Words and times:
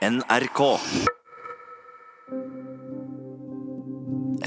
NRK. 0.00 0.60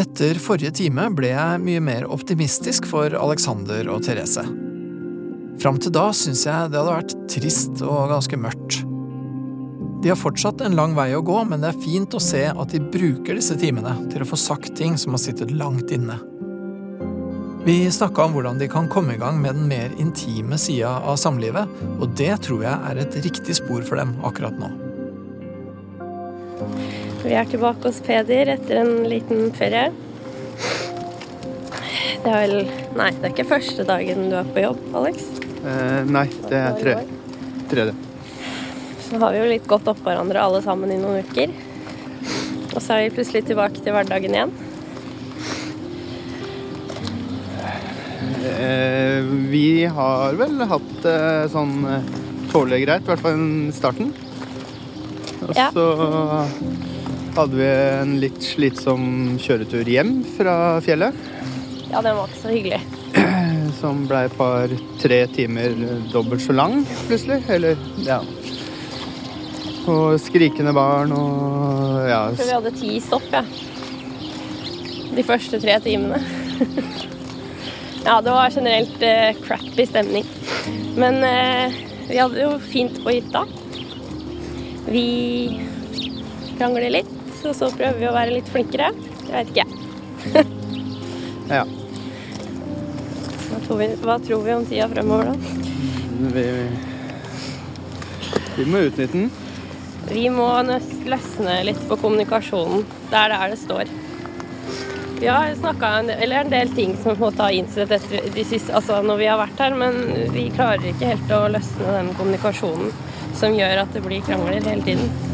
Etter 0.02 0.40
forrige 0.42 0.72
time 0.80 1.04
ble 1.14 1.30
jeg 1.30 1.60
mye 1.62 1.82
mer 1.86 2.08
optimistisk 2.10 2.88
for 2.90 3.14
Alexander 3.14 3.86
og 3.94 4.02
Therese. 4.08 4.42
Fram 5.62 5.78
til 5.78 5.94
da 5.94 6.08
syns 6.18 6.48
jeg 6.48 6.72
det 6.74 6.80
hadde 6.80 6.96
vært 6.96 7.14
trist 7.30 7.84
og 7.86 8.10
ganske 8.10 8.40
mørkt. 8.42 8.80
De 10.02 10.10
har 10.10 10.18
fortsatt 10.18 10.64
en 10.66 10.74
lang 10.80 10.96
vei 10.98 11.12
å 11.14 11.22
gå, 11.22 11.36
men 11.46 11.62
det 11.62 11.70
er 11.70 11.84
fint 11.84 12.18
å 12.18 12.22
se 12.32 12.48
at 12.50 12.74
de 12.74 12.82
bruker 12.82 13.38
disse 13.38 13.54
timene 13.62 13.94
til 14.10 14.26
å 14.26 14.30
få 14.32 14.40
sagt 14.42 14.74
ting 14.80 14.98
som 14.98 15.14
har 15.14 15.22
sittet 15.22 15.54
langt 15.54 15.94
inne. 15.94 16.18
Vi 17.62 17.78
snakka 17.94 18.26
om 18.26 18.34
hvordan 18.40 18.58
de 18.58 18.72
kan 18.74 18.90
komme 18.90 19.14
i 19.14 19.22
gang 19.22 19.38
med 19.38 19.54
den 19.54 19.70
mer 19.70 19.94
intime 20.02 20.58
sida 20.58 20.96
av 21.06 21.22
samlivet, 21.22 21.78
og 22.00 22.18
det 22.18 22.32
tror 22.50 22.66
jeg 22.66 22.90
er 22.90 23.04
et 23.06 23.20
riktig 23.22 23.60
spor 23.62 23.86
for 23.86 24.02
dem 24.02 24.18
akkurat 24.26 24.58
nå. 24.58 24.72
Vi 27.24 27.32
er 27.40 27.48
tilbake 27.48 27.88
hos 27.88 28.02
Peder 28.04 28.50
etter 28.52 28.82
en 28.82 29.06
liten 29.08 29.48
ferie. 29.56 29.92
Det 32.24 32.32
er 32.32 32.42
vel 32.42 32.58
Nei, 33.00 33.10
det 33.16 33.24
er 33.26 33.32
ikke 33.32 33.48
første 33.48 33.86
dagen 33.88 34.28
du 34.30 34.36
er 34.38 34.50
på 34.54 34.64
jobb, 34.64 34.82
Alex. 35.00 35.24
Eh, 35.64 36.02
nei, 36.12 36.26
det 36.50 36.60
er 36.60 36.76
tre, 36.78 36.96
tredje. 37.72 37.96
Så 39.08 39.20
har 39.22 39.34
vi 39.34 39.40
jo 39.40 39.48
litt 39.50 39.70
godt 39.72 39.88
oppå 39.92 40.10
hverandre 40.10 40.44
alle 40.44 40.60
sammen 40.66 40.92
i 40.92 41.00
noen 41.00 41.24
uker. 41.24 41.54
Og 42.74 42.80
så 42.82 42.98
er 42.98 43.06
vi 43.06 43.16
plutselig 43.16 43.46
tilbake 43.48 43.80
til 43.82 43.96
hverdagen 43.96 44.36
igjen. 44.36 44.54
Eh, 48.54 49.32
vi 49.54 49.86
har 49.98 50.36
vel 50.40 50.60
hatt 50.70 50.92
det 51.06 51.20
sånn 51.56 51.78
eh, 51.88 52.12
tålelig 52.52 52.84
greit, 52.84 53.08
i 53.08 53.14
hvert 53.14 53.24
fall 53.24 53.48
i 53.48 53.76
starten. 53.76 54.12
Og 55.48 55.56
Ja. 55.58 55.72
Hadde 57.34 57.58
vi 57.58 57.68
en 57.68 58.18
litt 58.22 58.42
slitsom 58.46 59.06
kjøretur 59.42 59.88
hjem 59.90 60.20
fra 60.36 60.56
fjellet. 60.86 61.18
Ja, 61.90 62.02
den 62.02 62.18
var 62.18 62.30
ikke 62.30 62.42
så 62.42 62.54
hyggelig. 62.54 62.82
Som 63.82 64.06
ble 64.10 64.24
et 64.28 64.36
par-tre 64.38 65.20
timer 65.34 65.76
dobbelt 66.14 66.44
så 66.46 66.56
lang, 66.56 66.84
plutselig. 67.08 67.42
Eller, 67.54 67.80
ja. 68.06 68.20
Og 69.90 70.16
skrikende 70.22 70.74
barn 70.76 71.12
og 71.16 72.06
ja. 72.08 72.22
For 72.38 72.48
vi 72.48 72.56
hadde 72.56 72.76
ti 72.78 73.00
stopp, 73.04 73.26
ja. 73.34 73.44
De 75.14 75.26
første 75.26 75.60
tre 75.62 75.80
timene. 75.84 76.22
ja, 78.08 78.20
det 78.24 78.34
var 78.34 78.54
generelt 78.54 79.04
eh, 79.06 79.34
crappy 79.44 79.86
stemning. 79.90 80.30
Men 80.98 81.20
eh, 81.28 81.82
vi 82.08 82.22
hadde 82.22 82.42
jo 82.46 82.56
fint 82.62 82.98
på 83.04 83.18
hytta. 83.18 83.46
Vi 84.88 85.08
krangler 86.58 86.90
litt, 86.94 87.14
og 87.50 87.56
så 87.58 87.70
prøver 87.74 88.00
vi 88.00 88.10
å 88.10 88.16
være 88.16 88.36
litt 88.38 88.50
flinkere. 88.52 88.92
Jeg 89.28 89.34
vet 89.34 89.54
ikke. 89.54 89.68
ja. 91.58 91.64
Hva 93.50 93.62
tror 93.68 93.80
vi, 93.82 93.88
hva 94.04 94.18
tror 94.24 94.44
vi 94.46 94.56
om 94.56 94.66
tida 94.70 94.90
fremover, 94.92 95.32
da? 95.32 95.36
Vi, 96.34 96.46
vi 98.58 98.68
må 98.70 98.86
utnytte 98.88 99.18
den. 99.18 99.32
Vi 100.14 100.28
må 100.30 100.48
løsne 101.08 101.60
litt 101.68 101.84
på 101.90 101.98
kommunikasjonen. 102.02 102.84
Det 103.12 103.20
er 103.20 103.34
der 103.34 103.54
det 103.54 103.60
står. 103.62 103.94
Vi 105.24 105.30
har 105.32 105.54
snakka 105.56 105.90
en, 106.00 106.10
eller 106.10 106.42
en 106.42 106.50
del 106.52 106.74
ting 106.76 106.98
som 107.00 107.16
vi 107.16 107.30
har 107.38 107.56
innsett 107.56 107.92
etter 107.96 108.26
de 108.36 108.44
siste, 108.44 108.74
altså 108.76 109.00
når 109.06 109.22
vi 109.22 109.30
har 109.32 109.40
vært 109.40 109.62
her, 109.64 109.76
men 109.80 110.02
vi 110.34 110.50
klarer 110.52 110.84
ikke 110.90 111.14
helt 111.14 111.32
å 111.32 111.46
løsne 111.54 111.94
den 111.96 112.10
kommunikasjonen 112.18 112.92
som 113.40 113.56
gjør 113.56 113.86
at 113.86 113.96
det 113.96 114.04
blir 114.04 114.26
krangler 114.28 114.68
hele 114.68 114.84
tiden. 114.84 115.33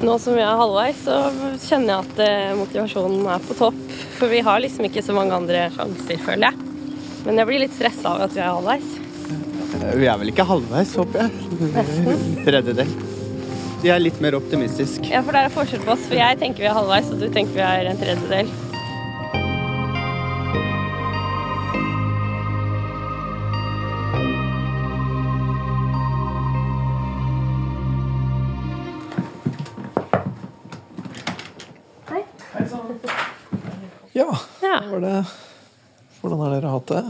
Nå 0.00 0.14
som 0.18 0.32
vi 0.32 0.40
er 0.40 0.56
halvveis, 0.56 1.02
så 1.04 1.16
kjenner 1.60 1.90
jeg 1.92 2.06
at 2.06 2.20
eh, 2.24 2.52
motivasjonen 2.56 3.26
er 3.28 3.42
på 3.44 3.56
topp. 3.58 3.80
For 4.16 4.32
vi 4.32 4.40
har 4.46 4.62
liksom 4.64 4.86
ikke 4.88 5.02
så 5.04 5.12
mange 5.16 5.36
andre 5.36 5.66
sjanser, 5.74 6.22
føler 6.24 6.48
jeg. 6.48 6.70
Men 7.26 7.42
jeg 7.42 7.48
blir 7.50 7.62
litt 7.66 7.76
stressa 7.76 8.14
av 8.14 8.24
at 8.24 8.32
vi 8.32 8.40
er 8.40 8.48
halvveis. 8.48 8.96
Vi 10.00 10.08
er 10.08 10.16
vel 10.22 10.32
ikke 10.32 10.48
halvveis, 10.48 10.94
håper 10.96 11.26
jeg. 11.26 11.84
Tredjedel. 12.48 12.96
Jeg 13.80 13.92
er 13.94 14.00
litt 14.00 14.24
mer 14.24 14.36
optimistisk. 14.40 15.04
Ja, 15.08 15.20
for 15.24 15.36
det 15.36 15.44
er 15.46 15.52
forskjell 15.52 15.84
på 15.84 15.92
oss. 15.94 16.08
For 16.08 16.16
jeg 16.16 16.40
tenker 16.40 16.64
vi 16.64 16.72
er 16.72 16.76
halvveis, 16.80 17.12
og 17.12 17.20
du 17.20 17.28
tenker 17.32 17.60
vi 17.60 17.64
er 17.68 17.92
en 17.92 18.00
tredjedel. 18.00 18.50
Det 35.00 35.18
Hvordan 36.20 36.40
har 36.42 36.50
dere 36.56 36.72
hatt 36.74 36.90
det? 36.90 37.02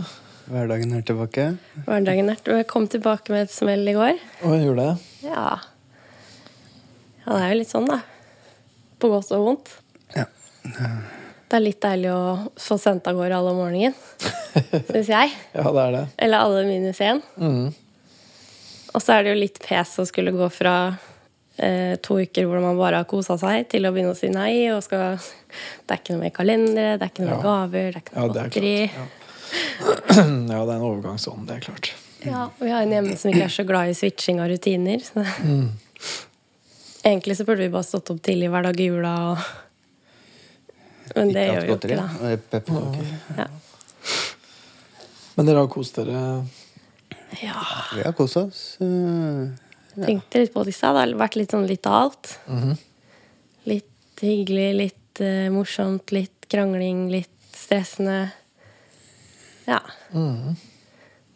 Hverdagen 0.51 0.93
er 0.95 1.03
tilbake. 1.07 1.45
Hverdagen 1.87 2.31
er 2.31 2.39
Jeg 2.59 2.67
kom 2.71 2.87
tilbake 2.91 3.33
med 3.33 3.47
et 3.47 3.53
smell 3.55 3.87
i 3.89 3.95
går. 3.95 4.19
Og 4.45 4.55
jeg 4.55 4.67
gjorde 4.67 4.87
det. 4.87 5.29
Ja. 5.31 5.59
Ja, 7.25 7.33
det 7.33 7.41
er 7.41 7.53
jo 7.53 7.59
litt 7.61 7.71
sånn, 7.71 7.87
da. 7.91 8.01
På 9.01 9.11
godt 9.13 9.31
og 9.37 9.45
vondt. 9.47 9.73
Ja. 10.17 10.27
Det 11.51 11.59
er 11.59 11.63
litt 11.63 11.81
deilig 11.83 12.11
å 12.15 12.23
få 12.61 12.79
sendt 12.79 13.07
av 13.11 13.19
gårde 13.19 13.39
alle 13.39 13.53
om 13.55 13.61
morgenen, 13.63 13.95
syns 14.91 15.11
jeg. 15.11 15.33
Ja, 15.57 15.67
det 15.67 15.85
er 15.85 15.95
det. 15.97 16.03
Eller 16.27 16.45
alle 16.45 16.65
minus 16.69 17.01
én. 17.03 17.23
Mm. 17.39 17.71
Og 18.91 19.03
så 19.03 19.17
er 19.17 19.25
det 19.25 19.35
jo 19.35 19.41
litt 19.41 19.63
pes 19.63 19.97
å 20.03 20.07
skulle 20.09 20.35
gå 20.35 20.51
fra 20.51 20.75
eh, 21.63 21.95
to 22.03 22.19
uker 22.21 22.49
hvor 22.49 22.63
man 22.65 22.79
bare 22.79 23.03
har 23.03 23.09
kosa 23.11 23.37
seg, 23.41 23.69
til 23.71 23.87
å 23.87 23.93
begynne 23.95 24.15
å 24.15 24.19
si 24.19 24.31
nei. 24.33 24.53
Og 24.75 24.83
skal, 24.87 25.17
det 25.87 25.97
er 25.97 26.03
ikke 26.03 26.17
noe 26.17 26.25
med 26.27 26.35
kalendere, 26.37 26.99
det 26.99 27.07
er 27.07 27.13
ikke 27.13 27.25
noe 27.25 27.31
med 27.31 27.39
Ja. 27.39 27.47
gaver, 27.47 27.89
det 27.91 27.97
er 27.97 28.05
ikke 28.05 28.17
noe 28.17 28.35
det 28.37 28.45
er 28.45 28.91
Ja. 29.01 29.09
ja, 30.55 30.59
det 30.63 30.73
er 30.73 30.77
en 30.77 30.87
overgangsånd, 30.87 31.47
det 31.49 31.57
er 31.57 31.65
klart. 31.65 31.93
Ja, 32.23 32.43
og 32.47 32.61
vi 32.61 32.71
har 32.71 32.85
en 32.85 32.93
hjemme 32.93 33.17
som 33.19 33.33
ikke 33.33 33.47
er 33.49 33.55
så 33.55 33.65
glad 33.67 33.91
i 33.91 33.97
switching 33.97 34.41
av 34.43 34.51
rutiner. 34.53 35.01
Så. 35.03 35.25
Mm. 35.43 35.71
Egentlig 37.03 37.37
så 37.39 37.47
burde 37.49 37.65
vi 37.65 37.73
bare 37.73 37.89
stått 37.89 38.13
opp 38.13 38.21
tidlig 38.23 38.51
hver 38.53 38.69
dag 38.69 38.81
i 38.81 38.89
jula. 38.91 39.15
Og... 39.33 39.39
Men 41.17 41.33
det 41.35 41.47
gjør 41.49 41.61
vi 41.65 41.73
jo 41.73 41.79
ikke, 41.81 41.97
da. 41.97 42.09
Og 42.21 42.45
Pepperkaker. 42.53 43.13
Ja. 43.41 43.49
Men 45.35 45.49
dere 45.49 45.63
har 45.65 45.71
kost 45.73 45.97
dere 45.97 46.21
ja. 47.41 47.55
Vi 47.95 48.03
har 48.03 48.13
kost 48.13 48.37
oss. 48.37 48.77
Tenkte 50.07 50.39
litt 50.43 50.55
på 50.55 50.65
det 50.65 50.73
i 50.73 50.77
stad. 50.77 50.95
Det 50.97 51.03
har 51.07 51.15
vært 51.21 51.37
litt 51.37 51.51
sånn 51.55 51.67
litt 51.69 51.87
av 51.87 51.97
alt. 52.05 52.39
Mhm. 52.47 52.77
Litt 53.71 54.21
hyggelig, 54.25 54.69
litt 54.77 55.21
uh, 55.25 55.49
morsomt, 55.53 56.13
litt 56.13 56.47
krangling, 56.51 57.09
litt 57.13 57.31
stressende. 57.57 58.31
Ja. 59.67 59.81
Mhm. 60.13 60.57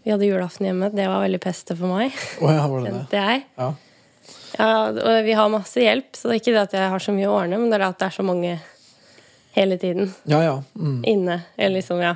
Vi 0.05 0.11
hadde 0.13 0.27
julaften 0.29 0.67
hjemme. 0.69 0.91
Det 0.93 1.07
var 1.09 1.23
veldig 1.25 1.41
peste 1.41 1.77
for 1.77 1.89
meg, 1.89 2.13
Oh, 2.43 2.51
ja, 2.53 2.67
var 2.69 2.83
det 2.85 2.91
det? 2.91 2.99
kjente 2.99 3.21
jeg. 3.23 3.45
Ja. 3.57 3.69
Ja, 4.59 4.69
og 4.91 5.25
vi 5.25 5.33
har 5.33 5.49
masse 5.51 5.81
hjelp, 5.81 6.13
så 6.15 6.29
det 6.29 6.35
er 6.37 6.41
ikke 6.43 6.53
det 6.55 6.63
at 6.69 6.73
jeg 6.77 6.91
har 6.93 6.99
så 7.03 7.13
mye 7.17 7.27
å 7.27 7.39
ordne, 7.41 7.57
men 7.59 7.71
det 7.73 7.79
er 7.81 7.87
at 7.89 7.99
det 7.99 8.07
er 8.07 8.15
så 8.15 8.23
mange 8.25 8.53
hele 9.57 9.79
tiden 9.81 10.13
Ja, 10.29 10.43
ja. 10.45 10.63
Mm. 10.77 11.01
inne. 11.09 11.39
Eller 11.57 11.81
liksom, 11.81 12.01
ja. 12.05 12.15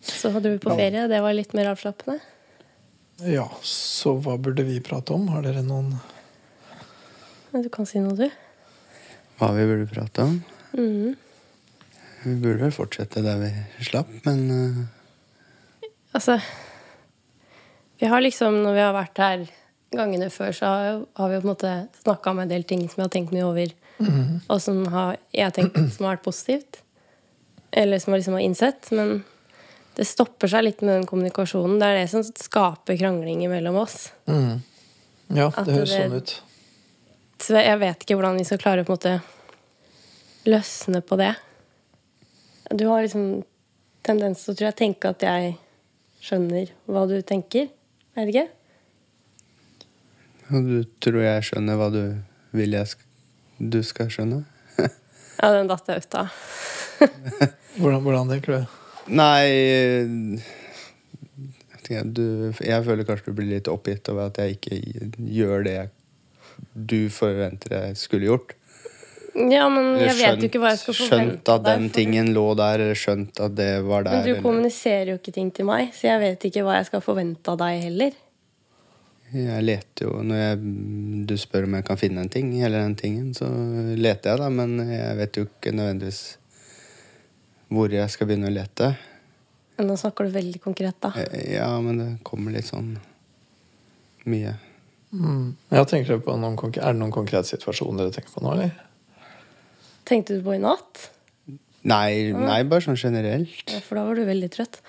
Så 0.00 0.30
hadde 0.32 0.50
vi 0.50 0.58
på 0.62 0.74
ferie. 0.76 1.06
Det 1.08 1.20
var 1.22 1.32
litt 1.36 1.52
mer 1.54 1.70
avslappende. 1.74 2.20
Ja, 3.24 3.46
så 3.64 4.12
hva 4.20 4.34
burde 4.36 4.64
vi 4.66 4.76
prate 4.84 5.14
om? 5.16 5.28
Har 5.32 5.44
dere 5.46 5.62
noen 5.64 5.94
Du 7.56 7.68
kan 7.72 7.86
si 7.88 8.02
noe, 8.04 8.12
du. 8.12 8.26
Hva 9.38 9.48
vi 9.56 9.64
burde 9.68 9.86
prate 9.88 10.26
om. 10.26 10.34
Mhm. 10.76 11.14
Vi 12.26 12.34
burde 12.42 12.66
vel 12.66 12.74
fortsette 12.74 13.22
der 13.22 13.38
vi 13.40 13.50
slapp, 13.86 14.10
men 14.26 14.40
uh... 14.50 14.80
Altså 16.16 16.40
Vi 18.00 18.08
har 18.10 18.20
liksom, 18.20 18.58
når 18.64 18.74
vi 18.74 18.82
har 18.84 18.96
vært 18.96 19.20
her 19.22 19.44
gangene 19.96 20.28
før, 20.28 20.52
så 20.52 20.66
har, 20.68 21.30
vi 21.30 21.38
på 21.38 21.46
en 21.46 21.52
måte 21.52 21.72
snakka 22.02 22.34
om 22.34 22.42
en 22.42 22.50
del 22.50 22.66
ting 22.68 22.82
som 22.84 23.00
jeg 23.00 23.06
har 23.06 23.14
tenkt 23.14 23.32
mye 23.32 23.46
over, 23.46 23.72
og 24.52 24.60
som 24.60 24.82
har, 24.92 25.16
jeg 25.32 25.46
har 25.46 25.54
tenkt 25.56 25.78
som 25.94 26.04
har 26.04 26.18
vært 26.18 26.26
positivt. 26.26 26.82
Eller 27.72 28.02
som 28.02 28.12
jeg 28.12 28.20
liksom 28.20 28.36
har 28.36 28.44
innsett. 28.44 28.90
Men 28.92 29.22
det 29.96 30.04
stopper 30.08 30.50
seg 30.52 30.66
litt 30.66 30.82
med 30.84 31.00
den 31.00 31.06
kommunikasjonen. 31.08 31.78
Det 31.80 31.86
er 31.88 32.00
det 32.02 32.08
som 32.12 32.24
skaper 32.26 32.98
krangling 33.00 33.44
mellom 33.50 33.78
oss. 33.80 34.10
mm. 34.28 34.60
Ja, 35.34 35.48
At 35.48 35.64
det 35.66 35.74
høres 35.74 35.90
det- 35.90 36.02
sånn 36.04 36.16
ut. 36.16 36.34
Så 37.42 37.56
jeg 37.58 37.78
vet 37.80 38.04
ikke 38.04 38.16
hvordan 38.16 38.36
vi 38.38 38.44
skal 38.44 38.58
klare 38.62 38.84
å 38.84 38.86
på 38.86 38.92
en 38.94 38.98
måte 38.98 39.22
løsne 40.46 41.00
på 41.02 41.16
det. 41.18 41.34
Du 42.70 42.86
har 42.86 43.02
liksom 43.02 43.44
tendens 44.06 44.44
til 44.44 44.54
å 44.54 44.56
tror 44.56 44.68
jeg, 44.68 44.76
tenke 44.76 45.10
at 45.10 45.20
jeg 45.20 45.56
skjønner 46.22 46.70
hva 46.88 47.08
du 47.08 47.20
tenker. 47.22 47.68
Er 48.16 48.24
det 48.26 48.34
ikke? 48.34 48.48
og 50.54 50.62
du 50.62 50.84
tror 51.02 51.22
jeg 51.24 51.42
skjønner 51.42 51.76
hva 51.76 51.88
du 51.90 52.02
vil 52.56 52.76
jeg 52.76 52.86
sk 52.86 53.02
du 53.58 53.82
skal 53.82 54.06
skjønne? 54.12 54.44
Ja, 55.36 55.50
den 55.52 55.68
datt 55.68 55.88
jeg 55.90 56.00
ut 56.06 56.14
av. 56.16 56.30
Hvordan, 57.76 58.00
hvordan 58.06 58.30
tenker 58.30 58.54
du? 58.54 58.76
Nei 59.08 60.40
Jeg 61.86 62.12
Du, 62.16 62.52
jeg 62.64 62.84
føler 62.86 63.06
kanskje 63.06 63.30
du 63.30 63.36
blir 63.38 63.52
litt 63.54 63.68
oppgitt 63.70 64.08
over 64.10 64.30
at 64.32 64.40
jeg 64.42 64.56
ikke 64.58 64.80
gjør 65.30 65.66
det 65.66 65.80
du 66.72 67.10
forventer 67.12 67.72
jeg 67.76 67.96
skulle 68.00 68.28
gjort. 68.30 68.54
Ja, 69.36 69.66
men 69.68 69.98
jeg 70.00 70.14
skjønt, 70.16 70.38
vet 70.38 70.44
jo 70.44 70.48
ikke 70.48 70.60
hva 70.62 70.70
jeg 70.72 70.80
skal 70.80 70.96
forvente. 70.96 71.34
skjønt 71.36 71.50
at 71.52 71.64
den 71.66 71.88
tingen 71.92 72.30
lå 72.32 72.44
der, 72.56 72.80
eller 72.80 72.96
skjønt 72.96 73.40
at 73.44 73.56
det 73.58 73.70
var 73.84 74.06
der. 74.06 74.16
Men 74.16 74.24
du 74.24 74.30
eller- 74.30 74.42
kommuniserer 74.46 75.10
jo 75.12 75.18
ikke 75.20 75.34
ting 75.36 75.50
til 75.52 75.68
meg, 75.68 75.90
så 75.92 76.08
jeg 76.08 76.20
vet 76.20 76.46
ikke 76.48 76.64
hva 76.64 76.78
jeg 76.78 76.86
skal 76.88 77.02
forvente 77.04 77.52
av 77.52 77.58
deg 77.60 77.82
heller. 77.82 78.12
Jeg 79.34 79.62
leter 79.64 80.06
jo 80.06 80.22
Når 80.22 80.36
jeg, 80.36 81.26
du 81.26 81.34
spør 81.36 81.64
om 81.64 81.74
jeg 81.74 81.84
kan 81.84 81.96
finne 81.98 82.20
en 82.20 82.28
ting, 82.28 82.62
eller 82.62 82.78
den 82.78 82.94
tingen, 82.94 83.34
så 83.34 83.44
leter 83.98 84.30
jeg, 84.30 84.38
da. 84.38 84.48
Men 84.48 84.78
jeg 84.88 85.16
vet 85.16 85.36
jo 85.36 85.44
ikke 85.44 85.74
nødvendigvis 85.74 86.38
hvor 87.72 87.92
jeg 87.92 88.10
skal 88.12 88.28
begynne 88.30 88.50
å 88.50 88.54
lete. 88.54 88.92
Men 89.76 89.90
nå 89.90 89.96
snakker 90.00 90.28
du 90.28 90.36
veldig 90.36 90.60
konkret, 90.64 90.96
da. 91.02 91.12
Eh, 91.20 91.54
Ja, 91.56 91.68
men 91.80 91.98
det 92.00 92.08
kommer 92.24 92.54
litt 92.54 92.68
sånn 92.68 92.94
mye. 94.26 94.54
Mm. 95.12 95.54
Jeg 95.70 95.86
tenker 95.90 96.18
på 96.20 96.36
noen, 96.38 96.56
Er 96.76 96.92
det 96.92 97.00
noen 97.00 97.12
konkrete 97.14 97.48
situasjoner 97.48 98.04
dere 98.04 98.14
tenker 98.16 98.32
på 98.34 98.42
nå, 98.42 98.52
eller? 98.52 98.72
Tenkte 100.06 100.36
du 100.36 100.42
på 100.42 100.54
i 100.54 100.62
natt? 100.62 101.10
Nei, 101.86 102.32
nei, 102.34 102.62
bare 102.66 102.82
sånn 102.82 102.98
generelt. 102.98 103.62
Ja, 103.70 103.78
for 103.80 103.98
da 103.98 104.04
var 104.08 104.18
du 104.18 104.24
veldig 104.26 104.48
trøtt. 104.50 104.80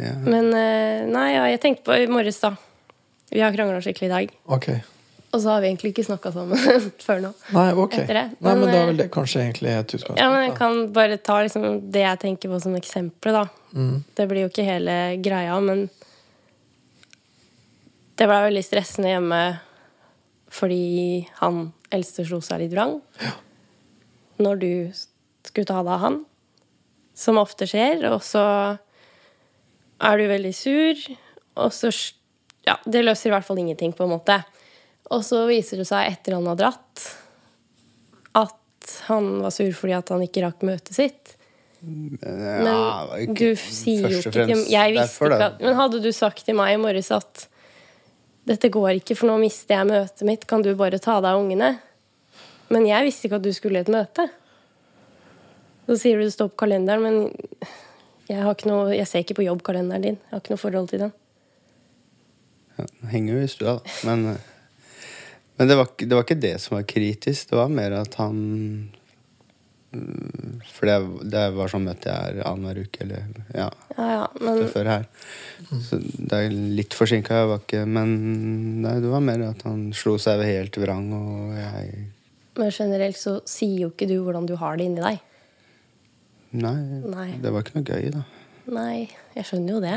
Ja. 0.00 0.14
Men 0.24 0.48
eh, 0.56 1.04
nei, 1.08 1.26
ja, 1.34 1.44
jeg 1.52 1.60
tenkte 1.60 1.84
på 1.90 1.96
i 2.00 2.06
morges, 2.08 2.40
da. 2.40 2.54
Vi 3.32 3.40
har 3.40 3.52
krangla 3.52 3.80
skikkelig 3.84 4.08
i 4.08 4.12
dag. 4.12 4.32
Ok. 4.56 4.68
Og 5.32 5.40
så 5.40 5.48
har 5.48 5.62
vi 5.62 5.70
egentlig 5.70 5.94
ikke 5.94 6.04
snakka 6.04 6.32
sammen 6.34 6.60
før 7.06 7.22
nå. 7.24 7.32
Nei, 7.56 7.68
ok. 7.72 7.96
Nei, 8.04 8.24
men 8.36 8.60
Men, 8.60 8.62
da 8.66 8.72
er 8.74 8.82
eh, 8.82 8.88
vel 8.90 9.00
det 9.00 9.08
kanskje 9.14 9.40
egentlig 9.46 9.72
et 9.72 9.94
utgangspunkt. 9.96 10.20
Ja, 10.20 10.28
men 10.32 10.44
jeg 10.44 10.54
kan 10.58 10.80
bare 10.92 11.16
ta 11.24 11.38
liksom 11.40 11.66
det 11.94 12.04
jeg 12.04 12.20
tenker 12.26 12.52
på 12.52 12.60
som 12.60 12.76
eksempel, 12.76 13.38
da. 13.40 13.46
Mm. 13.72 14.02
Det 14.18 14.28
blir 14.28 14.44
jo 14.44 14.52
ikke 14.52 14.66
hele 14.66 14.96
greia, 15.24 15.56
men 15.64 15.86
det 18.20 18.28
ble 18.28 18.42
veldig 18.44 18.64
stressende 18.66 19.14
hjemme 19.14 19.42
fordi 20.52 21.24
han 21.38 21.64
eldste 21.96 22.26
slo 22.28 22.42
seg 22.44 22.60
litt 22.60 22.74
vrang. 22.74 22.98
Når 24.42 24.60
du 24.60 24.72
skulle 25.48 25.68
ta 25.68 25.80
deg 25.80 25.94
av 25.94 26.02
han, 26.04 26.18
som 27.16 27.40
ofte 27.40 27.64
skjer, 27.68 28.04
og 28.12 28.20
så 28.24 28.42
er 30.02 30.18
du 30.18 30.28
veldig 30.28 30.52
sur, 30.56 31.06
og 31.56 31.72
så 31.72 31.92
Ja, 32.62 32.76
det 32.86 33.00
løser 33.02 33.26
i 33.26 33.32
hvert 33.32 33.42
fall 33.42 33.58
ingenting, 33.58 33.90
på 33.90 34.04
en 34.04 34.12
måte. 34.12 34.36
Og 35.12 35.22
så 35.26 35.42
viser 35.50 35.82
det 35.82 35.86
seg 35.88 36.08
etter 36.14 36.36
han 36.38 36.46
har 36.48 36.56
dratt, 36.60 37.02
at 38.38 38.92
han 39.10 39.28
var 39.44 39.52
sur 39.54 39.70
fordi 39.76 39.94
at 39.98 40.08
han 40.14 40.24
ikke 40.24 40.44
rakk 40.46 40.64
møtet 40.66 40.94
sitt. 40.96 41.34
Men 41.82 42.64
Ja, 42.68 43.06
ikke- 43.18 43.34
du 43.38 43.56
sier 43.58 44.08
jo 44.08 44.18
ikke 44.22 44.32
til 44.46 44.64
Jeg 44.70 44.92
visste 44.94 45.26
ikke 45.26 45.46
at 45.48 45.60
Men 45.60 45.74
hadde 45.74 46.00
du 46.02 46.12
sagt 46.14 46.44
til 46.46 46.54
meg 46.54 46.74
i 46.74 46.80
morges 46.80 47.10
at 47.10 47.48
dette 48.46 48.70
går 48.70 49.00
ikke, 49.00 49.16
for 49.16 49.26
nå 49.28 49.38
mister 49.40 49.74
jeg 49.76 49.86
møtet 49.86 50.22
mitt, 50.26 50.46
kan 50.46 50.62
du 50.62 50.74
bare 50.74 50.98
ta 50.98 51.20
deg 51.20 51.30
av 51.30 51.40
ungene? 51.42 51.78
Men 52.70 52.86
jeg 52.86 53.04
visste 53.04 53.28
ikke 53.28 53.36
at 53.36 53.42
du 53.42 53.52
skulle 53.52 53.76
i 53.78 53.80
et 53.84 53.88
møte. 53.92 54.28
Så 55.86 55.98
sier 55.98 56.16
du 56.18 56.24
det 56.24 56.32
står 56.32 56.48
på 56.50 56.56
kalenderen, 56.64 57.02
men 57.02 57.36
jeg, 58.28 58.40
har 58.42 58.54
ikke 58.54 58.70
noe, 58.70 58.94
jeg 58.96 59.06
ser 59.06 59.22
ikke 59.22 59.36
på 59.38 59.44
jobbkalenderen 59.46 60.02
din. 60.02 60.16
Jeg 60.16 60.30
har 60.30 60.40
ikke 60.40 60.54
noe 60.54 60.62
forhold 60.62 60.88
til 60.88 60.98
den. 61.04 61.12
Ja, 62.78 62.84
den 62.86 63.10
henger 63.12 63.34
jo 63.34 63.42
i 63.44 63.50
stua, 63.52 63.74
da. 63.82 63.90
Men, 64.08 64.26
eh, 64.34 64.51
men 65.62 65.70
det, 65.70 65.76
var, 65.78 65.86
ikke- 65.92 66.08
det 66.10 66.18
var 66.18 66.26
ikke 66.26 66.40
det 66.42 66.56
som 66.64 66.74
var 66.76 66.82
kritisk. 66.90 67.52
Det 67.52 67.56
var 67.60 67.70
mer 67.70 67.94
at 68.02 68.14
han 68.18 68.36
mm, 69.94 70.60
For 70.72 70.88
det, 70.90 70.96
det 71.32 71.42
var 71.56 71.70
sånn 71.72 71.84
møte 71.86 72.10
jeg 72.10 72.34
er 72.40 72.46
annenhver 72.48 72.82
uke, 72.86 73.04
eller 73.04 73.28
ja, 73.54 73.68
Ja, 73.96 74.06
ja, 74.16 74.26
men 74.40 74.62
før 74.72 74.88
her. 74.90 75.06
Så 75.86 75.98
det 76.02 76.38
er 76.38 76.50
litt 76.80 76.96
forsinka, 76.96 77.42
jeg 77.42 77.50
var 77.52 77.60
ikke 77.62 77.82
Men 77.86 78.14
nei, 78.84 78.96
det 79.04 79.10
var 79.12 79.22
mer 79.24 79.44
at 79.50 79.62
han 79.68 79.90
slo 79.96 80.16
seg 80.22 80.42
helt 80.48 80.76
vrang, 80.82 81.10
og 81.16 81.54
jeg 81.60 82.06
Men 82.58 82.72
generelt 82.74 83.16
så 83.20 83.38
sier 83.48 83.86
jo 83.86 83.92
ikke 83.94 84.08
du 84.10 84.16
hvordan 84.26 84.48
du 84.48 84.56
har 84.60 84.76
det 84.80 84.88
inni 84.90 85.00
deg. 85.04 85.20
Nei, 86.52 86.76
Nei. 87.08 87.30
det 87.40 87.48
var 87.54 87.62
ikke 87.64 87.78
noe 87.78 87.86
gøy, 87.88 88.10
da. 88.12 88.26
Nei, 88.72 89.06
jeg 89.34 89.46
skjønner 89.48 89.72
jo 89.74 89.78
det. 89.82 89.94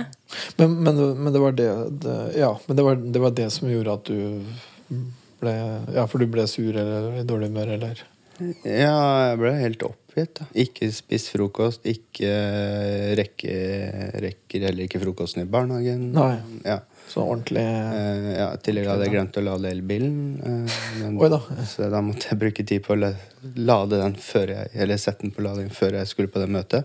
Men, 0.57 0.77
men, 0.85 1.01
men 1.19 1.33
det 1.35 1.41
var 1.43 1.51
det, 1.57 1.67
det 2.01 2.13
Ja, 2.39 2.53
men 2.65 2.77
det 2.79 2.85
var, 2.87 2.95
det 3.17 3.21
var 3.21 3.33
det 3.37 3.49
som 3.53 3.67
gjorde 3.69 3.97
at 3.99 4.07
du 4.07 4.95
ble 5.41 5.53
Ja, 5.95 6.05
for 6.07 6.19
du 6.19 6.27
ble 6.27 6.47
sur 6.47 6.75
eller 6.75 7.19
i 7.19 7.23
dårlig 7.27 7.49
humør, 7.51 7.73
eller? 7.79 8.03
Ja, 8.67 9.29
jeg 9.29 9.37
ble 9.39 9.51
helt 9.61 9.83
oppgitt. 9.87 10.33
da. 10.41 10.45
Ikke 10.59 10.89
spist 10.91 11.29
frokost, 11.31 11.85
ikke 11.87 12.31
rekke, 13.19 13.53
rekker 14.25 14.65
heller 14.67 14.83
ikke 14.87 14.99
frokosten 15.03 15.43
i 15.45 15.47
barnehagen. 15.49 16.09
Nei. 16.15 16.35
Ja. 16.65 16.81
Så 17.07 17.21
ordentlig 17.21 17.61
Eh, 17.61 18.31
ja, 18.39 18.47
tidligere 18.57 18.89
hadde 18.95 19.05
jeg 19.05 19.13
glemt 19.13 19.37
å 19.37 19.43
lade 19.45 19.69
elbilen. 19.71 20.41
eh, 20.43 20.75
men- 21.03 21.17
Oi 21.21 21.29
da. 21.29 21.39
Så 21.69 21.89
da 21.89 22.01
måtte 22.01 22.27
jeg 22.31 22.39
bruke 22.39 22.65
tid 22.65 22.83
på 22.83 22.95
å 22.97 23.13
lade 23.55 23.89
den 24.01 24.15
før 24.15 24.47
jeg 24.49 24.69
Eller 24.73 24.97
sette 24.97 25.21
den 25.21 25.31
på 25.31 25.43
lading 25.43 25.69
før 25.69 25.91
jeg 25.99 26.07
skulle 26.07 26.27
på 26.27 26.39
det 26.41 26.49
møtet. 26.49 26.83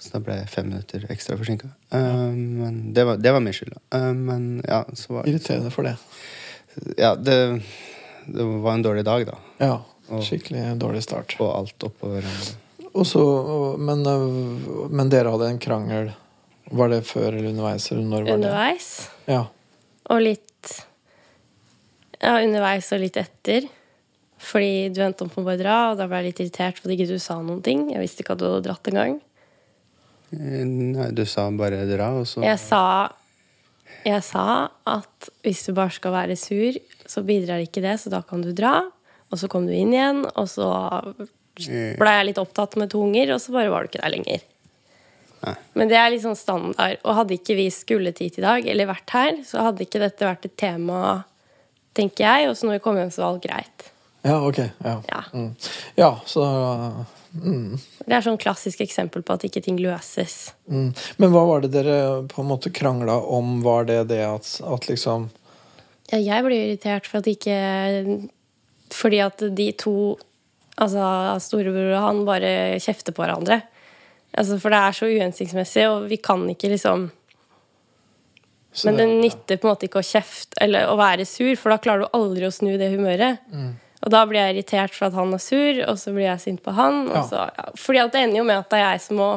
Så 0.00 0.12
da 0.12 0.18
ble 0.18 0.34
jeg 0.40 0.48
fem 0.48 0.68
minutter 0.70 1.06
ekstra 1.10 1.36
forsinka. 1.36 1.68
men 1.92 2.92
det 2.94 3.04
var, 3.04 3.16
det 3.18 3.32
var 3.32 3.40
min 3.40 3.52
skyld. 3.52 3.76
Eh, 3.92 4.12
men 4.14 4.62
ja, 4.66 4.84
så 4.94 5.08
var 5.14 5.24
Irriterende 5.24 5.70
for 5.70 5.82
det. 5.84 5.96
Ja, 6.96 7.14
det, 7.18 7.36
det 8.26 8.44
var 8.62 8.72
en 8.76 8.82
dårlig 8.86 9.04
dag, 9.08 9.26
da. 9.26 9.38
Ja. 9.62 9.76
Skikkelig 10.26 10.64
dårlig 10.80 11.02
start. 11.06 11.36
Og 11.38 11.50
alt 11.54 11.86
oppå 11.86 12.10
hverandre. 12.10 12.56
Og 12.90 13.06
så, 13.06 13.22
men, 13.78 14.02
men 14.90 15.10
dere 15.12 15.30
hadde 15.30 15.50
en 15.52 15.60
krangel. 15.62 16.08
Var 16.70 16.90
det 16.90 17.02
før 17.06 17.28
eller 17.32 17.50
underveis? 17.52 17.86
Eller 17.92 18.06
når 18.06 18.24
var 18.24 18.26
det? 18.30 18.34
Underveis. 18.40 18.88
Ja. 19.30 19.44
Og 20.10 20.22
litt 20.24 20.46
Ja, 22.20 22.34
underveis 22.42 22.90
og 22.92 23.00
litt 23.04 23.16
etter. 23.20 23.68
Fordi 24.40 24.88
du 24.94 25.00
endte 25.04 25.24
opp 25.26 25.34
med 25.36 25.44
å 25.44 25.48
bare 25.50 25.60
dra, 25.60 25.76
og 25.92 25.98
da 26.00 26.06
ble 26.08 26.20
jeg 26.22 26.30
litt 26.30 26.42
irritert 26.46 26.78
fordi 26.80 26.96
ikke 26.96 27.10
du 27.12 27.20
sa 27.22 27.36
noen 27.44 27.60
ting. 27.64 27.86
Jeg 27.92 28.02
visste 28.02 28.24
ikke 28.24 28.34
at 28.36 28.42
du 28.42 28.46
hadde 28.48 28.64
dratt 28.66 28.90
engang. 28.90 29.18
Eh, 30.34 30.62
Nei, 30.66 31.10
du 31.16 31.22
sa 31.28 31.46
bare 31.54 31.82
dra, 31.90 32.10
og 32.20 32.26
så 32.30 32.42
Jeg 32.46 32.58
sa 32.62 32.82
Jeg 34.06 34.22
sa 34.24 34.70
at 34.88 35.28
hvis 35.44 35.66
du 35.66 35.74
bare 35.76 35.92
skal 35.92 36.14
være 36.14 36.36
sur, 36.40 36.78
så 37.08 37.22
bidrar 37.26 37.62
ikke 37.64 37.82
det, 37.84 37.98
så 38.00 38.12
da 38.12 38.22
kan 38.26 38.44
du 38.44 38.52
dra. 38.56 38.80
Og 39.30 39.38
så 39.38 39.48
kom 39.50 39.66
du 39.68 39.74
inn 39.76 39.92
igjen, 39.94 40.24
og 40.26 40.48
så 40.50 40.70
ble 41.60 42.14
jeg 42.16 42.26
litt 42.30 42.40
opptatt 42.40 42.78
med 42.80 42.90
to 42.92 43.02
unger, 43.04 43.34
og 43.34 43.42
så 43.42 43.54
bare 43.54 43.70
var 43.72 43.84
du 43.84 43.90
ikke 43.90 44.02
der 44.02 44.14
lenger. 44.14 44.46
Nei. 45.40 45.54
Men 45.78 45.88
det 45.88 45.96
er 45.96 46.10
litt 46.12 46.24
sånn 46.24 46.38
standard. 46.38 46.98
Og 47.04 47.16
hadde 47.16 47.36
ikke 47.38 47.56
vi 47.58 47.68
skullet 47.72 48.20
hit 48.20 48.40
i 48.40 48.44
dag, 48.44 48.66
eller 48.66 48.90
vært 48.90 49.14
her, 49.16 49.38
så 49.46 49.68
hadde 49.68 49.86
ikke 49.86 50.02
dette 50.02 50.26
vært 50.26 50.48
et 50.48 50.56
tema, 50.60 51.20
tenker 51.96 52.26
jeg. 52.26 52.50
Og 52.50 52.58
så 52.58 52.68
når 52.68 52.78
vi 52.78 52.84
kom 52.84 52.98
hjem, 53.00 53.14
så 53.14 53.24
var 53.24 53.32
alt 53.34 53.46
greit. 53.46 53.88
ja, 54.26 54.36
ok. 54.36 54.60
Ja. 54.84 54.96
Ja. 55.08 55.22
Mm. 55.32 55.50
ja, 55.96 56.12
så 56.28 56.44
mm, 57.32 57.78
Det 58.06 58.14
er 58.16 58.24
sånn 58.24 58.40
klassisk 58.40 58.80
eksempel 58.84 59.22
på 59.26 59.36
at 59.36 59.44
ikke 59.46 59.62
ting 59.64 59.78
løses. 59.80 60.52
mm. 60.70 60.90
Men 61.22 61.34
hva 61.34 61.44
var 61.48 61.64
det 61.64 61.72
dere 61.74 61.98
på 62.30 62.42
en 62.42 62.50
måte 62.50 62.72
krangla 62.74 63.18
om? 63.20 63.60
Var 63.62 63.86
det 63.90 64.00
det 64.14 64.22
at, 64.26 64.50
at 64.64 64.88
liksom 64.90 65.30
Ja, 66.10 66.18
jeg 66.18 66.44
ble 66.46 66.58
irritert 66.58 67.06
for 67.06 67.20
at 67.20 67.30
ikke 67.30 67.58
Fordi 68.90 69.20
at 69.22 69.44
de 69.54 69.70
to, 69.78 70.18
altså 70.76 71.38
storebror 71.38 71.92
og 71.94 72.02
han, 72.08 72.24
bare 72.26 72.80
kjefter 72.82 73.14
på 73.14 73.22
hverandre. 73.22 73.60
Altså, 74.34 74.58
for 74.62 74.70
det 74.70 74.80
er 74.80 74.96
så 74.96 75.08
uhensiktsmessig, 75.10 75.84
og 75.90 76.08
vi 76.10 76.18
kan 76.22 76.42
ikke 76.50 76.70
liksom 76.70 77.08
Men 78.86 78.98
det 78.98 79.06
nytter 79.06 79.58
på 79.58 79.66
en 79.66 79.72
måte 79.72 79.86
ikke 79.88 80.02
å 80.02 80.06
kjefte 80.06 80.58
eller 80.62 80.90
å 80.90 80.98
være 80.98 81.26
sur, 81.26 81.54
for 81.58 81.70
da 81.70 81.78
klarer 81.82 82.04
du 82.04 82.18
aldri 82.18 82.46
å 82.46 82.52
snu 82.54 82.76
det 82.78 82.92
humøret. 82.92 83.42
Og 84.00 84.12
da 84.14 84.22
blir 84.28 84.40
jeg 84.40 84.54
irritert 84.56 84.96
for 84.96 85.10
at 85.10 85.16
han 85.18 85.34
er 85.36 85.42
sur, 85.44 85.82
og 85.84 85.98
så 86.00 86.14
blir 86.16 86.24
jeg 86.30 86.40
sint 86.40 86.62
på 86.64 86.72
han. 86.76 87.02
Ja. 87.12 87.24
Så, 87.28 87.44
ja, 87.58 87.66
fordi 87.76 88.00
at 88.00 88.14
det 88.14 88.24
ender 88.24 88.40
jo 88.40 88.46
med 88.48 88.62
at 88.62 88.70
det 88.72 88.80
er 88.80 88.86
jeg 88.94 89.02
som 89.04 89.20
må 89.20 89.30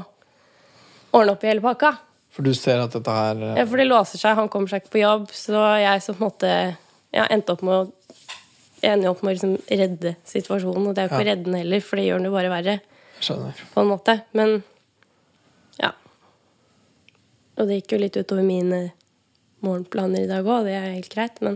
ordne 1.13 1.35
opp 1.35 1.43
i 1.43 1.51
hele 1.51 1.63
pakka. 1.63 1.95
For 2.33 2.47
du 2.47 2.53
ser 2.57 2.81
at 2.81 2.95
dette 2.95 3.13
her 3.13 3.35
øh, 3.37 3.57
Ja, 3.59 3.65
for 3.69 3.77
det 3.81 3.89
låser 3.89 4.21
seg, 4.21 4.37
han 4.39 4.47
kommer 4.49 4.71
seg 4.71 4.81
ikke 4.81 4.95
på 4.95 5.03
jobb, 5.03 5.27
så 5.35 5.67
jeg 5.83 6.01
som 6.05 6.15
på 6.17 6.23
en 6.23 6.29
måte 6.31 6.53
ja, 7.13 7.27
endte 7.27 7.53
opp 7.53 7.61
med 7.67 7.75
å 7.75 7.83
jeg 8.83 8.97
ender 8.97 9.07
jo 9.07 9.11
opp 9.13 9.21
med 9.23 9.31
å 9.31 9.35
liksom 9.37 9.53
redde 9.79 10.11
situasjonen, 10.27 10.89
og 10.89 10.95
det 10.95 11.03
er 11.03 11.05
jo 11.05 11.11
ikke 11.13 11.23
å 11.23 11.27
redde 11.29 11.45
den 11.47 11.55
heller, 11.55 11.83
for 11.87 11.99
det 11.99 12.03
gjør 12.03 12.17
den 12.19 12.27
jo 12.27 12.33
bare 12.33 12.49
verre, 12.51 12.73
Skjønner. 13.23 13.61
på 13.71 13.79
en 13.79 13.87
måte. 13.87 14.15
Men 14.35 14.57
ja. 15.79 15.93
Og 17.55 17.69
det 17.69 17.77
gikk 17.77 17.95
jo 17.95 17.99
litt 18.01 18.17
utover 18.19 18.43
mine 18.43 18.81
morgenplaner 19.63 20.25
i 20.25 20.27
dag 20.27 20.43
òg, 20.43 20.67
det 20.67 20.75
er 20.75 20.89
helt 20.89 21.13
greit, 21.13 21.39
men 21.39 21.55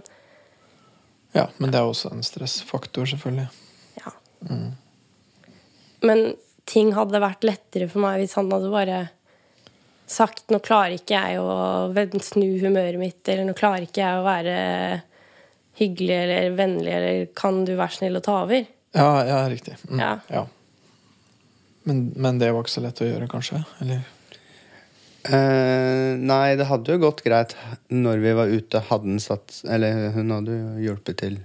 Ja, 1.37 1.45
men 1.61 1.71
det 1.73 1.79
er 1.79 1.87
også 1.89 2.11
en 2.13 2.25
stressfaktor, 2.25 3.07
selvfølgelig. 3.13 3.47
ja. 4.01 4.11
Men 6.01 6.35
ting 6.67 6.91
hadde 6.93 7.21
vært 7.23 7.45
lettere 7.47 7.87
for 7.89 8.03
meg 8.03 8.19
hvis 8.21 8.35
han 8.37 8.51
hadde 8.51 8.69
bare 8.73 8.97
sagt 10.07 10.49
'nå 10.51 10.59
klarer 10.63 10.95
ikke 10.95 11.19
jeg 11.19 11.39
å 11.41 12.21
snu 12.23 12.59
humøret 12.61 12.99
mitt', 12.99 13.27
eller 13.27 13.45
'nå 13.45 13.55
klarer 13.57 13.87
ikke 13.87 14.03
jeg 14.03 14.19
å 14.19 14.25
være 14.25 14.57
hyggelig 15.79 16.17
eller 16.23 16.55
vennlig', 16.57 16.93
eller 16.95 17.25
'kan 17.35 17.65
du 17.65 17.75
være 17.75 17.97
snill 17.97 18.17
å 18.17 18.23
ta 18.23 18.43
over'? 18.45 18.67
Ja, 18.93 19.25
ja 19.25 19.49
riktig. 19.49 19.75
Mm, 19.89 20.21
Ja. 20.29 20.45
Men, 21.83 22.13
men 22.15 22.39
det 22.39 22.51
var 22.51 22.63
ikke 22.63 22.75
så 22.79 22.81
lett 22.83 22.99
å 22.99 23.07
gjøre, 23.07 23.27
kanskje? 23.31 23.63
Eller? 23.81 24.01
Eh, 25.27 26.13
nei, 26.15 26.55
det 26.55 26.69
hadde 26.69 26.95
jo 26.95 27.01
gått 27.01 27.23
greit 27.25 27.55
når 27.91 28.23
vi 28.23 28.33
var 28.37 28.51
ute. 28.51 28.83
Hadde 28.87 29.09
den 29.09 29.19
satt 29.23 29.61
Eller 29.67 30.13
hun 30.15 30.31
hadde 30.31 30.55
jo 30.55 30.85
hjulpet 30.85 31.19
til 31.23 31.39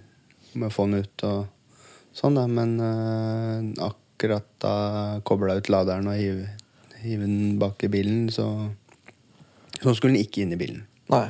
med 0.52 0.68
å 0.68 0.74
få 0.74 0.86
den 0.86 1.02
ut 1.02 1.24
og 1.26 1.44
sånn, 2.14 2.36
da. 2.36 2.46
Men 2.46 2.76
uh, 2.78 3.88
akkurat 3.88 4.46
da 4.62 4.74
kobla 5.26 5.56
ut 5.58 5.70
laderen 5.72 6.10
og 6.12 6.18
hive, 6.18 6.50
hive 7.00 7.24
den 7.24 7.56
bak 7.62 7.82
i 7.86 7.92
bilen, 7.92 8.26
så 8.30 8.48
Så 9.80 9.94
skulle 9.96 10.14
den 10.14 10.22
ikke 10.22 10.44
inn 10.44 10.52
i 10.52 10.60
bilen. 10.60 10.84
Nei. 11.10 11.26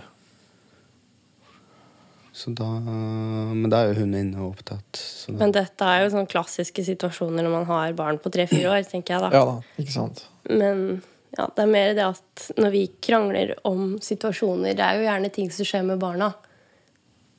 Så 2.32 2.50
da 2.56 2.66
Men 2.66 3.70
da 3.70 3.82
er 3.82 3.92
jo 3.92 4.02
hun 4.02 4.18
inne 4.18 4.42
og 4.42 4.56
opptatt. 4.56 4.98
Så 4.98 5.32
da, 5.32 5.38
Men 5.44 5.54
dette 5.54 5.86
er 5.86 6.02
jo 6.02 6.12
sånne 6.16 6.28
klassiske 6.32 6.84
situasjoner 6.84 7.46
når 7.46 7.56
man 7.60 7.70
har 7.70 7.96
barn 7.96 8.18
på 8.18 8.32
tre-fire 8.34 8.74
år, 8.74 8.84
tenker 8.88 9.16
jeg 9.16 9.24
da. 9.28 9.32
Ja 9.36 9.46
da, 9.46 9.56
ikke 9.78 9.94
sant. 9.94 10.26
Men 10.50 11.02
ja, 11.38 11.46
det 11.56 11.62
er 11.64 11.70
mer 11.72 11.94
det 11.96 12.04
at 12.04 12.46
når 12.60 12.72
vi 12.74 12.82
krangler 13.00 13.54
om 13.64 13.94
situasjoner 14.04 14.74
Det 14.76 14.84
er 14.84 14.98
jo 14.98 15.06
gjerne 15.06 15.30
ting 15.32 15.48
som 15.54 15.64
skjer 15.68 15.86
med 15.88 16.00
barna, 16.02 16.32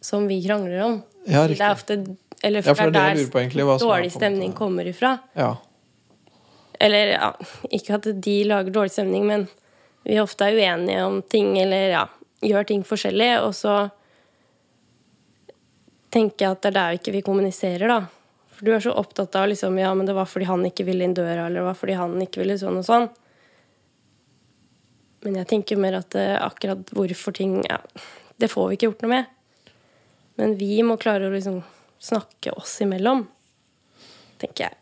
som 0.02 0.26
vi 0.28 0.40
krangler 0.46 0.82
om. 0.82 0.96
Ja, 1.30 1.46
det 1.48 1.60
er 1.62 1.76
ofte 1.76 2.00
Eller 2.44 2.66
Ja, 2.66 2.74
for 2.74 2.92
det 2.92 3.00
er 3.00 3.16
lurer 3.16 3.30
på 3.32 3.40
egentlig, 3.40 3.68
dårlig 3.80 4.12
stemning 4.12 4.50
måte- 4.50 4.58
kommer 4.58 4.88
ifra. 4.90 5.18
Ja. 5.38 5.56
Eller 6.80 7.14
ja, 7.14 7.30
ikke 7.72 7.96
at 7.96 8.10
de 8.22 8.44
lager 8.44 8.74
dårlig 8.74 8.92
stemning, 8.92 9.28
men 9.28 9.48
vi 10.04 10.18
ofte 10.20 10.50
er 10.50 10.58
uenige 10.58 11.06
om 11.06 11.22
ting, 11.22 11.54
eller 11.62 11.90
ja, 11.94 12.02
gjør 12.42 12.68
ting 12.68 12.84
forskjellig, 12.84 13.30
og 13.46 13.54
så 13.56 13.78
tenker 16.12 16.46
jeg 16.46 16.52
at 16.52 16.62
det 16.66 16.72
er 16.74 16.78
der 16.78 16.98
ikke 17.00 17.14
vi 17.16 17.22
kommuniserer, 17.26 17.88
da. 17.88 18.02
For 18.54 18.68
du 18.68 18.74
er 18.76 18.84
så 18.84 18.92
opptatt 19.00 19.36
av 19.40 19.48
liksom, 19.48 19.80
ja, 19.80 19.94
men 19.96 20.06
det 20.10 20.18
var 20.18 20.28
fordi 20.30 20.50
han 20.50 20.66
ikke 20.68 20.86
ville 20.90 21.08
inn 21.08 21.16
døra, 21.16 21.48
eller 21.48 21.62
det 21.62 21.70
var 21.70 21.80
fordi 21.80 21.96
han 21.98 22.20
ikke 22.22 22.44
ville 22.44 22.60
sånn 22.60 22.82
og 22.82 22.86
sånn. 22.90 23.08
Men 25.24 25.39
jeg 25.39 25.50
tenker 25.50 25.80
mer 25.80 26.00
at 26.01 26.15
eh, 26.20 26.36
akkurat 26.36 26.92
hvorfor 26.92 27.36
ting 27.36 27.62
ja, 27.63 27.80
Det 28.38 28.51
får 28.51 28.70
vi 28.70 28.77
ikke 28.77 28.89
gjort 28.92 29.03
noe 29.06 29.13
med. 29.13 29.32
Men 30.39 30.56
vi 30.60 30.82
må 30.84 30.98
klare 31.00 31.30
å 31.30 31.34
liksom 31.34 31.62
snakke 32.03 32.51
oss 32.58 32.80
imellom, 32.84 33.22
tenker 34.42 34.65
jeg. 34.65 34.80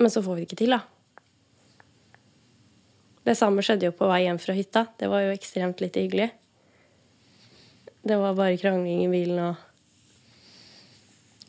Men 0.00 0.10
så 0.10 0.22
får 0.24 0.34
vi 0.34 0.42
det 0.42 0.48
ikke 0.48 0.60
til, 0.62 0.74
da. 0.74 0.80
Det 3.28 3.36
samme 3.36 3.62
skjedde 3.62 3.90
jo 3.90 3.94
på 3.94 4.08
vei 4.08 4.22
hjem 4.24 4.40
fra 4.40 4.56
hytta. 4.56 4.86
Det 4.98 5.10
var 5.12 5.26
jo 5.26 5.34
ekstremt 5.36 5.82
lite 5.84 6.00
hyggelig. 6.00 6.30
Det 8.08 8.16
var 8.16 8.36
bare 8.38 8.56
krangling 8.56 9.04
i 9.04 9.10
bilen 9.12 9.40
og 9.50 9.64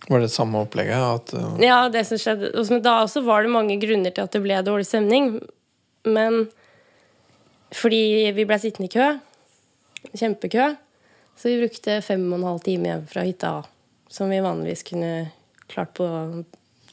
Var 0.10 0.24
det 0.24 0.32
samme 0.34 0.60
opplegget? 0.66 0.98
At, 0.98 1.34
uh, 1.38 1.56
Ja, 1.62 1.84
det 1.94 2.02
som 2.10 2.18
skjedde 2.20 2.80
Da 2.84 2.96
også 3.04 3.22
var 3.24 3.46
det 3.46 3.54
mange 3.54 3.78
grunner 3.80 4.12
til 4.12 4.26
at 4.26 4.34
det 4.36 4.42
ble 4.44 4.58
dårlig 4.66 4.88
stemning. 4.90 5.38
Men 6.04 6.50
fordi 7.76 8.32
vi 8.36 8.46
ble 8.48 8.60
sittende 8.62 8.90
i 8.90 8.94
kø, 8.94 9.10
kjempekø, 10.18 10.70
så 11.40 11.52
vi 11.52 11.60
brukte 11.62 12.00
fem 12.04 12.24
og 12.32 12.40
en 12.40 12.48
halv 12.50 12.64
time 12.66 12.90
hjem 12.90 13.04
fra 13.10 13.26
hytta, 13.28 13.52
som 14.12 14.32
vi 14.32 14.42
vanligvis 14.44 14.84
kunne 14.88 15.12
klart 15.70 15.94
på 15.98 16.08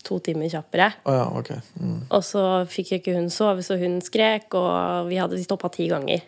to 0.06 0.18
timer 0.22 0.50
kjappere. 0.52 0.92
Oh 1.08 1.16
ja, 1.16 1.26
okay. 1.34 1.58
Mm. 1.80 2.04
Og 2.14 2.22
så 2.22 2.42
fikk 2.70 2.92
jo 2.92 3.00
ikke 3.00 3.16
hun 3.16 3.30
sove, 3.32 3.64
så 3.66 3.78
hun 3.80 3.98
skrek, 4.04 4.52
og 4.54 5.08
vi 5.10 5.18
hadde 5.18 5.40
stoppa 5.42 5.70
ti 5.74 5.88
ganger. 5.90 6.22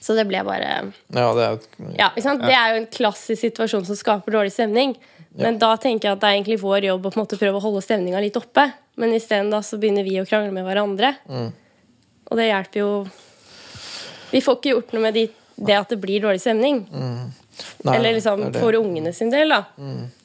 Så 0.00 0.14
det 0.14 0.26
ble 0.28 0.40
bare 0.46 0.70
Ja, 1.10 1.26
det 1.34 1.44
er 1.44 1.58
Ja? 1.98 2.10
Det 2.14 2.54
er 2.54 2.72
jo 2.72 2.80
en 2.82 2.88
klassisk 2.92 3.40
situasjon 3.42 3.84
som 3.88 3.98
skaper 3.98 4.32
dårlig 4.32 4.54
stemning. 4.54 4.94
Men 5.36 5.58
da 5.60 5.74
tenker 5.76 6.08
jeg 6.08 6.16
at 6.16 6.22
det 6.22 6.28
er 6.28 6.36
egentlig 6.38 6.60
vår 6.62 6.86
jobb 6.86 7.08
å 7.08 7.10
på 7.10 7.18
en 7.18 7.24
måte 7.24 7.38
prøve 7.40 7.58
å 7.58 7.64
holde 7.64 7.82
stemninga 7.84 8.22
litt 8.24 8.38
oppe. 8.38 8.70
Men 8.96 9.12
isteden 9.12 9.52
begynner 9.52 10.06
vi 10.06 10.16
å 10.20 10.24
krangle 10.28 10.54
med 10.54 10.64
hverandre. 10.64 11.12
Og 11.26 12.38
det 12.38 12.48
hjelper 12.48 12.80
jo 12.80 12.90
Vi 14.32 14.42
får 14.44 14.58
ikke 14.58 14.72
gjort 14.74 14.94
noe 14.96 15.02
med 15.06 15.14
de, 15.16 15.26
det 15.56 15.76
at 15.78 15.92
det 15.92 15.98
blir 16.02 16.22
dårlig 16.24 16.40
stemning. 16.42 16.84
Nei, 16.90 17.94
Eller 17.96 18.12
liksom 18.18 18.40
det 18.42 18.52
det. 18.52 18.60
for 18.60 18.76
ungene 18.76 19.12
sin 19.16 19.30
del, 19.32 19.48
da. 19.54 19.62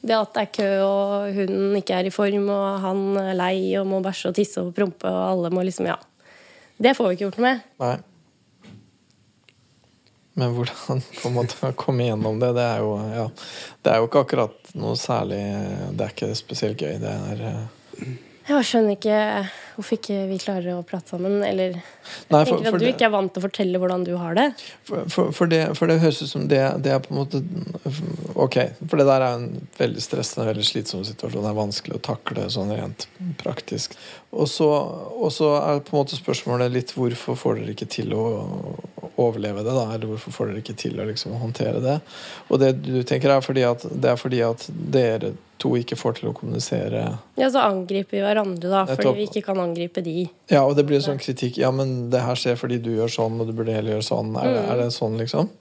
Det 0.01 0.15
at 0.17 0.33
det 0.35 0.41
er 0.41 0.53
kø, 0.57 0.69
og 0.83 1.33
hunden 1.37 1.75
ikke 1.79 1.99
er 2.01 2.09
i 2.09 2.13
form, 2.13 2.49
og 2.51 2.79
han 2.83 3.03
er 3.21 3.33
lei 3.39 3.57
og 3.79 3.87
må 3.87 4.01
bæsje 4.03 4.33
og 4.33 4.35
tisse 4.35 4.59
og 4.63 4.73
prompe, 4.75 5.07
og 5.07 5.27
alle 5.29 5.53
må 5.53 5.63
liksom 5.63 5.87
Ja. 5.87 5.97
Det 6.81 6.95
får 6.97 7.07
vi 7.07 7.13
ikke 7.15 7.27
gjort 7.27 7.37
noe 7.37 7.45
med. 7.45 7.61
Nei. 7.79 7.97
Men 10.41 10.53
hvordan 10.55 11.01
på 11.21 11.27
en 11.29 11.35
måte 11.35 11.71
komme 11.79 12.07
gjennom 12.07 12.39
det, 12.41 12.53
det 12.57 12.63
er 12.65 12.79
jo 12.83 12.93
ja, 12.97 13.25
Det 13.83 13.91
er 13.91 13.99
jo 13.99 14.07
ikke 14.07 14.23
akkurat 14.25 14.71
noe 14.79 14.95
særlig 14.99 15.41
Det 15.91 16.05
er 16.05 16.13
ikke 16.15 16.29
spesielt 16.39 16.79
gøy. 16.79 16.95
Det 17.03 17.11
er 17.11 17.43
eh, 17.51 17.61
Jeg 18.51 18.67
skjønner 18.67 18.95
ikke 18.97 19.17
hvorfor 19.75 19.95
ikke 19.97 20.15
vi 20.29 20.37
klarer 20.41 20.75
å 20.75 20.81
prate 20.85 21.13
sammen. 21.13 21.37
Eller 21.47 21.77
jeg 21.77 21.83
Nei, 22.33 22.41
tenker 22.45 22.67
at 22.67 22.73
du 22.75 22.83
det- 22.83 22.89
ikke 22.93 23.05
er 23.07 23.13
vant 23.13 23.31
til 23.33 23.41
å 23.41 23.45
fortelle 23.45 23.79
hvordan 23.81 24.03
du 24.05 24.11
har 24.19 24.35
det. 24.35 24.45
For, 24.83 25.05
for, 25.09 25.31
for, 25.31 25.47
det, 25.47 25.61
for 25.77 25.87
det 25.87 25.99
høres 26.03 26.21
ut 26.21 26.29
som 26.33 26.47
det, 26.51 26.59
det 26.83 26.91
er 26.91 26.99
på 27.05 27.13
en 27.13 27.21
måte 27.21 27.41
Ok, 28.41 28.57
for 28.89 28.97
det 28.97 29.05
der 29.07 29.21
er 29.21 29.37
en 29.37 29.67
veldig 29.77 30.01
stressende 30.01 30.47
veldig 30.49 30.65
slitsom 30.65 31.03
situasjon. 31.05 31.43
Det 31.45 31.51
er 31.51 31.57
vanskelig 31.57 31.97
å 31.97 32.03
takle 32.11 32.47
sånn 32.51 32.71
rent 32.75 33.07
praktisk. 33.41 33.95
Og 34.31 34.47
så 34.49 34.69
er 35.61 35.81
på 35.85 35.95
en 35.95 36.01
måte 36.03 36.17
spørsmålet 36.19 36.71
litt 36.73 36.93
hvorfor 36.95 37.37
får 37.37 37.59
dere 37.61 37.75
ikke 37.75 37.89
til 37.91 38.13
å 38.17 38.23
overleve 39.21 39.63
det? 39.63 39.75
da, 39.75 39.85
Eller 39.93 40.09
hvorfor 40.09 40.35
får 40.35 40.51
dere 40.51 40.63
ikke 40.63 40.77
til 40.79 40.99
å 40.99 41.05
liksom 41.07 41.37
håndtere 41.41 41.79
det? 41.83 41.95
Og 42.49 42.61
det 42.61 42.73
du 42.83 43.01
tenker 43.07 43.33
er 43.35 43.45
fordi 43.45 43.63
at, 43.67 43.85
det 43.85 44.11
er 44.11 44.19
fordi 44.19 44.43
at 44.45 44.67
dere 44.69 45.33
to 45.61 45.73
ikke 45.77 45.97
får 45.99 46.17
til 46.19 46.31
å 46.31 46.35
kommunisere 46.35 47.03
Ja, 47.39 47.49
så 47.53 47.63
angriper 47.63 48.17
vi 48.17 48.23
hverandre, 48.25 48.69
da, 48.71 48.83
fordi 48.89 49.13
vi 49.19 49.27
ikke 49.29 49.43
kan 49.51 49.61
angripe 49.61 50.03
de. 50.05 50.25
Ja, 50.51 50.63
og 50.65 50.75
det 50.79 50.87
blir 50.89 51.03
sånn 51.03 51.21
kritikk. 51.21 51.59
Ja, 51.61 51.69
men 51.75 52.09
det 52.13 52.23
her 52.25 52.39
skjer 52.39 52.57
fordi 52.59 52.79
du 52.81 52.93
gjør 52.95 53.11
sånn, 53.13 53.37
og 53.41 53.49
du 53.49 53.53
burde 53.57 53.75
heller 53.75 53.97
gjøre 53.97 54.07
sånn. 54.07 54.33
Er, 54.41 54.55
det, 54.55 54.63
er 54.73 54.81
det 54.81 54.87
sånn, 54.95 55.19
liksom? 55.21 55.51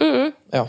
Mm. 0.00 0.30
Ja. 0.54 0.64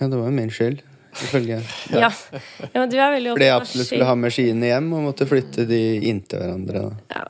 ja, 0.00 0.06
det 0.06 0.16
var 0.16 0.24
jo 0.24 0.32
min 0.34 0.50
skyld, 0.54 0.80
ifølge 1.20 1.60
Ja. 2.02 2.08
ja, 2.08 2.80
men 2.80 2.88
du 2.90 2.96
er 2.96 3.12
veldig 3.14 3.34
Fordi 3.36 3.50
jeg 3.50 3.60
absolutt 3.60 3.90
skulle 3.92 4.08
ha 4.08 4.16
med 4.18 4.34
skiene 4.34 4.72
hjem 4.72 4.88
og 4.96 5.04
måtte 5.10 5.28
flytte 5.30 5.68
de 5.68 5.82
inntil 6.10 6.42
hverandre. 6.42 6.88
Da. 7.10 7.26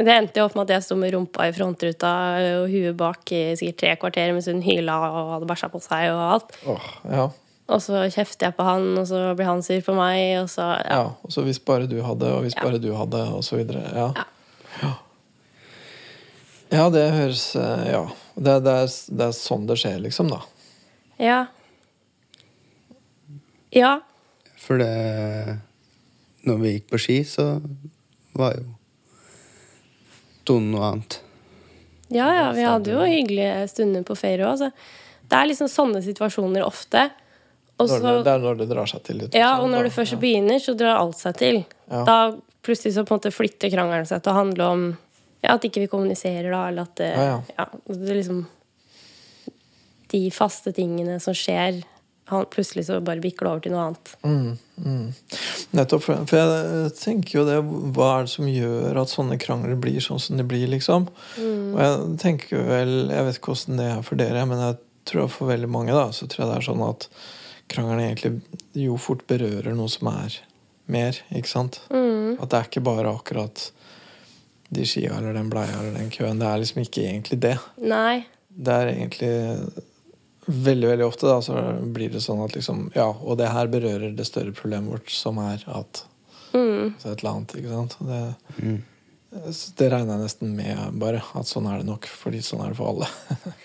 Det 0.00 0.14
endte 0.14 0.40
jo 0.40 0.46
opp 0.46 0.54
med 0.56 0.68
at 0.68 0.76
jeg 0.76 0.84
sto 0.86 0.96
med 0.96 1.12
rumpa 1.14 1.48
i 1.48 1.52
frontruta 1.52 2.10
og 2.60 2.70
huet 2.72 2.96
bak 2.96 3.32
i 3.36 3.40
sikkert 3.58 3.78
tre 3.82 3.92
kvarter 4.00 4.32
mens 4.36 4.48
hun 4.48 4.62
hyla 4.64 4.96
og 5.10 5.30
hadde 5.34 5.48
bæsja 5.50 5.68
på 5.72 5.80
seg 5.84 6.08
og 6.14 6.20
alt. 6.36 6.54
Åh, 6.70 6.86
ja. 7.10 7.26
Og 7.70 7.82
så 7.84 8.00
kjefter 8.10 8.48
jeg 8.48 8.56
på 8.56 8.64
han, 8.66 8.86
og 8.98 9.04
så 9.06 9.20
blir 9.38 9.46
han 9.46 9.60
sur 9.62 9.78
på 9.86 9.94
meg, 9.94 10.22
og 10.40 10.48
så 10.50 10.64
ja. 10.80 10.96
Ja, 11.02 11.04
og 11.22 11.30
så 11.34 11.44
hvis 11.46 11.60
bare 11.62 11.86
du 11.90 12.00
hadde, 12.02 12.30
og 12.34 12.42
hvis 12.46 12.56
Ja. 12.56 12.64
bare 12.66 12.80
du 12.82 12.88
hadde, 12.96 13.20
og 13.36 13.44
så 13.46 13.60
videre. 13.60 13.82
Ja. 13.94 14.08
Ja. 14.16 14.24
Ja, 14.82 14.92
ja 16.72 16.88
det 16.90 17.04
høres 17.14 17.44
eh, 17.56 17.84
Ja. 17.92 18.02
Det, 18.40 18.56
det, 18.64 18.72
er, 18.72 18.90
det 19.20 19.26
er 19.28 19.36
sånn 19.36 19.66
det 19.68 19.76
skjer, 19.78 19.98
liksom, 20.02 20.30
da. 20.32 20.40
Ja. 21.20 21.40
Ja. 23.74 24.00
For 24.58 24.80
det 24.80 25.58
Når 26.46 26.60
vi 26.62 26.70
gikk 26.74 26.86
på 26.90 26.98
ski, 26.98 27.18
så 27.28 27.60
var 28.34 28.54
jo 28.56 28.64
tonen 30.48 30.70
noe 30.74 30.86
annet. 30.92 31.20
Ja, 32.10 32.26
ja, 32.34 32.46
vi 32.56 32.66
hadde 32.66 32.90
jo 32.90 33.06
hyggelige 33.06 33.68
stunder 33.70 34.02
på 34.06 34.16
ferie 34.18 34.46
òg. 34.48 34.64
Det 35.30 35.38
er 35.38 35.46
liksom 35.46 35.68
sånne 35.70 36.02
situasjoner 36.02 36.64
ofte. 36.66 37.06
Også, 37.80 38.00
Når 38.02 38.18
det, 38.18 38.24
det 38.26 38.32
er 38.32 38.42
når 38.44 38.56
det 38.58 38.66
drar 38.68 38.88
seg 38.90 39.04
til 39.06 39.20
litt. 39.22 39.36
ja, 39.38 39.54
og 39.62 39.70
når 39.72 39.86
det 39.88 39.92
først 39.94 40.16
ja. 40.16 40.20
begynner, 40.20 40.58
så 40.60 40.74
drar 40.76 40.98
alt 41.00 41.16
seg 41.20 41.36
til. 41.38 41.62
Ja. 41.88 42.02
Da 42.04 42.16
plutselig 42.66 42.92
så 42.96 43.06
på 43.06 43.14
en 43.14 43.20
måte 43.20 43.32
flytter 43.32 43.72
krangelen 43.72 44.08
seg 44.08 44.20
til 44.20 44.34
å 44.34 44.36
handle 44.36 44.66
om 44.74 44.82
ja, 45.40 45.54
at 45.54 45.64
ikke 45.64 45.86
vi 45.86 45.88
kommuniserer, 45.88 46.50
da, 46.52 46.66
eller 46.68 46.88
at 46.88 46.98
det, 47.00 47.12
Ja, 47.16 47.38
ja, 47.56 47.66
det 47.88 48.10
er 48.10 48.18
liksom 48.18 48.42
De 50.10 50.20
faste 50.34 50.74
tingene 50.76 51.16
som 51.22 51.36
skjer, 51.38 51.80
han, 52.30 52.46
plutselig 52.50 52.86
så 52.88 52.98
bare 53.04 53.22
det 53.22 53.32
over 53.38 53.62
til 53.64 53.74
noe 53.74 53.86
annet. 53.88 54.12
Mm, 54.24 54.58
mm. 54.84 55.06
Nettopp. 55.78 56.04
For, 56.04 56.22
for 56.30 56.40
jeg 56.40 56.92
tenker 56.98 57.38
jo 57.38 57.46
det 57.48 57.58
Hva 57.96 58.10
er 58.16 58.28
det 58.28 58.32
som 58.32 58.48
gjør 58.50 59.00
at 59.02 59.12
sånne 59.12 59.38
krangler 59.42 59.78
blir 59.80 60.00
sånn 60.04 60.22
som 60.22 60.40
de 60.40 60.46
blir, 60.46 60.66
liksom? 60.72 61.08
Mm. 61.36 61.66
Og 61.74 61.82
jeg 61.84 61.98
tenker 62.24 62.64
vel 62.68 62.94
Jeg 63.10 63.26
vet 63.26 63.40
ikke 63.40 63.54
hvordan 63.54 63.82
det 63.82 63.90
er 63.90 64.06
for 64.06 64.20
dere, 64.20 64.46
men 64.50 64.64
jeg 64.64 64.78
tror 65.10 65.30
for 65.32 65.50
veldig 65.50 65.70
mange 65.72 65.96
da 65.96 66.08
så 66.14 66.28
tror 66.30 66.44
jeg 66.44 66.52
det 66.52 66.58
er 66.58 66.68
sånn 66.68 66.86
at 66.86 67.08
krangelen 67.70 68.04
egentlig 68.04 68.32
jo 68.78 68.96
fort 69.00 69.22
berører 69.30 69.74
noe 69.78 69.90
som 69.90 70.10
er 70.12 70.40
mer, 70.90 71.20
ikke 71.34 71.50
sant? 71.50 71.78
Mm. 71.90 72.40
At 72.40 72.50
det 72.50 72.58
er 72.58 72.68
ikke 72.68 72.82
bare 72.84 73.12
akkurat 73.14 73.70
de 74.70 74.86
skia 74.86 75.16
eller 75.18 75.34
den 75.34 75.50
bleia 75.50 75.78
eller 75.78 75.96
den 75.98 76.10
køen. 76.14 76.38
Det 76.38 76.46
er 76.46 76.62
liksom 76.62 76.82
ikke 76.84 77.06
egentlig 77.06 77.40
det. 77.42 77.56
Nei. 77.82 78.24
Det 78.50 78.74
er 78.74 78.90
egentlig 78.92 79.32
Veldig 80.50 80.88
veldig 80.90 81.06
ofte 81.06 81.28
da, 81.30 81.38
så 81.44 81.54
blir 81.94 82.10
det 82.10 82.22
sånn 82.24 82.40
at 82.44 82.54
liksom 82.56 82.88
Ja, 82.96 83.06
og 83.12 83.38
det 83.38 83.48
her 83.54 83.68
berører 83.70 84.14
det 84.16 84.26
større 84.26 84.52
problemet 84.56 84.90
vårt, 84.90 85.10
som 85.14 85.38
er 85.38 85.62
at 85.70 86.04
Mm. 86.52 86.94
så 86.98 87.12
et 87.12 87.20
eller 87.22 87.30
annet. 87.36 87.52
ikke 87.54 87.68
sant? 87.70 87.96
Det, 88.00 88.34
Mm. 88.64 88.82
det 89.76 89.90
regner 89.92 90.16
jeg 90.16 90.24
nesten 90.24 90.56
med, 90.56 90.98
bare. 90.98 91.22
At 91.34 91.46
sånn 91.46 91.68
er 91.70 91.78
det 91.78 91.86
nok. 91.86 92.06
Fordi 92.06 92.38
sånn 92.42 92.64
er 92.64 92.68
det 92.70 92.76
for 92.76 92.88
alle. 92.88 93.06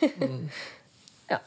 Ja. 1.29 1.39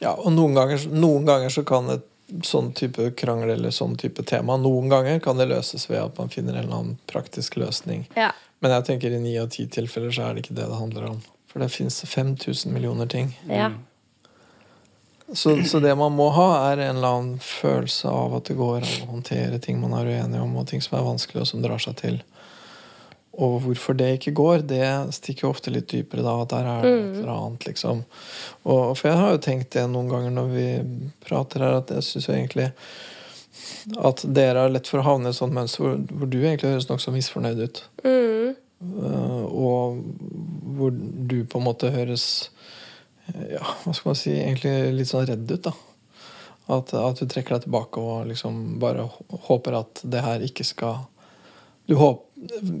Ja, 0.00 0.10
og 0.20 0.32
noen 0.34 0.54
ganger, 0.54 0.82
noen 0.92 1.24
ganger 1.24 1.48
så 1.48 1.62
kan 1.64 1.88
et 1.94 2.06
sånn 2.44 2.72
type 2.76 3.10
krangel 3.16 3.54
eller 3.54 3.70
sånn 3.70 3.96
type 3.98 4.22
tema 4.28 4.56
Noen 4.60 4.90
ganger 4.92 5.18
kan 5.24 5.36
det 5.40 5.48
løses 5.48 5.88
ved 5.88 6.02
at 6.02 6.18
man 6.18 6.28
finner 6.28 6.52
en 6.58 6.64
eller 6.66 6.76
annen 6.76 6.98
praktisk 7.10 7.56
løsning. 7.56 8.06
ja. 8.16 8.32
Men 8.62 8.70
jeg 8.72 8.84
tenker 8.84 9.14
i 9.16 9.18
ni 9.18 9.38
av 9.38 9.48
ti 9.48 9.64
tilfeller 9.66 10.10
så 10.12 10.26
er 10.28 10.34
det 10.34 10.42
ikke 10.44 10.54
det 10.58 10.66
det 10.68 10.76
handler 10.76 11.06
om. 11.08 11.22
For 11.48 11.60
det 11.60 11.70
fins 11.72 12.02
5000 12.04 12.70
millioner 12.74 13.06
ting. 13.08 13.34
Ja. 13.48 13.70
Så, 15.32 15.54
så 15.64 15.78
det 15.80 15.92
man 15.94 16.14
må 16.18 16.26
ha, 16.34 16.48
er 16.72 16.80
en 16.82 16.96
eller 16.96 17.14
annen 17.14 17.42
følelse 17.44 18.10
av 18.10 18.34
at 18.40 18.48
det 18.50 18.56
går 18.58 18.80
an 18.80 19.04
å 19.04 19.10
håndtere 19.12 19.60
ting 19.62 19.78
man 19.78 19.94
er 19.98 20.10
uenig 20.10 20.40
om, 20.42 20.56
og 20.58 20.66
ting 20.70 20.82
som 20.82 20.98
er 20.98 21.06
vanskelig, 21.06 21.44
og 21.44 21.50
som 21.50 21.62
drar 21.62 21.82
seg 21.82 21.98
til. 22.00 22.18
Og 23.40 23.60
hvorfor 23.64 23.94
det 23.96 24.08
ikke 24.16 24.34
går, 24.36 24.64
det 24.68 24.84
stikker 25.14 25.46
jo 25.46 25.52
ofte 25.54 25.72
litt 25.72 25.88
dypere 25.92 26.24
da. 26.26 26.34
At 26.42 26.50
der 26.50 26.66
er 26.66 26.82
det 26.82 26.90
et 26.96 27.20
eller 27.22 27.32
annet, 27.36 27.68
liksom. 27.68 28.02
Og, 28.66 28.82
for 28.98 29.06
jeg 29.08 29.20
har 29.20 29.36
jo 29.36 29.44
tenkt 29.46 29.70
det 29.76 29.86
noen 29.88 30.10
ganger 30.10 30.34
når 30.34 30.50
vi 30.52 30.66
prater 31.24 31.64
her, 31.64 31.78
at 31.78 31.94
jeg 31.94 32.08
syns 32.08 32.28
egentlig 32.34 32.68
at 33.96 34.22
dere 34.26 34.66
har 34.66 34.72
lett 34.72 34.88
for 34.90 35.00
å 35.00 35.06
havne 35.06 35.30
i 35.30 35.32
et 35.32 35.38
sånt 35.38 35.54
mønster 35.56 35.84
hvor, 35.84 35.96
hvor 36.10 36.28
du 36.30 36.38
egentlig 36.40 36.74
høres 36.74 36.88
nokså 36.90 37.14
misfornøyd 37.14 37.62
ut. 37.62 37.82
Mm. 38.04 38.58
Uh, 38.80 39.44
og 39.46 40.02
hvor 40.76 40.92
du 40.92 41.42
på 41.44 41.60
en 41.60 41.66
måte 41.66 41.92
høres 41.92 42.26
Ja, 43.50 43.62
hva 43.84 43.94
skal 43.94 44.10
man 44.10 44.18
si 44.18 44.34
Egentlig 44.34 44.74
litt 44.96 45.10
sånn 45.10 45.28
redd 45.28 45.50
ut, 45.50 45.68
da. 45.68 45.74
At, 46.70 46.92
at 46.94 47.18
du 47.18 47.26
trekker 47.26 47.56
deg 47.56 47.66
tilbake 47.66 48.02
og 48.02 48.28
liksom 48.30 48.78
bare 48.82 49.08
håper 49.48 49.80
at 49.80 50.02
det 50.06 50.22
her 50.22 50.44
ikke 50.46 50.66
skal 50.66 51.00
du 51.90 51.96
håp, 51.98 52.28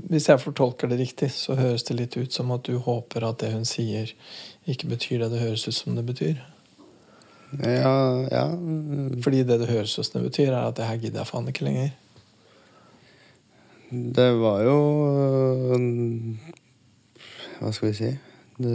Hvis 0.06 0.28
jeg 0.30 0.38
fortolker 0.38 0.88
det 0.88 1.00
riktig, 1.00 1.32
så 1.34 1.56
høres 1.58 1.82
det 1.88 1.96
litt 1.98 2.14
ut 2.16 2.32
som 2.32 2.52
at 2.54 2.62
du 2.68 2.76
håper 2.78 3.26
at 3.26 3.40
det 3.42 3.50
hun 3.50 3.66
sier, 3.66 4.12
ikke 4.70 4.86
betyr 4.92 5.24
det 5.24 5.32
det 5.32 5.40
høres 5.42 5.66
ut 5.66 5.74
som 5.74 5.98
det 5.98 6.04
betyr. 6.06 6.38
Ja, 7.58 7.96
ja. 8.30 8.44
Fordi 9.24 9.42
det 9.42 9.58
det 9.64 9.68
høres 9.72 9.98
ut 9.98 10.06
som 10.06 10.20
det 10.20 10.30
betyr, 10.30 10.52
er 10.52 10.68
at 10.68 10.78
det 10.78 10.86
her 10.86 11.02
gidder 11.02 11.24
jeg 11.24 11.30
faen 11.32 11.50
ikke 11.50 11.66
lenger. 11.66 11.90
Det 13.90 14.28
var 14.38 14.62
jo 14.62 14.78
øh, 15.74 15.80
Hva 17.58 17.72
skal 17.74 17.88
vi 17.88 17.96
si 17.98 18.10
det, 18.62 18.74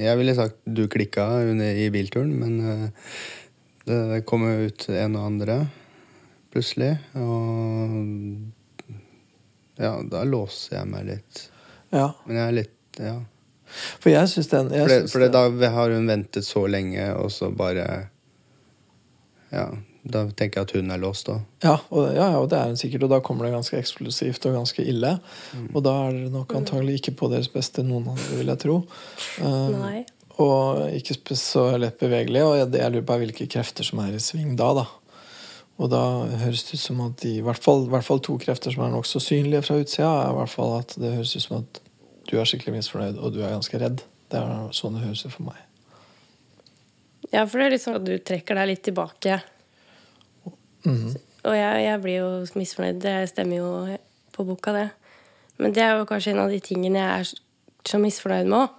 Jeg 0.00 0.18
ville 0.18 0.34
sagt 0.34 0.58
du 0.66 0.86
klikka 0.90 1.28
i 1.44 1.88
bilturen, 1.94 2.32
men 2.40 2.60
øh, 2.66 2.88
det 3.86 4.24
kom 4.26 4.46
jo 4.48 4.68
ut 4.68 4.88
en 4.90 5.16
og 5.18 5.26
andre 5.28 5.58
plutselig. 6.54 6.96
Og 7.18 7.90
ja, 9.78 9.92
da 10.06 10.22
låser 10.26 10.78
jeg 10.78 10.90
meg 10.90 11.06
litt. 11.08 11.46
Ja, 11.94 12.08
Men 12.26 12.36
jeg 12.36 12.46
er 12.46 12.58
litt 12.62 13.00
Ja. 13.02 13.14
For 13.74 14.10
jeg 14.12 14.28
syns 14.30 14.48
den 14.52 14.68
jeg 14.70 14.84
For, 14.84 14.92
det, 14.92 15.10
for 15.10 15.22
det, 15.24 15.30
da 15.34 15.70
har 15.74 15.90
hun 15.90 16.06
ventet 16.06 16.46
så 16.46 16.66
lenge, 16.70 17.08
og 17.18 17.32
så 17.34 17.50
bare 17.50 18.08
Ja. 19.50 19.68
Da 20.04 20.26
tenker 20.36 20.60
jeg 20.60 20.68
at 20.68 20.74
hun 20.76 20.92
er 20.92 21.00
låst 21.00 21.30
òg. 21.32 21.44
Ja, 21.64 21.78
og, 21.88 22.10
ja, 22.12 22.26
ja, 22.34 22.40
og 22.42 22.50
det 22.52 22.58
er 22.58 22.68
hun 22.68 22.76
sikkert, 22.76 23.06
og 23.06 23.12
da 23.14 23.22
kommer 23.24 23.46
det 23.46 23.54
ganske 23.54 23.78
eksplosivt 23.78 24.44
og 24.50 24.58
ganske 24.58 24.84
ille. 24.84 25.14
Og 25.72 25.80
da 25.86 25.94
er 26.08 26.18
det 26.18 26.32
nok 26.34 26.52
antagelig 26.58 26.98
ikke 26.98 27.14
på 27.22 27.30
deres 27.32 27.48
beste, 27.52 27.86
noen 27.86 28.10
av 28.12 28.20
dere, 28.20 28.40
vil 28.42 28.52
jeg 28.52 28.62
tro. 28.66 28.76
Um, 29.40 29.78
Nei. 29.80 30.02
og 30.44 30.82
ikke 30.98 31.38
så 31.40 31.70
lett 31.80 31.96
bevegelig. 32.02 32.44
Og 32.44 32.58
jeg, 32.58 32.68
jeg 32.82 32.92
lurer 32.92 33.08
på 33.08 33.18
hvilke 33.22 33.48
krefter 33.56 33.88
som 33.88 34.04
er 34.04 34.18
i 34.18 34.20
sving 34.20 34.52
da, 34.60 34.74
da. 34.82 34.86
Og 35.80 35.88
da 35.90 36.02
høres 36.44 36.66
det 36.68 36.76
ut 36.76 36.84
som 36.84 37.00
at 37.02 37.16
de, 37.24 37.38
i 37.40 37.46
hvert 37.46 37.64
fall, 37.64 37.88
i 37.88 37.94
hvert 37.94 38.06
fall 38.06 38.20
to 38.22 38.36
krefter 38.42 38.74
som 38.74 38.84
er 38.84 38.92
nokså 38.92 39.22
synlige 39.24 39.64
fra 39.66 39.80
utsida, 39.80 40.10
er 40.20 40.34
i 40.34 40.38
hvert 40.42 40.52
fall 40.52 40.76
at 40.82 40.94
det 41.00 41.16
høres 41.16 41.32
ut 41.34 41.46
som 41.48 41.56
at 41.62 41.80
du 42.28 42.36
er 42.38 42.46
skikkelig 42.48 42.76
misfornøyd, 42.76 43.16
og 43.18 43.32
du 43.34 43.40
er 43.40 43.56
ganske 43.56 43.80
redd. 43.80 44.04
Det 44.30 44.38
er 44.38 44.68
sånn 44.76 44.98
det 44.98 45.06
høres 45.08 45.24
ut 45.24 45.32
for 45.32 45.48
meg. 45.48 45.64
Ja, 47.32 47.42
for 47.48 47.58
det 47.58 47.66
er 47.66 47.74
litt 47.74 47.82
sånn 47.82 47.98
at 47.98 48.06
du 48.06 48.14
trekker 48.20 48.60
deg 48.60 48.70
litt 48.70 48.84
tilbake. 48.86 49.40
Mhm. 50.84 51.14
Og 51.44 51.52
jeg, 51.58 51.80
jeg 51.84 52.00
blir 52.00 52.14
jo 52.22 52.28
misfornøyd. 52.56 53.00
Det 53.02 53.16
stemmer 53.28 53.58
jo 53.58 53.70
på 54.32 54.46
boka, 54.48 54.72
det. 54.72 54.86
Men 55.60 55.74
det 55.76 55.82
er 55.84 55.98
jo 55.98 56.06
kanskje 56.08 56.32
en 56.32 56.40
av 56.46 56.52
de 56.52 56.60
tingene 56.64 57.02
jeg 57.02 57.20
er 57.20 57.90
så 57.90 58.00
misfornøyd 58.00 58.48
med 58.48 58.62
òg. 58.62 58.78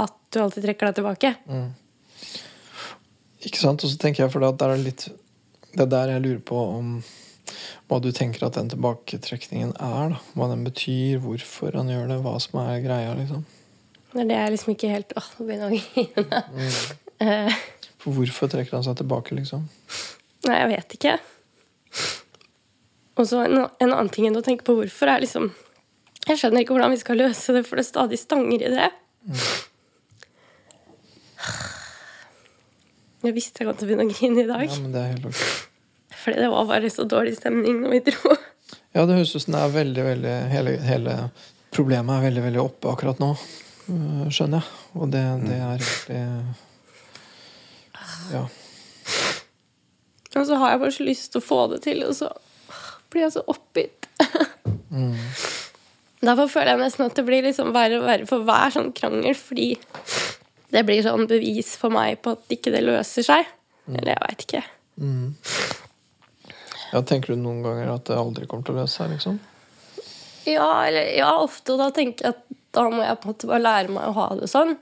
At 0.00 0.14
du 0.32 0.40
alltid 0.40 0.64
trekker 0.64 0.88
deg 0.88 1.00
tilbake. 1.02 1.34
Ikke 3.44 3.60
sant? 3.60 3.84
Og 3.84 3.92
så 3.92 3.98
tenker 4.00 4.24
jeg, 4.24 4.32
for 4.32 4.40
deg 4.40 4.54
at 4.54 4.62
det 4.62 4.70
er 4.70 4.86
litt 4.86 5.04
Det 5.72 5.84
er 5.84 5.90
der 5.92 6.14
jeg 6.14 6.24
lurer 6.24 6.40
på 6.52 6.62
om 6.78 6.94
hva 7.88 7.98
du 8.00 8.08
tenker 8.14 8.46
at 8.46 8.56
den 8.56 8.70
tilbaketrekningen 8.72 9.74
er. 9.76 10.14
da 10.14 10.20
Hva 10.38 10.48
den 10.48 10.64
betyr, 10.64 11.20
hvorfor 11.20 11.76
han 11.76 11.92
gjør 11.92 12.08
det, 12.08 12.18
hva 12.24 12.38
som 12.40 12.60
er 12.62 12.80
greia. 12.84 13.12
liksom 13.18 13.44
Det 14.14 14.20
er 14.24 14.28
det 14.30 14.40
jeg 14.40 14.54
liksom 14.56 14.72
ikke 14.74 14.92
helt 14.94 15.12
Åh, 15.16 15.28
nå 15.36 15.46
begynner 15.48 15.76
jeg 15.76 15.84
å 15.84 16.06
grine. 16.16 16.42
Mm. 16.56 17.52
For 18.02 18.16
hvorfor 18.16 18.50
trekker 18.50 18.74
han 18.74 18.82
seg 18.86 18.96
tilbake, 18.98 19.36
liksom? 19.38 19.68
Nei, 20.48 20.56
jeg 20.58 20.70
vet 20.72 20.94
ikke. 20.98 21.16
Og 23.20 23.26
så 23.28 23.42
en, 23.44 23.58
en 23.66 23.90
annen 23.92 24.10
ting 24.12 24.26
enn 24.26 24.38
å 24.38 24.42
tenke 24.44 24.64
på 24.66 24.74
hvorfor 24.78 25.10
er 25.12 25.20
liksom 25.22 25.50
Jeg 26.28 26.38
skjønner 26.40 26.62
ikke 26.64 26.72
hvordan 26.76 26.94
vi 26.94 27.00
skal 27.02 27.18
løse 27.20 27.52
det, 27.56 27.64
for 27.68 27.76
det 27.78 27.84
er 27.84 27.90
stadig 27.90 28.18
stanger 28.20 28.62
i 28.64 28.70
det. 28.72 28.88
Jeg 33.22 33.34
visste 33.36 33.62
jeg 33.62 33.68
kom 33.68 33.76
til 33.78 33.86
å 33.86 33.90
begynne 33.90 34.06
å 34.08 34.12
grine 34.14 34.42
i 34.42 34.48
dag. 34.48 34.64
Ja, 34.66 34.78
men 34.82 34.94
det 34.94 35.02
er 35.02 35.12
helt 35.12 35.28
ok. 35.30 35.42
Fordi 36.22 36.38
det 36.42 36.48
var 36.52 36.66
bare 36.70 36.90
så 36.94 37.04
dårlig 37.10 37.34
stemning 37.38 37.80
når 37.82 37.94
vi 37.96 38.00
dro. 38.10 38.34
Ja, 38.94 39.04
det 39.08 39.16
høres 39.18 39.34
ut 39.36 39.44
som 39.44 39.54
det 39.56 39.60
er 39.62 39.74
veldig, 39.74 40.02
veldig 40.06 40.32
hele, 40.52 40.72
hele 40.86 41.14
problemet 41.74 42.12
er 42.18 42.26
veldig, 42.28 42.42
veldig 42.48 42.60
oppe 42.62 42.90
akkurat 42.92 43.22
nå. 43.22 43.30
øh, 43.94 44.26
Skjønner 44.32 44.60
jeg. 44.62 44.66
Og 44.98 45.06
det, 45.14 45.22
det 45.46 45.56
er 45.58 45.70
egentlig 45.70 46.20
Ja. 48.32 48.42
Og 50.38 50.46
så 50.48 50.56
har 50.60 50.72
jeg 50.74 50.80
bare 50.82 50.94
så 50.96 51.06
lyst 51.06 51.32
til 51.32 51.42
å 51.42 51.44
få 51.44 51.60
det 51.72 51.82
til, 51.84 52.02
og 52.08 52.14
så 52.16 52.30
blir 53.12 53.26
jeg 53.26 53.34
så 53.34 53.42
oppgitt. 53.52 54.08
Derfor 56.22 56.48
føler 56.52 56.76
jeg 56.76 56.82
nesten 56.84 57.06
at 57.08 57.16
det 57.18 57.24
blir 57.26 57.42
liksom 57.44 57.72
verre 57.74 57.98
og 57.98 58.06
verre 58.06 58.28
for 58.30 58.46
hver 58.46 58.72
sånn 58.74 58.92
krangel, 58.96 59.34
fordi 59.36 59.72
det 60.72 60.84
blir 60.88 61.02
sånn 61.04 61.26
bevis 61.28 61.74
for 61.80 61.92
meg 61.92 62.20
på 62.24 62.36
at 62.36 62.54
ikke 62.54 62.72
det 62.74 62.84
løser 62.86 63.26
seg. 63.26 63.48
Eller 63.90 64.14
jeg 64.14 64.22
veit 64.22 64.44
ikke. 64.46 64.62
ja. 66.92 67.02
Tenker 67.08 67.34
du 67.34 67.42
noen 67.42 67.62
ganger 67.64 67.90
at 67.96 68.06
det 68.08 68.18
aldri 68.20 68.46
kommer 68.48 68.68
til 68.68 68.76
å 68.76 68.82
løse 68.84 69.00
seg, 69.00 69.12
liksom? 69.16 69.40
Ja, 70.46 70.70
eller, 70.86 71.10
ja, 71.16 71.30
ofte. 71.42 71.74
Og 71.74 71.82
da 71.82 71.90
tenker 71.94 72.28
jeg 72.28 72.36
at 72.36 72.58
da 72.72 72.86
må 72.88 73.02
jeg 73.04 73.18
på 73.20 73.28
en 73.28 73.32
måte 73.34 73.50
bare 73.50 73.64
lære 73.66 73.92
meg 73.92 74.08
å 74.08 74.16
ha 74.16 74.26
det 74.38 74.48
sånn. 74.50 74.76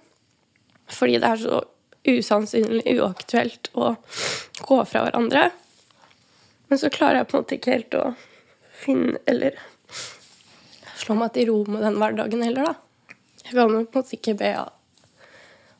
Fordi 0.90 1.18
det 1.22 1.30
er 1.30 1.40
så 1.40 1.60
usannsynlig 2.08 2.96
uaktuelt 2.96 3.70
å 3.76 3.94
gå 4.64 4.78
fra 4.88 5.04
hverandre. 5.04 5.50
Men 6.70 6.80
så 6.80 6.90
klarer 6.92 7.20
jeg 7.20 7.30
på 7.30 7.36
en 7.36 7.44
måte 7.44 7.58
ikke 7.58 7.74
helt 7.74 7.96
å 7.98 8.04
finne 8.80 9.18
Eller 9.28 9.58
slå 10.96 11.16
meg 11.18 11.34
til 11.34 11.50
ro 11.50 11.56
med 11.68 11.82
den 11.84 11.98
hverdagen 12.00 12.44
heller, 12.44 12.70
da. 12.70 13.16
Jeg 13.44 13.56
kan 13.56 13.72
jo 13.74 13.82
på 13.82 13.98
en 13.98 14.04
måte 14.04 14.16
ikke 14.16 14.36
be 14.38 14.52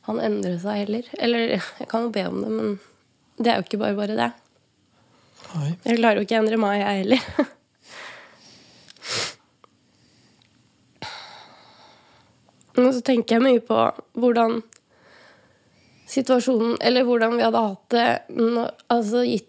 han 0.09 0.19
endre 0.21 0.57
seg 0.59 0.83
heller. 0.83 1.09
Eller 1.17 1.55
jeg 1.55 1.87
kan 1.89 2.07
jo 2.07 2.13
be 2.13 2.25
om 2.27 2.41
det, 2.41 2.51
men 2.51 2.79
det 3.41 3.51
er 3.51 3.59
jo 3.59 3.65
ikke 3.67 3.81
bare 3.81 3.97
bare 3.97 4.17
det. 4.17 4.29
Nei. 5.51 5.71
Jeg 5.85 5.99
klarer 5.99 6.19
jo 6.19 6.25
ikke 6.25 6.37
å 6.37 6.41
endre 6.43 6.61
meg, 6.61 6.81
jeg 6.81 7.01
heller. 7.03 7.21
Men 12.71 12.93
så 12.95 13.01
tenker 13.03 13.35
jeg 13.35 13.43
mye 13.43 13.61
på 13.67 13.77
hvordan 14.17 14.61
situasjonen 16.11 16.77
Eller 16.83 17.05
hvordan 17.07 17.37
vi 17.37 17.45
hadde 17.45 17.63
hatt 17.63 17.95
det 17.95 18.05
Altså 18.91 19.23
gitt 19.27 19.47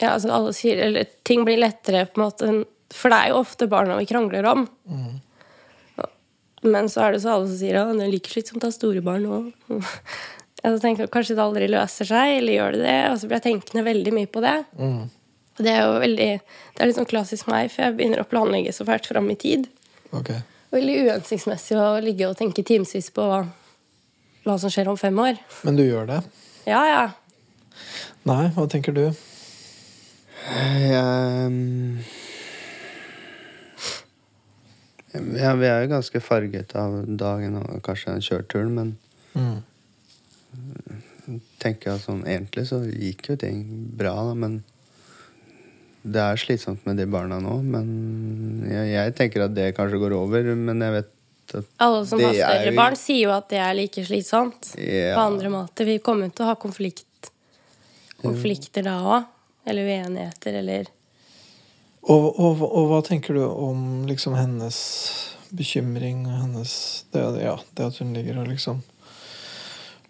Ja, 0.00 0.12
altså 0.14 0.32
alle 0.32 0.54
sier 0.56 0.80
Eller 0.88 1.08
ting 1.26 1.44
blir 1.46 1.60
lettere, 1.60 2.06
på 2.06 2.20
en 2.20 2.26
måte. 2.26 2.50
For 2.94 3.10
det 3.12 3.18
er 3.18 3.32
jo 3.32 3.42
ofte 3.42 3.68
barna 3.70 3.96
vi 3.98 4.06
krangler 4.06 4.46
om. 4.46 4.66
Men 6.66 6.88
så 6.92 7.06
er 7.06 7.14
det 7.14 7.22
så 7.24 7.32
alle 7.34 7.48
som 7.48 7.58
sier 7.58 7.78
at 7.80 7.92
det 7.96 8.04
er 8.06 8.12
like 8.12 8.30
slitsomt 8.30 8.64
å 8.64 8.70
ha 8.70 8.74
store 8.74 9.02
barn 9.04 9.26
òg. 9.26 9.52
Jeg 10.62 10.80
tenker 10.82 11.10
Kanskje 11.12 11.36
det 11.36 11.44
aldri 11.44 11.66
løser 11.70 12.08
seg, 12.08 12.38
eller 12.38 12.56
gjør 12.56 12.76
det 12.76 12.82
det? 12.86 12.96
Og 13.10 13.18
så 13.20 13.28
blir 13.28 13.36
jeg 13.38 13.44
tenkende 13.44 13.84
veldig 13.86 14.12
mye 14.16 14.30
på 14.32 14.40
det. 14.42 14.54
Og 15.56 15.62
det 15.62 15.72
er 15.72 15.84
jo 15.84 16.00
veldig 16.02 16.28
Det 16.40 16.80
er 16.80 16.90
litt 16.90 16.98
sånn 16.98 17.08
klassisk 17.10 17.50
meg, 17.52 17.68
for 17.72 17.84
jeg 17.84 17.96
begynner 17.98 18.22
å 18.22 18.28
planlegge 18.28 18.72
så 18.74 18.86
fælt 18.88 19.06
fram 19.06 19.28
i 19.30 19.36
tid. 19.38 19.68
Ok. 20.16 20.32
Veldig 20.74 20.96
uhensiktsmessig 21.06 21.78
å 21.78 21.86
ligge 22.02 22.26
og 22.28 22.36
tenke 22.40 22.64
timevis 22.66 23.12
på 23.14 23.28
hva, 24.46 24.56
som 24.62 24.70
skjer 24.72 24.88
om 24.92 24.96
fem 25.00 25.16
år. 25.18 25.38
Men 25.66 25.76
du 25.78 25.82
gjør 25.84 26.06
det? 26.10 26.20
Ja, 26.70 26.82
ja. 26.86 27.04
Nei, 28.26 28.44
hva 28.56 28.64
tenker 28.70 28.94
du? 28.96 29.04
Jeg, 30.46 31.50
mm, 31.50 31.98
ja, 35.40 35.54
vi 35.58 35.66
er 35.68 35.82
jo 35.84 35.90
ganske 35.94 36.20
farget 36.22 36.74
av 36.78 36.96
dagen 37.18 37.56
og 37.60 37.80
kanskje 37.86 38.14
den 38.16 38.24
kjørturen, 38.26 38.72
men 38.76 38.96
Mm. 39.36 39.58
tenker 41.60 41.90
jeg 41.92 42.00
sånn 42.00 42.22
egentlig 42.24 42.62
så 42.70 42.78
gikk 42.88 43.26
jo 43.28 43.36
ting 43.36 43.58
bra, 43.98 44.14
da, 44.30 44.34
men 44.34 44.62
det 46.06 46.22
er 46.22 46.36
slitsomt 46.40 46.86
med 46.86 46.96
de 46.96 47.04
barna 47.10 47.36
nå. 47.42 47.58
Men 47.66 48.62
jeg, 48.70 48.86
jeg 48.94 49.14
tenker 49.18 49.44
at 49.44 49.54
det 49.54 49.74
kanskje 49.76 49.98
går 50.00 50.14
over, 50.16 50.48
men 50.54 50.80
jeg 50.80 50.94
vet 50.94 51.10
at 51.54 51.64
Alle 51.78 52.06
som 52.06 52.18
Det 52.18 52.26
har 52.26 52.34
større 52.34 52.72
jo- 52.72 52.76
barn, 52.76 52.96
sier 52.96 53.22
jo 53.28 53.30
at 53.36 53.48
det 53.48 53.58
er 53.58 53.74
like 53.74 54.04
slitsomt. 54.04 54.72
Ja. 54.78 55.14
På 55.14 55.20
andre 55.30 55.48
måter. 55.52 55.84
Vi 55.86 55.98
kommer 55.98 56.30
til 56.34 56.44
å 56.44 56.48
ha 56.48 56.54
konflikt, 56.56 57.30
konflikter 58.22 58.82
da 58.82 58.96
òg. 59.04 59.24
Eller 59.66 59.82
uenigheter, 59.86 60.54
eller 60.60 60.86
Og, 62.06 62.26
og, 62.38 62.60
og 62.62 62.84
hva 62.90 63.00
tenker 63.02 63.34
du 63.34 63.42
om 63.44 64.04
liksom 64.06 64.34
hennes 64.38 64.76
bekymring 65.50 66.20
og 66.26 66.36
hennes 66.44 67.04
det, 67.10 67.22
ja, 67.42 67.56
det 67.74 67.86
at 67.88 67.98
hun 67.98 68.12
ligger 68.14 68.38
og 68.42 68.46
liksom 68.48 68.82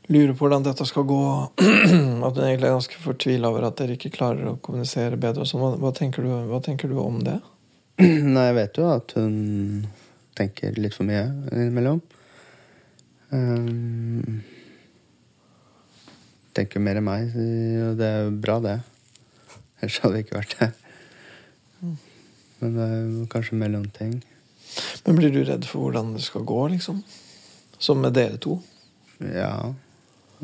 lurer 0.08 0.34
på 0.36 0.44
hvordan 0.44 0.62
dette 0.66 0.84
skal 0.86 1.02
gå. 1.08 1.20
At 2.26 2.36
hun 2.36 2.44
egentlig 2.44 2.68
er 2.68 2.76
ganske 2.76 3.00
fortvila 3.02 3.48
over 3.50 3.64
at 3.66 3.76
dere 3.80 3.96
ikke 3.96 4.12
klarer 4.14 4.52
å 4.52 4.56
kommunisere 4.62 5.16
bedre. 5.18 5.42
og 5.42 5.48
sånn. 5.50 5.60
Hva, 5.64 5.72
hva, 5.82 5.90
tenker 5.96 6.22
du, 6.22 6.30
hva 6.50 6.60
tenker 6.62 6.88
du 6.92 6.98
om 7.02 7.18
det? 7.26 7.40
Nei, 7.98 8.44
jeg 8.50 8.54
vet 8.60 8.78
jo 8.78 8.86
at 8.92 9.16
hun 9.18 9.86
tenker 10.36 10.76
litt 10.78 10.94
for 10.96 11.08
mye 11.08 11.24
innimellom. 11.52 12.02
Um, 13.32 14.42
tenker 16.56 16.80
mer 16.80 17.00
enn 17.00 17.06
meg, 17.06 17.32
og 17.34 17.96
det 17.98 18.08
er 18.08 18.22
jo 18.26 18.36
bra, 18.44 18.58
det. 18.64 18.76
Ellers 19.80 19.98
hadde 20.02 20.14
det 20.14 20.24
ikke 20.24 20.38
vært 20.38 20.56
det. 20.60 20.70
Men 22.60 22.76
det 22.76 22.86
er 22.86 22.96
jo 23.02 23.26
kanskje 23.32 23.58
mellomting. 23.60 24.16
Men 25.04 25.18
blir 25.18 25.32
du 25.32 25.42
redd 25.44 25.66
for 25.68 25.86
hvordan 25.86 26.14
det 26.16 26.24
skal 26.24 26.46
gå, 26.48 26.62
liksom? 26.72 27.02
Som 27.78 28.00
med 28.04 28.16
dere 28.16 28.40
to? 28.40 28.58
Ja. 29.20 29.74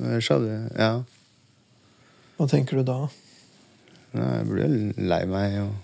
Ellers 0.00 0.28
hadde 0.32 0.58
Ja. 0.76 0.92
Hva 2.36 2.48
tenker 2.48 2.80
du 2.80 2.84
da? 2.88 2.98
Nei, 4.12 4.28
Jeg 4.36 4.46
blir 4.48 4.72
lei 4.98 5.22
meg 5.28 5.58
og 5.62 5.74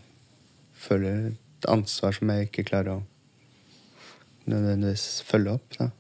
føler 0.77 1.31
et 1.31 1.69
ansvar 1.69 2.13
som 2.17 2.31
jeg 2.33 2.49
ikke 2.49 2.67
klarer 2.69 2.99
å 2.99 3.03
nødvendigvis 4.49 5.07
følge 5.29 5.55
opp. 5.59 5.79
Da. 5.79 5.91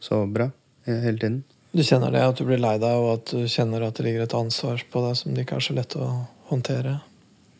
Så 0.00 0.22
bra 0.32 0.48
hele 0.88 1.18
tiden. 1.18 1.38
Du 1.76 1.82
kjenner 1.84 2.10
det, 2.14 2.22
at 2.24 2.38
du 2.40 2.46
blir 2.48 2.60
lei 2.60 2.74
deg, 2.80 2.96
og 2.96 3.10
at 3.18 3.32
du 3.34 3.44
kjenner 3.50 3.84
at 3.84 3.98
det 3.98 4.06
ligger 4.06 4.24
et 4.24 4.34
ansvar 4.38 4.80
på 4.90 5.02
deg 5.04 5.18
som 5.20 5.34
det 5.36 5.44
ikke 5.44 5.58
er 5.60 5.66
så 5.66 5.76
lett 5.76 5.96
å 6.00 6.08
håndtere? 6.50 6.98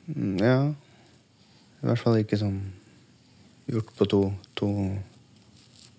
Mm, 0.08 0.36
Ja. 0.42 0.58
I 1.78 1.86
hvert 1.86 2.00
fall 2.02 2.16
ikke 2.18 2.34
sånn 2.40 2.56
gjort 3.70 3.90
på 3.94 4.06
to, 4.10 4.20
to, 4.58 4.68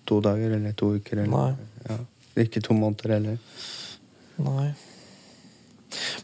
to 0.09 0.17
dager 0.25 0.57
eller 0.57 0.73
to 0.75 0.89
uker. 0.97 1.21
Eller, 1.21 1.31
Nei. 1.31 1.69
Ja. 1.87 1.95
Ikke 2.43 2.59
to 2.65 2.75
måneder 2.75 3.13
heller. 3.15 3.37
Nei. 4.43 4.65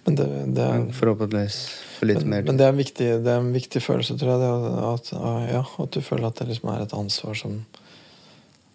Men 0.06 0.18
det, 0.20 0.28
det 0.58 0.66
er 0.66 0.84
forhåpentligvis 0.94 1.58
for 1.96 2.10
litt 2.10 2.22
men, 2.22 2.30
mer 2.30 2.46
men 2.46 2.60
det 2.60 2.68
er, 2.68 2.74
en 2.74 2.82
viktig, 2.82 3.08
det 3.26 3.32
er 3.32 3.42
en 3.42 3.54
viktig 3.56 3.82
følelse, 3.82 4.18
tror 4.20 4.36
jeg. 4.36 4.44
Det, 4.44 4.84
at, 4.92 5.10
ja, 5.52 5.64
at 5.86 5.96
du 5.96 6.02
føler 6.06 6.30
at 6.30 6.42
det 6.42 6.50
liksom 6.52 6.70
er 6.74 6.84
et 6.86 6.96
ansvar 6.98 7.40
som 7.40 7.58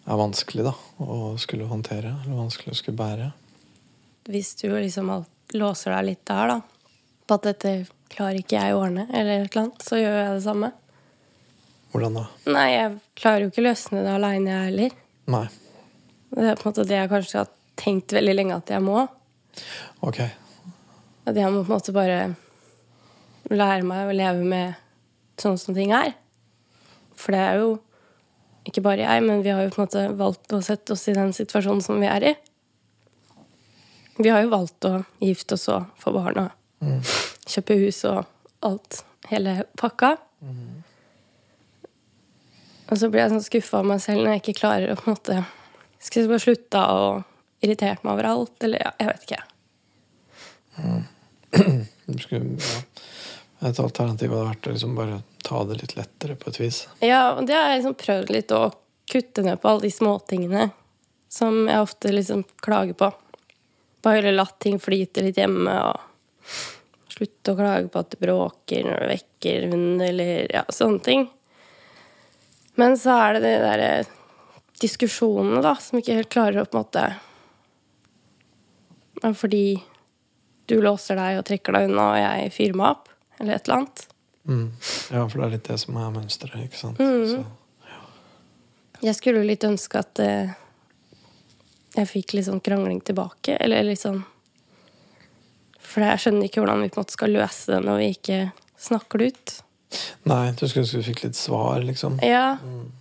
er 0.05 0.19
vanskelig 0.19 0.65
da, 0.67 0.73
å 1.03 1.35
skulle 1.41 1.69
håndtere. 1.69 2.15
Eller 2.25 2.41
vanskelig 2.41 2.75
å 2.75 2.79
skulle 2.81 2.99
bære. 2.99 3.31
Hvis 4.31 4.53
du 4.59 4.67
liksom 4.73 5.13
låser 5.57 5.95
deg 5.95 6.09
litt 6.11 6.23
der, 6.27 6.55
da, 6.55 6.59
på 7.27 7.37
at 7.39 7.47
dette 7.47 7.73
klarer 8.11 8.41
ikke 8.41 8.59
jeg 8.59 8.75
å 8.75 8.83
ordne, 8.83 9.07
eller 9.09 9.45
et 9.45 9.47
eller 9.47 9.63
annet, 9.65 9.87
så 9.87 9.99
gjør 9.99 10.17
jeg 10.19 10.35
det 10.35 10.43
samme. 10.45 10.71
Hvordan 11.91 12.19
da? 12.19 12.25
Nei, 12.51 12.67
jeg 12.71 12.91
klarer 13.19 13.45
jo 13.45 13.51
ikke 13.51 13.63
å 13.63 13.67
løsne 13.69 14.03
det 14.05 14.13
aleine, 14.15 14.51
jeg 14.51 14.67
heller. 14.69 14.99
Nei. 15.31 15.47
Det 16.31 16.45
er 16.47 16.59
på 16.59 16.67
en 16.67 16.71
måte 16.71 16.87
det 16.87 16.99
jeg 16.99 17.11
kanskje 17.11 17.41
har 17.41 17.49
tenkt 17.79 18.15
veldig 18.15 18.35
lenge 18.37 18.59
at 18.59 18.71
jeg 18.71 18.83
må. 18.83 19.03
Ok. 20.07 20.21
At 21.27 21.37
jeg 21.37 21.51
må 21.53 21.61
på 21.61 21.69
en 21.69 21.77
måte 21.77 21.93
bare 21.95 22.19
lære 23.51 23.85
meg 23.85 24.09
å 24.09 24.15
leve 24.15 24.45
med 24.47 24.79
sånn 25.41 25.57
som 25.59 25.75
ting 25.77 25.93
er. 25.95 26.13
For 27.17 27.35
det 27.35 27.41
er 27.41 27.59
jo 27.61 27.71
ikke 28.67 28.83
bare 28.85 29.05
jeg, 29.05 29.23
men 29.25 29.41
vi 29.45 29.53
har 29.53 29.63
jo 29.65 29.73
på 29.73 29.81
en 29.81 29.87
måte 29.87 30.05
valgt 30.19 30.53
å 30.53 30.61
sette 30.65 30.93
oss 30.93 31.07
i 31.09 31.17
den 31.17 31.33
situasjonen 31.33 31.81
som 31.85 32.01
vi 32.01 32.09
er 32.09 32.25
i. 32.31 32.33
Vi 34.21 34.29
har 34.29 34.43
jo 34.43 34.51
valgt 34.51 34.85
å 34.85 34.99
gifte 35.21 35.57
oss 35.57 35.67
og 35.73 35.87
få 36.01 36.13
barn 36.13 36.43
og 36.43 36.51
kjøpe 37.49 37.77
hus 37.81 38.03
og 38.09 38.25
alt. 38.65 39.01
Hele 39.31 39.63
pakka. 39.79 40.15
Og 42.91 42.99
så 42.99 43.09
blir 43.09 43.23
jeg 43.23 43.31
sånn 43.33 43.45
skuffa 43.45 43.79
av 43.79 43.87
meg 43.87 44.01
selv 44.03 44.25
når 44.25 44.35
jeg 44.35 44.43
ikke 44.43 44.59
klarer 44.59 44.91
å 44.91 44.97
på 44.99 45.07
en 45.07 45.15
måte 45.15 45.37
Skal 46.01 46.23
jeg 46.23 46.29
bare 46.31 46.43
slutte 46.43 46.81
å 46.81 47.03
irritere 47.61 48.01
meg 48.01 48.13
over 48.13 48.29
alt? 48.31 48.55
Eller 48.65 48.81
ja, 48.83 48.91
jeg 48.99 49.11
vet 49.11 49.25
ikke. 49.27 49.41
Du 52.11 52.19
skulle, 52.19 52.57
ja. 52.57 52.79
Et 53.61 53.79
alternativ 53.79 54.31
hadde 54.33 54.47
vært 54.49 54.67
å 54.67 54.71
liksom 54.73 54.95
bare 54.97 55.19
ta 55.45 55.61
det 55.69 55.77
litt 55.83 55.93
lettere 55.95 56.35
på 56.39 56.49
et 56.49 56.59
vis. 56.59 56.79
Ja, 57.05 57.35
og 57.37 57.45
det 57.45 57.53
har 57.55 57.69
jeg 57.69 57.81
liksom 57.81 57.97
prøvd 57.99 58.31
litt 58.33 58.53
å 58.57 58.61
kutte 59.11 59.43
ned 59.45 59.61
på 59.61 59.69
alle 59.69 59.85
de 59.85 59.91
småtingene 59.93 60.69
som 61.31 61.67
jeg 61.69 61.83
ofte 61.83 62.11
liksom 62.11 62.43
klager 62.63 62.97
på. 62.97 63.11
Bare 64.01 64.33
latt 64.33 64.57
ting 64.63 64.79
flyte 64.81 65.21
litt 65.23 65.37
hjemme 65.37 65.75
og 65.91 66.01
slutte 67.11 67.53
å 67.53 67.59
klage 67.59 67.91
på 67.91 68.01
at 68.01 68.11
du 68.11 68.17
bråker 68.23 68.87
når 68.87 68.97
du 69.03 69.07
vekker 69.11 69.67
hunden, 69.69 70.01
eller 70.07 70.49
ja, 70.51 70.65
sånne 70.73 71.05
ting. 71.05 71.27
Men 72.81 72.97
så 72.97 73.13
er 73.27 73.37
det 73.37 73.43
de 73.45 73.53
derre 73.61 73.91
diskusjonene, 74.81 75.61
da, 75.61 75.75
som 75.77 75.99
ikke 76.01 76.17
helt 76.17 76.33
klarer 76.33 76.63
å 76.63 76.65
på 76.65 76.79
en 76.79 76.85
måte 76.87 77.03
Fordi 79.37 79.65
du 80.71 80.77
låser 80.83 81.19
deg 81.19 81.39
og 81.41 81.45
trekker 81.47 81.75
deg 81.75 81.89
unna, 81.89 82.07
og 82.15 82.19
jeg 82.23 82.51
fyrer 82.55 82.77
meg 82.79 82.93
opp, 82.95 83.11
eller 83.39 83.57
et 83.59 83.67
eller 83.67 83.77
annet. 83.81 84.03
Mm. 84.49 84.65
Ja, 85.13 85.23
for 85.29 85.37
det 85.37 85.45
er 85.45 85.51
litt 85.57 85.67
det 85.69 85.77
som 85.83 85.97
er 86.01 86.13
mønsteret, 86.15 86.63
ikke 86.65 86.79
sant? 86.79 87.01
Mm. 87.01 87.25
Så, 87.29 87.43
Jeg 89.05 89.15
skulle 89.17 89.41
jo 89.43 89.49
litt 89.49 89.63
ønske 89.67 89.99
at 90.01 90.19
eh, 90.21 90.53
jeg 91.97 92.07
fikk 92.09 92.33
litt 92.37 92.47
sånn 92.47 92.61
krangling 92.63 93.01
tilbake, 93.05 93.57
eller 93.61 93.83
litt 93.85 93.99
sånn 94.01 94.21
For 95.91 96.05
jeg 96.05 96.21
skjønner 96.23 96.47
ikke 96.47 96.61
hvordan 96.63 96.81
vi 96.85 96.89
på 96.93 96.99
en 96.99 97.03
måte 97.03 97.17
skal 97.17 97.33
løse 97.35 97.73
det 97.73 97.81
når 97.83 97.97
vi 97.99 98.09
ikke 98.15 98.39
snakker 98.79 99.19
det 99.21 99.31
ut. 99.33 99.55
nei, 100.29 100.43
du 100.55 100.63
skulle 100.67 100.85
ønske 100.85 101.01
du 101.01 101.07
fikk 101.09 101.23
litt 101.25 101.35
svar, 101.37 101.81
liksom. 101.83 102.15
Ja. 102.23 102.55
Mm. 102.63 102.91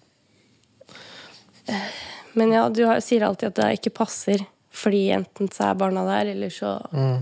Men 2.32 2.52
ja, 2.52 2.64
du 2.68 2.82
sier 3.04 3.22
alltid 3.26 3.52
at 3.52 3.60
det 3.60 3.68
ikke 3.78 3.92
passer, 4.02 4.42
fordi 4.74 5.04
enten 5.14 5.50
så 5.54 5.70
er 5.70 5.78
barna 5.78 6.02
der, 6.08 6.32
eller 6.34 6.50
så 6.50 6.76
Mm. 6.92 7.20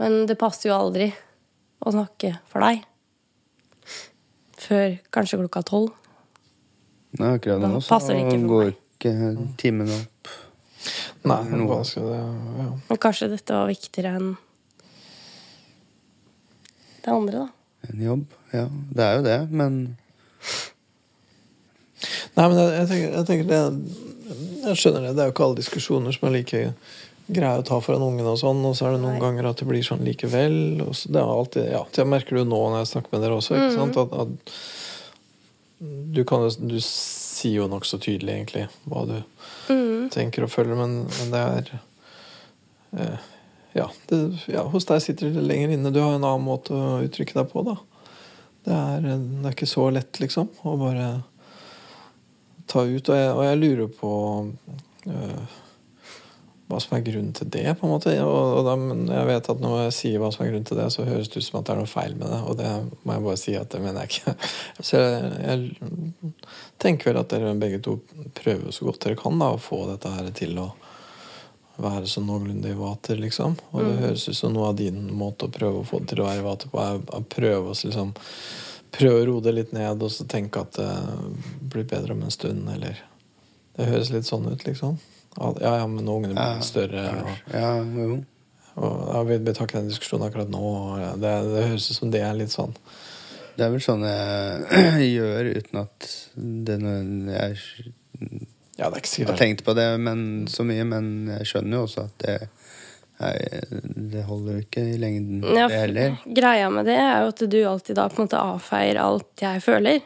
Men 0.00 0.24
det 0.28 0.38
passer 0.40 0.70
jo 0.70 0.76
aldri 0.78 1.10
å 1.80 1.92
snakke 1.92 2.38
for 2.48 2.64
deg 2.64 2.86
før 4.60 4.94
kanskje 5.12 5.40
klokka 5.40 5.62
tolv. 5.66 5.94
Nei, 7.18 7.34
akkurat 7.36 7.64
nå 7.64 7.80
så 7.82 7.98
går 7.98 8.70
meg. 8.70 8.76
ikke 8.96 9.14
timen 9.60 9.90
opp. 9.92 10.30
Nei, 11.26 11.40
Noe. 11.52 11.80
det 11.84 12.04
ja. 12.16 12.68
Men 12.88 13.00
kanskje 13.02 13.28
dette 13.32 13.56
var 13.56 13.68
viktigere 13.68 14.14
enn 14.16 14.30
det 17.00 17.12
andre, 17.12 17.44
da. 17.44 17.90
En 17.90 18.04
jobb. 18.04 18.24
Ja, 18.52 18.66
det 18.68 19.04
er 19.04 19.18
jo 19.18 19.26
det, 19.26 19.40
men 19.50 19.80
Nei, 22.36 22.46
men 22.46 22.56
jeg, 22.56 22.68
jeg, 22.72 22.86
tenker, 22.88 23.08
jeg 23.12 23.26
tenker 23.28 23.48
det 23.50 23.58
Jeg 24.64 24.80
skjønner 24.80 25.02
det. 25.04 25.14
Det 25.16 25.22
er 25.22 25.28
jo 25.28 25.34
ikke 25.34 25.46
alle 25.48 25.58
diskusjoner 25.58 26.14
som 26.16 26.28
er 26.28 26.36
like 26.38 26.62
greie 27.34 27.60
å 27.60 27.66
ta 27.66 27.78
foran 27.84 28.04
ungene, 28.04 28.32
og 28.32 28.40
sånn, 28.40 28.60
og 28.66 28.76
så 28.78 28.88
er 28.88 28.96
det 28.96 29.02
noen 29.04 29.16
Nei. 29.18 29.22
ganger 29.22 29.50
at 29.50 29.62
det 29.62 29.68
blir 29.70 29.84
sånn 29.86 30.04
likevel. 30.06 30.58
Og 30.84 30.94
så, 30.98 31.10
det 31.14 31.20
er 31.22 31.32
alltid, 31.34 31.70
ja, 31.72 31.82
Jeg 31.96 32.10
merker 32.10 32.40
det 32.40 32.46
nå 32.50 32.60
når 32.60 32.82
jeg 32.82 32.92
snakker 32.94 33.14
med 33.14 33.24
dere 33.26 33.40
også. 33.40 33.56
ikke 33.56 33.76
sant? 33.76 34.00
At, 34.00 34.10
at 34.24 34.54
du, 36.16 36.22
kan, 36.28 36.46
du 36.60 36.78
sier 36.84 37.62
jo 37.62 37.68
nokså 37.72 38.00
tydelig 38.02 38.34
egentlig 38.36 38.66
hva 38.90 39.06
du 39.08 39.18
tenker 40.12 40.44
og 40.44 40.52
føler, 40.52 40.74
men, 40.76 41.04
men 41.06 41.30
det 41.32 41.44
er 41.46 41.70
eh, 42.98 43.28
ja, 43.72 43.86
det, 44.10 44.18
ja, 44.50 44.64
hos 44.68 44.88
deg 44.88 45.02
sitter 45.04 45.30
det 45.30 45.46
lenger 45.46 45.76
inne. 45.76 45.92
Du 45.94 46.00
har 46.02 46.16
en 46.16 46.26
annen 46.26 46.44
måte 46.44 46.74
å 46.74 46.98
uttrykke 47.06 47.38
deg 47.38 47.50
på, 47.52 47.62
da. 47.68 47.76
Det 48.66 48.76
er, 48.76 49.06
det 49.06 49.46
er 49.46 49.54
ikke 49.54 49.70
så 49.70 49.86
lett, 49.94 50.18
liksom, 50.20 50.50
å 50.66 50.74
bare 50.80 51.08
ta 52.70 52.84
ut. 52.84 53.08
Og 53.08 53.16
jeg, 53.16 53.30
og 53.32 53.44
jeg 53.46 53.60
lurer 53.60 53.92
på 53.94 54.12
øh, 55.06 55.58
hva 56.70 56.80
som 56.82 56.96
er 56.96 57.04
grunnen 57.06 57.32
til 57.36 57.48
det, 57.50 57.66
på 57.78 57.86
en 57.86 57.92
måte. 57.92 58.12
Og, 58.22 58.58
og 58.60 58.66
da, 58.68 58.76
men 58.78 59.06
jeg 59.10 59.28
vet 59.28 59.50
at 59.52 59.62
når 59.62 59.76
jeg 59.84 59.96
sier 59.96 60.22
hva 60.22 60.30
som 60.34 60.44
er 60.44 60.52
grunnen 60.52 60.68
til 60.68 60.78
det, 60.78 60.88
så 60.94 61.06
høres 61.08 61.30
det 61.30 61.42
ut 61.42 61.46
som 61.46 61.58
at 61.60 61.66
det 61.66 61.74
er 61.74 61.80
noe 61.82 61.90
feil 61.90 62.14
med 62.16 62.30
det. 62.30 62.40
Og 62.46 62.58
det 62.60 62.70
må 63.02 63.16
jeg 63.16 63.26
bare 63.26 63.40
si 63.42 63.56
at 63.58 63.72
det 63.74 63.82
mener 63.82 64.06
jeg 64.06 64.14
ikke. 64.14 64.36
Så 64.90 65.00
jeg, 65.00 65.32
jeg 65.44 66.32
tenker 66.80 67.10
vel 67.10 67.20
at 67.20 67.32
dere 67.32 67.56
begge 67.58 67.82
to 67.84 67.98
prøver 68.38 68.72
så 68.72 68.86
godt 68.86 69.02
dere 69.04 69.18
kan 69.18 69.42
da, 69.42 69.50
å 69.52 69.60
få 69.60 69.82
dette 69.90 70.14
her 70.14 70.30
til 70.36 70.56
å 70.62 70.70
være 71.80 72.08
sånn 72.10 72.26
noenlunde 72.28 72.72
i 72.72 72.76
vater, 72.76 73.20
liksom. 73.20 73.56
Og 73.72 73.84
det 73.84 74.00
høres 74.02 74.26
ut 74.28 74.36
som 74.36 74.52
noe 74.54 74.70
av 74.70 74.78
din 74.78 75.06
måte 75.16 75.48
å 75.48 75.52
prøve 75.52 75.80
å 75.80 75.86
få 75.86 76.02
det 76.02 76.12
til 76.12 76.22
å 76.22 76.28
være 76.28 76.42
i 76.42 76.46
vater 76.46 76.72
på, 76.72 76.82
er 76.82 77.00
å 77.16 77.22
prøve 77.24 77.72
å 77.72 77.78
liksom 77.78 78.12
Prøve 78.90 79.20
å 79.20 79.26
roe 79.28 79.42
det 79.44 79.52
litt 79.54 79.70
ned 79.70 80.00
og 80.02 80.10
så 80.10 80.24
tenke 80.26 80.64
at 80.64 80.74
det 80.74 80.88
blir 81.70 81.84
bedre 81.86 82.16
om 82.16 82.24
en 82.26 82.34
stund, 82.34 82.64
eller 82.72 82.98
Det 83.76 83.86
høres 83.86 84.10
litt 84.10 84.26
sånn 84.26 84.48
ut, 84.50 84.64
liksom. 84.66 84.96
Ja, 85.38 85.76
ja, 85.78 85.86
men 85.86 86.08
ungene 86.08 86.34
blir 86.34 86.64
større 86.66 87.04
og, 87.22 87.30
Ja, 87.54 87.76
jo. 87.78 88.18
og 88.82 88.96
ja, 89.14 89.22
vi, 89.28 89.38
vi 89.46 89.54
tar 89.54 89.68
ikke 89.68 89.78
den 89.78 89.90
diskusjonen 89.92 90.26
akkurat 90.26 90.50
nå. 90.50 90.62
Det, 91.22 91.34
det 91.52 91.66
høres 91.70 91.86
ut 91.90 91.98
som 92.00 92.10
det 92.10 92.24
er 92.26 92.34
litt 92.38 92.50
sånn 92.54 92.74
Det 93.54 93.66
er 93.66 93.70
vel 93.70 93.84
sånn 93.84 94.02
jeg 94.08 95.10
gjør 95.16 95.52
uten 95.60 95.82
at 95.84 96.08
det 96.34 96.80
Jeg 96.80 97.60
Ja, 98.80 98.88
det 98.90 98.96
er 98.96 99.04
ikke 99.04 99.30
har 99.30 99.38
tenkt 99.38 99.64
på 99.66 99.76
det 99.78 99.86
men, 100.02 100.26
så 100.50 100.66
mye, 100.66 100.84
men 100.88 101.12
jeg 101.36 101.50
skjønner 101.52 101.78
jo 101.78 101.86
også 101.86 102.08
at 102.08 102.26
det, 102.26 102.36
nei, 103.22 103.34
det 104.16 104.26
holder 104.26 104.58
jo 104.58 104.66
ikke 104.66 104.86
i 104.96 105.00
lengden, 105.00 105.44
Ja, 105.46 105.68
det 105.70 105.82
heller. 105.84 106.20
Greia 106.26 106.70
med 106.74 106.88
det 106.90 106.98
er 106.98 107.18
jo 107.22 107.34
at 107.34 107.44
du 107.54 107.58
alltid 107.70 108.00
da 108.00 108.08
på 108.10 108.18
en 108.18 108.26
måte 108.26 108.40
avfeier 108.40 108.98
alt 109.02 109.44
jeg 109.44 109.62
føler. 109.62 110.00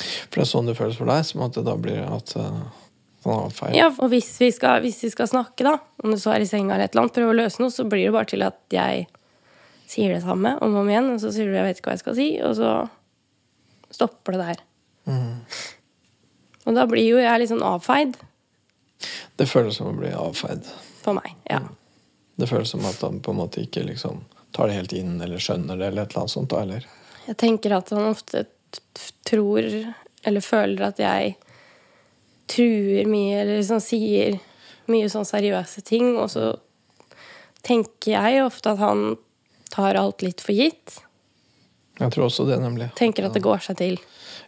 For 0.00 0.38
det 0.40 0.44
er 0.46 0.52
sånn 0.54 0.70
det 0.70 0.78
føles 0.78 0.96
for 0.96 1.10
deg? 1.10 1.26
Som 1.28 1.42
at 1.44 1.58
det 1.58 1.66
da 1.66 1.74
blir 1.76 2.04
at 2.06 2.36
uh? 2.38 2.60
Ja, 3.76 3.90
og 3.90 4.08
hvis 4.08 4.30
vi, 4.40 4.48
skal, 4.54 4.80
hvis 4.80 5.02
vi 5.04 5.10
skal 5.12 5.28
snakke, 5.28 5.64
da, 5.66 5.74
om 6.00 6.14
det 6.14 6.20
så 6.22 6.32
er 6.32 6.44
i 6.44 6.48
senga 6.48 6.74
eller 6.74 6.88
et 6.88 6.94
eller 6.94 7.04
annet, 7.04 7.16
prøve 7.18 7.34
å 7.34 7.36
løse 7.36 7.60
noe, 7.60 7.72
så 7.74 7.84
blir 7.84 8.06
det 8.06 8.14
bare 8.14 8.30
til 8.30 8.44
at 8.46 8.60
jeg 8.72 9.02
sier 9.90 10.14
det 10.14 10.22
samme 10.24 10.54
om 10.64 10.72
og 10.72 10.84
om 10.84 10.88
igjen, 10.88 11.10
og 11.12 11.20
så 11.20 11.32
sier 11.34 11.50
du 11.50 11.56
'jeg 11.56 11.66
vet 11.66 11.78
ikke 11.78 11.90
hva 11.90 11.96
jeg 11.98 12.04
skal 12.04 12.16
si', 12.16 12.40
og 12.46 12.56
så 12.56 12.70
stopper 13.90 14.32
det 14.32 14.40
der. 14.46 14.62
Og 16.66 16.74
da 16.74 16.86
blir 16.86 17.08
jo 17.08 17.18
jeg 17.18 17.40
litt 17.40 17.50
sånn 17.50 17.64
avfeid 17.64 18.16
Det 19.36 19.48
føles 19.48 19.76
som 19.76 19.88
å 19.88 19.96
bli 19.96 20.12
avfeid. 20.12 20.64
for 21.02 21.16
meg. 21.16 21.34
Ja. 21.48 21.60
Det 22.36 22.48
føles 22.48 22.70
som 22.70 22.84
at 22.84 23.00
han 23.00 23.20
på 23.20 23.32
en 23.32 23.40
måte 23.40 23.62
ikke 23.64 23.84
liksom 23.86 24.24
tar 24.52 24.68
det 24.68 24.74
helt 24.74 24.92
inn 24.92 25.20
eller 25.20 25.38
skjønner 25.38 25.78
det, 25.78 25.86
eller 25.86 26.02
et 26.02 26.10
eller 26.10 26.20
annet 26.20 26.30
sånt. 26.30 26.50
da, 26.50 26.60
eller? 26.62 26.86
Jeg 27.26 27.36
tenker 27.36 27.72
at 27.72 27.90
han 27.90 28.10
ofte 28.10 28.46
tror 29.24 29.94
eller 30.22 30.40
føler 30.44 30.82
at 30.90 31.00
jeg 31.00 31.36
truer 32.50 33.06
mye, 33.08 33.40
eller 33.42 33.60
liksom 33.60 33.82
sier 33.84 34.38
mye 34.90 35.10
sånn 35.12 35.28
seriøse 35.28 35.84
ting, 35.86 36.16
og 36.18 36.30
så 36.32 36.52
tenker 37.66 38.16
jeg 38.16 38.42
ofte 38.44 38.74
at 38.74 38.82
han 38.82 39.14
tar 39.70 39.98
alt 40.00 40.24
litt 40.26 40.42
for 40.42 40.56
gitt. 40.56 40.98
Jeg 42.00 42.14
tror 42.14 42.26
også 42.26 42.46
det, 42.48 42.56
nemlig. 42.62 42.88
Tenker 42.98 43.28
at 43.28 43.36
det 43.36 43.44
går 43.44 43.60
seg 43.62 43.78
til. 43.78 43.98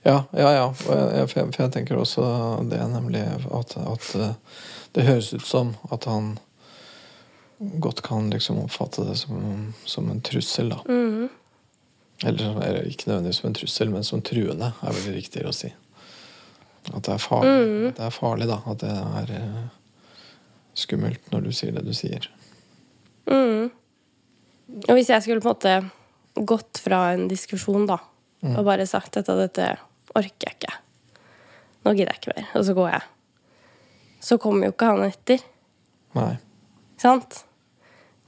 Ja, 0.02 0.24
ja, 0.34 0.48
ja. 0.56 0.64
For, 0.74 0.98
jeg, 1.14 1.28
for 1.30 1.60
jeg 1.62 1.74
tenker 1.74 2.00
også 2.00 2.24
det, 2.70 2.80
nemlig 2.90 3.22
at, 3.52 3.76
at 3.76 4.08
eh, 4.18 4.32
det 4.96 5.04
høres 5.06 5.30
ut 5.36 5.44
som 5.46 5.76
at 5.94 6.08
han 6.10 6.34
godt 7.58 8.02
kan 8.02 8.30
liksom 8.32 8.58
oppfatte 8.64 9.04
det 9.06 9.18
som, 9.20 9.74
som 9.84 10.10
en 10.10 10.24
trussel, 10.24 10.72
da. 10.72 10.80
Eller, 12.24 12.56
eller 12.62 12.88
ikke 12.88 13.10
nødvendigvis 13.10 13.42
som 13.42 13.48
en 13.50 13.54
trussel, 13.54 13.92
men 13.92 14.04
som 14.06 14.22
truende, 14.22 14.72
er 14.82 14.96
vel 14.96 15.14
riktigere 15.14 15.52
å 15.52 15.56
si. 15.56 15.70
At 16.90 17.04
det 17.06 17.14
er 17.14 17.22
farlig, 17.22 17.54
at 17.92 17.98
det 18.00 18.06
er 18.08 18.14
farlig 18.14 18.48
da. 18.50 18.58
At 18.72 18.82
det 18.82 18.92
er 18.92 19.34
uh, 19.38 19.66
skummelt 20.74 21.30
når 21.30 21.46
du 21.46 21.52
sier 21.54 21.76
det 21.76 21.84
du 21.86 21.92
sier. 21.94 22.26
Og 24.88 24.96
hvis 24.96 25.10
jeg 25.12 25.24
skulle 25.24 25.42
på 25.42 25.50
en 25.50 25.54
måte 25.54 26.44
gått 26.48 26.80
fra 26.82 27.12
en 27.12 27.26
diskusjon, 27.30 27.84
da, 27.88 27.98
og 28.54 28.64
bare 28.66 28.88
sagt 28.88 29.18
at 29.20 29.28
dette 29.28 29.68
orker 30.16 30.48
jeg 30.48 30.56
ikke. 30.56 30.74
Nå 31.84 31.94
gidder 31.96 32.14
jeg 32.14 32.22
ikke 32.22 32.36
mer. 32.36 32.50
Og 32.58 32.66
så 32.66 32.74
går 32.76 32.88
jeg. 32.94 33.02
Så 34.22 34.38
kommer 34.40 34.68
jo 34.68 34.74
ikke 34.74 34.90
han 34.92 35.04
etter. 35.06 35.42
Nei. 36.16 36.34
Sant? 37.00 37.42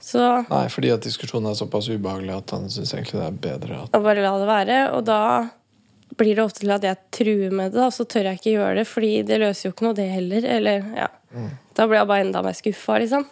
Så 0.01 0.21
Nei, 0.49 0.65
fordi 0.69 0.91
at 0.93 1.05
diskusjonen 1.05 1.49
er 1.49 1.57
såpass 1.57 1.87
ubehagelig 1.89 2.33
at 2.35 2.51
han 2.53 2.67
syns 2.69 2.91
egentlig 2.93 3.21
det 3.21 3.27
er 3.29 3.37
bedre 3.45 3.77
at 3.85 3.95
å 3.95 4.01
bare 4.03 4.25
la 4.25 4.33
det 4.41 4.49
være. 4.49 4.79
Og 4.97 5.05
da 5.07 5.19
blir 6.15 6.35
det 6.37 6.43
ofte 6.45 6.61
til 6.63 6.71
at 6.75 6.83
jeg 6.85 6.99
truer 7.11 7.51
med 7.55 7.73
det, 7.75 7.81
og 7.85 7.93
så 7.95 8.05
tør 8.07 8.29
jeg 8.29 8.39
ikke 8.39 8.53
gjøre 8.55 8.75
det, 8.79 8.85
fordi 8.87 9.13
det 9.27 9.39
løser 9.41 9.67
jo 9.69 9.73
ikke 9.73 9.85
noe, 9.87 9.95
det 9.97 10.05
heller. 10.11 10.45
Eller, 10.57 10.85
ja. 10.95 11.07
Da 11.75 11.87
blir 11.89 11.99
jeg 11.99 12.07
bare 12.11 12.25
enda 12.27 12.41
mer 12.45 12.55
skuffa, 12.55 12.99
liksom. 13.03 13.25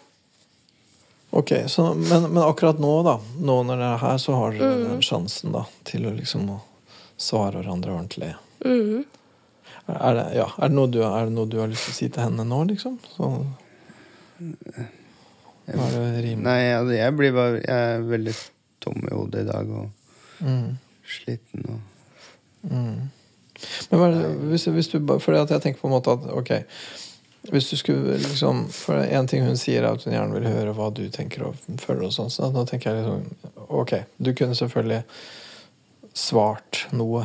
Ok, 1.33 1.53
så, 1.71 1.87
men, 1.97 2.27
men 2.33 2.43
akkurat 2.43 2.77
nå, 2.83 2.91
da, 3.07 3.15
nå 3.41 3.55
når 3.65 3.79
dere 3.79 3.93
er 3.95 4.01
her, 4.03 4.17
så 4.21 4.35
har 4.37 4.53
dere 4.57 4.83
den 4.83 4.99
sjansen 5.05 5.55
da, 5.55 5.63
til 5.87 6.05
å 6.05 6.11
liksom 6.13 6.49
svare 7.17 7.61
hverandre 7.61 7.93
ordentlig. 7.95 8.33
Er, 8.63 10.13
det, 10.19 10.25
ja, 10.37 10.45
er, 10.59 10.69
det 10.69 10.75
noe 10.77 10.91
du, 10.93 10.99
er 11.07 11.25
det 11.29 11.33
noe 11.35 11.49
du 11.49 11.57
har 11.59 11.71
lyst 11.71 11.87
til 11.89 11.95
å 11.95 11.97
si 11.97 12.09
til 12.13 12.23
henne 12.27 12.45
nå, 12.47 12.59
liksom? 12.69 12.99
Så, 13.15 13.31
er 14.43 15.79
det 15.95 16.03
rimelig? 16.25 16.43
Nei, 16.43 16.59
jeg, 16.67 16.87
jeg 16.99 17.15
blir 17.15 17.31
bare 17.35 17.59
Jeg 17.63 17.91
er 17.97 18.01
veldig 18.09 18.33
tom 18.83 18.97
i 19.07 19.13
hodet 19.15 19.45
i 19.45 19.49
dag 19.51 19.75
og 19.81 19.91
Mm. 20.43 20.73
sliten 21.07 21.61
og 21.71 21.77
Men 22.63 23.99
hva 23.99 24.09
er 24.09 24.35
hvis, 24.49 24.65
hvis 24.71 24.91
du, 24.93 24.99
for 25.19 25.35
jeg 25.35 25.61
tenker 25.61 25.81
på 25.81 25.89
en 25.89 25.95
måte 25.95 26.15
at 26.15 26.23
ok 26.33 26.51
Hvis 27.51 27.69
du 27.69 27.75
skulle 27.77 28.17
liksom 28.17 28.65
For 28.73 29.03
en 29.03 29.27
ting 29.27 29.43
hun 29.45 29.59
sier, 29.59 29.83
er 29.83 29.93
at 29.93 30.05
hun 30.07 30.15
gjerne 30.15 30.37
vil 30.37 30.47
høre 30.47 30.75
hva 30.77 30.89
du 30.95 31.03
tenker 31.11 31.49
og 31.49 31.59
føler. 31.81 32.07
og 32.07 32.13
sånn, 32.15 32.31
Så 32.31 32.49
da 32.55 32.63
tenker 32.65 32.91
jeg 32.91 33.03
liksom 33.03 33.67
Ok, 33.67 33.97
du 34.17 34.33
kunne 34.37 34.55
selvfølgelig 34.55 35.03
svart 36.13 36.83
noe. 36.93 37.23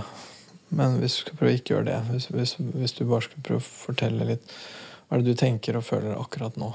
Men 0.72 0.96
hvis 1.00 1.16
du 1.16 1.20
skulle 1.20 1.40
prøve 1.40 1.52
å 1.52 1.56
ikke 1.58 1.74
gjøre 1.74 1.86
det, 1.90 1.96
hvis, 2.08 2.26
hvis, 2.32 2.54
hvis 2.58 2.94
du 2.96 3.02
bare 3.04 3.26
skulle 3.26 3.44
prøve 3.44 3.60
å 3.60 3.68
fortelle 3.68 4.28
litt 4.30 4.52
Hva 5.08 5.18
er 5.18 5.24
det 5.24 5.34
du 5.34 5.40
tenker 5.40 5.76
og 5.76 5.84
føler 5.84 6.16
akkurat 6.16 6.56
nå? 6.60 6.70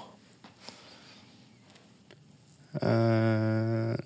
Uh, 2.82 3.98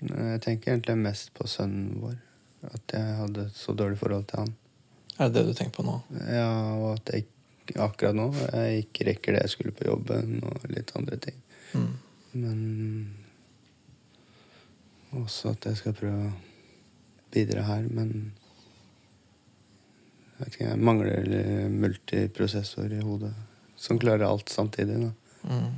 Jeg 0.00 0.40
tenker 0.44 0.74
egentlig 0.74 0.96
mest 1.00 1.32
på 1.36 1.46
sønnen 1.48 1.96
vår. 2.02 2.16
At 2.74 2.96
jeg 2.96 3.16
hadde 3.20 3.46
et 3.46 3.58
så 3.58 3.74
dårlig 3.76 3.98
forhold 4.00 4.26
til 4.30 4.44
han. 4.44 4.54
Er 5.16 5.30
det 5.30 5.34
det 5.38 5.46
du 5.46 5.54
tenker 5.56 5.76
på 5.78 5.86
nå? 5.86 5.96
Ja, 6.28 6.50
og 6.76 6.88
at 6.96 7.12
jeg 7.14 7.28
akkurat 7.82 8.14
nå 8.14 8.28
jeg 8.36 8.84
ikke 8.84 9.08
rekker 9.08 9.34
det 9.34 9.40
jeg 9.46 9.52
skulle 9.56 9.74
på 9.74 9.88
jobben, 9.88 10.40
og 10.46 10.66
litt 10.70 10.92
andre 10.98 11.16
ting. 11.22 11.38
Mm. 11.74 11.94
Men 12.36 12.58
også 15.16 15.54
at 15.56 15.66
jeg 15.70 15.80
skal 15.80 15.96
prøve 15.96 16.28
å 16.28 16.36
bidra 17.34 17.64
her, 17.66 17.88
men 17.88 18.32
jeg 20.36 20.44
vet 20.44 20.54
ikke, 20.54 20.68
jeg 20.68 20.84
mangler 20.84 21.68
multiprosessor 21.72 22.92
i 22.92 23.02
hodet 23.02 23.32
som 23.76 23.98
klarer 23.98 24.26
alt 24.28 24.48
samtidig. 24.52 25.00
da. 25.00 25.10
Mm. 25.48 25.74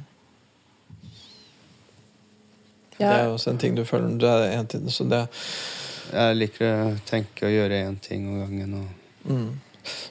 Ja. 2.99 3.09
Det 3.09 3.19
er 3.19 3.29
også 3.31 3.51
en 3.51 3.59
ting 3.63 3.77
du 3.79 3.85
føler 3.87 4.17
det 4.19 4.29
er 4.29 4.57
en 4.59 4.67
ting, 4.67 4.89
så 4.91 5.05
det, 5.07 5.29
Jeg 6.13 6.37
liker 6.39 6.69
å 6.69 6.93
tenke 7.09 7.47
og 7.49 7.53
gjøre 7.53 7.83
én 7.87 7.97
ting 8.01 8.29
om 8.29 8.41
gangen. 8.45 8.75
Og 8.83 8.95
Mm. 9.29 9.59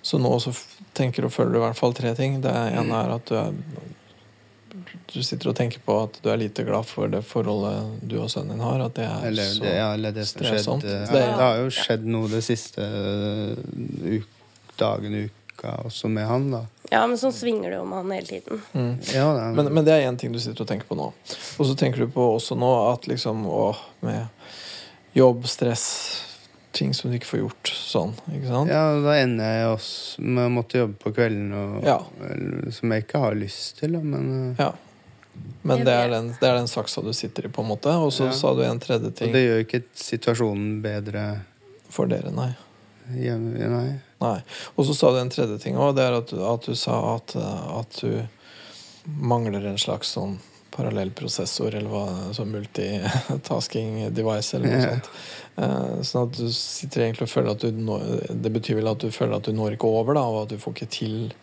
Så 0.02 0.18
nå 0.20 0.30
så 0.42 0.52
tenker 0.94 1.26
og 1.26 1.32
føler 1.34 1.52
du 1.54 1.58
i 1.58 1.62
hvert 1.64 1.78
fall 1.78 1.94
tre 1.94 2.12
ting. 2.18 2.40
Det 2.42 2.52
ene 2.52 2.98
er 3.04 3.12
at 3.16 3.26
du 3.30 3.36
er 3.38 3.54
Du 5.08 5.24
sitter 5.24 5.50
og 5.50 5.56
tenker 5.56 5.80
på 5.86 5.96
at 6.04 6.18
du 6.22 6.30
er 6.30 6.38
lite 6.38 6.64
glad 6.68 6.86
for 6.86 7.08
det 7.08 7.22
forholdet 7.26 8.02
du 8.10 8.18
og 8.22 8.30
sønnen 8.30 8.58
din 8.58 8.64
har. 8.66 8.82
At 8.86 8.94
det 8.98 9.06
er 9.08 9.26
eller, 9.30 9.44
så 9.54 9.64
det, 9.64 9.74
ja, 9.78 9.88
eller 9.94 10.12
det 10.12 10.26
som 10.28 10.42
strevsomt. 10.42 10.84
skjedde. 10.84 11.00
Det 11.08 11.22
Det, 11.22 11.42
har 11.42 11.58
jo 11.62 11.70
skjedd 11.74 12.06
noe 12.06 12.28
det 12.30 12.44
siste 12.46 12.86
Dagen 14.78 15.16
i 15.16 15.24
uka, 15.26 15.72
også 15.88 16.08
med 16.10 16.28
han, 16.30 16.52
da. 16.52 16.62
Ja, 16.92 17.02
men 17.10 17.18
sånn 17.18 17.34
svinger 17.34 17.72
det 17.74 17.78
jo 17.80 17.86
med 17.90 17.98
han 18.04 18.12
hele 18.14 18.28
tiden. 18.30 18.62
Ja, 19.16 19.26
da. 19.34 19.48
men, 19.58 19.72
men 19.74 19.86
det 19.88 19.96
er 19.96 20.06
én 20.08 20.18
ting 20.20 20.32
du 20.36 20.40
sitter 20.40 20.62
og 20.64 20.70
tenker 20.70 20.88
på 20.88 20.96
nå. 21.00 21.08
Og 21.58 21.66
så 21.66 21.74
tenker 21.80 22.06
du 22.06 22.12
på 22.14 22.28
også 22.36 22.56
nå 22.60 22.70
at 22.92 23.08
liksom 23.10 23.42
Å, 23.50 23.72
med 24.06 24.28
jobb, 25.18 25.46
stress, 25.50 25.86
ting 26.78 26.94
som 26.94 27.10
du 27.10 27.18
ikke 27.18 27.30
får 27.32 27.40
gjort 27.42 27.72
sånn. 27.74 28.12
Ikke 28.38 28.50
sant? 28.52 28.70
Ja, 28.70 28.84
da 29.02 29.16
ender 29.18 29.54
jeg 29.56 29.70
også 29.74 30.26
med 30.28 30.44
å 30.46 30.52
måtte 30.60 30.82
jobbe 30.84 31.00
på 31.02 31.14
kvelden, 31.18 31.48
og, 31.58 31.80
Ja. 31.88 31.98
som 32.76 32.92
jeg 32.94 33.06
ikke 33.08 33.22
har 33.24 33.38
lyst 33.40 33.80
til. 33.82 33.98
Men 34.04 34.28
uh, 34.54 34.62
Ja. 34.62 34.72
Men 35.62 35.84
det 35.86 35.94
er, 35.94 36.08
den, 36.10 36.32
det 36.42 36.48
er 36.50 36.56
den 36.58 36.68
saksa 36.70 37.02
du 37.06 37.12
sitter 37.14 37.46
i, 37.46 37.50
på 37.54 37.62
en 37.62 37.68
måte. 37.70 37.92
Og 38.02 38.10
så 38.14 38.26
Ja. 38.30 38.32
sa 38.34 38.54
du 38.58 38.62
en 38.66 38.80
tredje 38.82 39.12
ting. 39.14 39.28
og 39.30 39.34
det 39.38 39.44
gjør 39.46 39.64
ikke 39.66 39.84
situasjonen 39.94 40.82
bedre 40.82 41.26
for 41.90 42.08
dere, 42.10 42.32
nei. 42.34 42.56
hjemme. 43.14 43.54
Nei. 43.70 44.00
Nei. 44.20 44.40
Og 44.78 44.86
så 44.86 44.96
sa 44.98 45.12
du 45.14 45.20
en 45.22 45.30
tredje 45.30 45.60
ting 45.62 45.76
òg. 45.78 45.96
Det 45.96 46.04
er 46.04 46.18
at 46.18 46.28
du, 46.34 46.42
at 46.44 46.66
du 46.66 46.74
sa 46.76 47.16
at, 47.16 47.36
eh, 47.36 47.80
at 47.80 48.00
du 48.02 48.28
mangler 49.08 49.66
en 49.70 49.78
slags 49.78 50.10
sånn 50.18 50.40
parallellprosessor, 50.72 51.76
eller 51.76 51.90
hva, 51.90 52.06
sånn 52.36 52.52
multitasking 52.54 54.14
device, 54.14 54.54
eller 54.58 54.68
noe 54.68 54.82
Ja. 54.82 54.90
sånt. 54.96 55.10
Eh, 55.58 56.02
sånn 56.06 56.28
at 56.28 56.38
du 56.38 56.50
sitter 56.54 57.02
egentlig 57.08 57.24
og 57.26 57.30
føler 57.34 57.52
at 57.52 57.60
du 57.66 57.72
når, 57.72 58.28
Det 58.44 58.52
betyr 58.54 58.76
vel 58.76 58.88
at 58.92 59.00
du 59.00 59.10
føler 59.10 59.36
at 59.38 59.44
du 59.44 59.54
når 59.54 59.74
ikke 59.78 59.90
over, 59.90 60.14
da, 60.14 60.22
og 60.22 60.44
at 60.44 60.50
du 60.50 60.58
får 60.62 60.74
ikke 60.76 60.90
til 60.90 61.34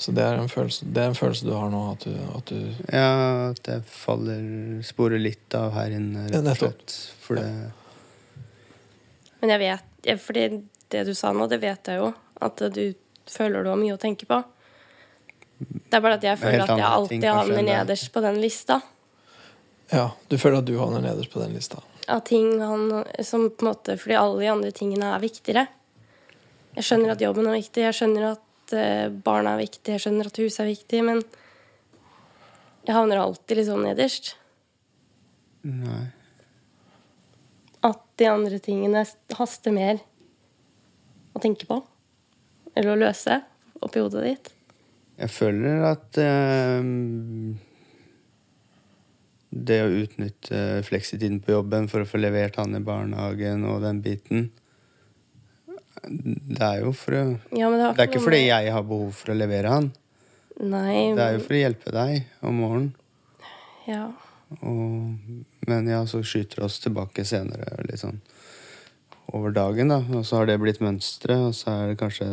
Så 0.00 0.12
det 0.16 0.22
er 0.24 0.38
en 0.40 0.48
følelse, 0.48 0.84
det 0.92 1.02
er 1.02 1.08
en 1.08 1.14
følelse 1.14 1.44
du 1.44 1.52
har 1.52 1.68
nå, 1.70 1.80
at 1.92 2.04
du, 2.04 2.14
at 2.36 2.44
du 2.46 2.74
Ja, 2.92 3.50
at 3.50 3.66
jeg 3.68 3.82
faller 3.84 4.82
sporer 4.82 5.20
litt 5.20 5.54
av 5.54 5.72
her 5.76 5.90
inne, 5.96 6.26
rett 6.30 6.40
og 6.40 6.56
slett. 6.56 6.94
For 7.20 7.36
det 7.36 7.72
Men 9.40 9.50
jeg 9.54 9.60
vet, 9.60 10.20
fordi 10.20 10.46
det 10.90 11.06
du 11.06 11.14
sa 11.14 11.32
nå, 11.32 11.48
det 11.48 11.60
vet 11.62 11.86
jeg 11.88 12.00
jo. 12.00 12.12
At 12.40 12.56
du 12.74 12.94
føler 13.30 13.62
du 13.64 13.70
har 13.70 13.76
mye 13.80 13.94
å 13.96 14.00
tenke 14.00 14.26
på. 14.28 14.40
Det 15.60 15.98
er 15.98 16.00
bare 16.00 16.16
at 16.16 16.24
jeg 16.24 16.32
er 16.32 16.40
føler 16.40 16.64
at 16.64 16.72
jeg 16.72 16.86
alltid 16.86 17.16
ting, 17.16 17.36
havner 17.36 17.66
nederst 17.66 18.10
på 18.14 18.22
den 18.24 18.40
lista. 18.40 18.80
Ja, 19.90 20.06
du 20.30 20.36
føler 20.38 20.62
at 20.62 20.68
du 20.68 20.76
havner 20.78 21.02
nederst 21.04 21.32
på 21.32 21.42
den 21.42 21.52
lista. 21.56 21.82
Av 22.10 22.22
ting 22.26 22.54
han 22.62 22.86
som 23.26 23.48
på 23.50 23.66
en 23.66 23.68
måte 23.68 23.94
Fordi 24.00 24.16
alle 24.18 24.40
de 24.40 24.48
andre 24.50 24.70
tingene 24.74 25.12
er 25.14 25.22
viktigere. 25.22 25.66
Jeg 26.76 26.86
skjønner 26.86 27.12
at 27.12 27.22
jobben 27.22 27.48
er 27.50 27.58
viktig, 27.58 27.82
jeg 27.82 27.96
skjønner 27.98 28.26
at 28.30 28.74
eh, 28.78 29.08
barna 29.10 29.56
er 29.56 29.64
viktig, 29.64 29.96
jeg 29.96 30.04
skjønner 30.04 30.30
at 30.30 30.38
huset 30.38 30.62
er 30.62 30.70
viktig, 30.70 31.00
men 31.06 31.22
jeg 32.86 32.94
havner 32.94 33.20
alltid 33.20 33.60
liksom 33.60 33.82
nederst. 33.84 34.32
Nei. 35.66 36.04
At 37.84 38.00
de 38.20 38.28
andre 38.30 38.60
tingene 38.62 39.02
haster 39.36 39.74
mer 39.74 40.00
å 41.34 41.42
tenke 41.42 41.66
på. 41.68 41.80
Eller 42.76 42.94
å 42.94 43.00
løse 43.00 43.40
oppi 43.82 44.02
hodet 44.02 44.24
ditt. 44.28 44.52
Jeg 45.20 45.30
føler 45.34 45.82
at 45.90 46.16
eh, 46.22 46.86
det 49.50 49.80
å 49.84 49.90
utnytte 50.00 50.60
fleksitiden 50.86 51.40
på 51.44 51.52
jobben 51.56 51.88
for 51.90 52.04
å 52.04 52.08
få 52.08 52.20
levert 52.22 52.56
han 52.60 52.76
i 52.78 52.82
barnehagen 52.84 53.66
og 53.68 53.82
den 53.84 54.00
biten, 54.04 54.50
Det 56.00 56.62
er 56.64 56.78
jo 56.80 56.92
for 56.96 57.12
å 57.12 57.22
Ja, 57.52 57.68
men 57.68 57.76
det, 57.82 57.88
Det 57.96 58.04
er 58.04 58.08
ikke 58.08 58.22
fordi 58.24 58.46
jeg 58.46 58.72
har 58.72 58.82
behov 58.88 59.10
for 59.18 59.34
å 59.34 59.36
levere 59.36 59.68
han. 59.68 59.90
Nei, 60.60 61.12
Det 61.16 61.24
er 61.26 61.34
jo 61.36 61.42
for 61.44 61.56
å 61.56 61.60
hjelpe 61.60 61.92
deg 61.92 62.24
om 62.40 62.60
morgenen. 62.62 62.94
ja. 63.88 64.08
Og, 64.66 65.14
men 65.68 65.86
ja, 65.86 66.00
så 66.10 66.24
skyter 66.26 66.58
det 66.58 66.64
oss 66.66 66.80
tilbake 66.82 67.22
senere, 67.28 67.68
litt 67.86 68.00
sånn 68.00 68.16
over 69.30 69.52
dagen, 69.54 69.92
da. 69.92 70.00
Og 70.10 70.24
så 70.26 70.40
har 70.40 70.48
det 70.48 70.56
blitt 70.58 70.80
mønsteret, 70.82 71.44
og 71.50 71.54
så 71.54 71.70
er 71.70 71.92
det 71.92 72.00
kanskje 72.00 72.26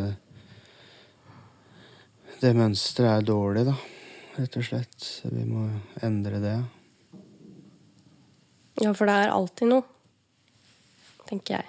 Det 2.38 2.52
mønsteret 2.54 3.16
er 3.16 3.24
dårlig, 3.26 3.64
da, 3.66 3.72
rett 4.36 4.56
og 4.60 4.66
slett. 4.66 4.94
Så 5.02 5.30
vi 5.32 5.42
må 5.42 5.64
endre 6.06 6.38
det. 6.42 6.56
ja, 8.78 8.92
for 8.94 9.10
det 9.10 9.16
er 9.18 9.32
alltid 9.34 9.72
noe, 9.72 9.82
tenker 11.26 11.56
jeg. 11.56 11.66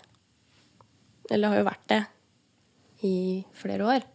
Eller 1.32 1.50
har 1.50 1.58
jo 1.62 1.66
vært 1.66 1.88
det 1.90 2.04
i 3.08 3.16
flere 3.58 3.88
år. 3.96 4.06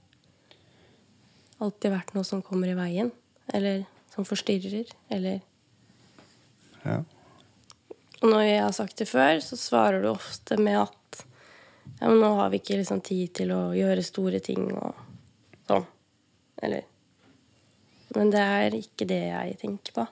Alltid 1.65 1.91
vært 1.91 2.15
noe 2.15 2.27
som 2.27 2.43
kommer 2.43 2.71
i 2.71 2.77
veien. 2.79 3.11
Eller 3.55 3.83
som 4.15 4.27
forstyrrer. 4.29 4.95
Eller 5.11 5.41
Ja. 6.85 7.03
Og 8.23 8.31
når 8.31 8.43
jeg 8.45 8.61
har 8.63 8.73
sagt 8.73 8.97
det 8.97 9.09
før, 9.09 9.41
så 9.43 9.57
svarer 9.59 10.03
du 10.03 10.09
ofte 10.09 10.57
med 10.57 10.79
at 10.85 11.25
ja, 12.01 12.09
men 12.09 12.21
nå 12.23 12.31
har 12.39 12.49
vi 12.53 12.61
ikke 12.63 12.79
liksom 12.79 13.03
tid 13.05 13.35
til 13.37 13.51
å 13.53 13.75
gjøre 13.77 14.05
store 14.07 14.41
ting 14.41 14.71
og 14.73 14.95
sånn. 15.69 15.85
Eller 16.63 16.85
Men 18.15 18.31
det 18.31 18.43
er 18.43 18.77
ikke 18.79 19.09
det 19.11 19.23
jeg 19.27 19.57
tenker 19.59 19.97
på. 19.97 20.05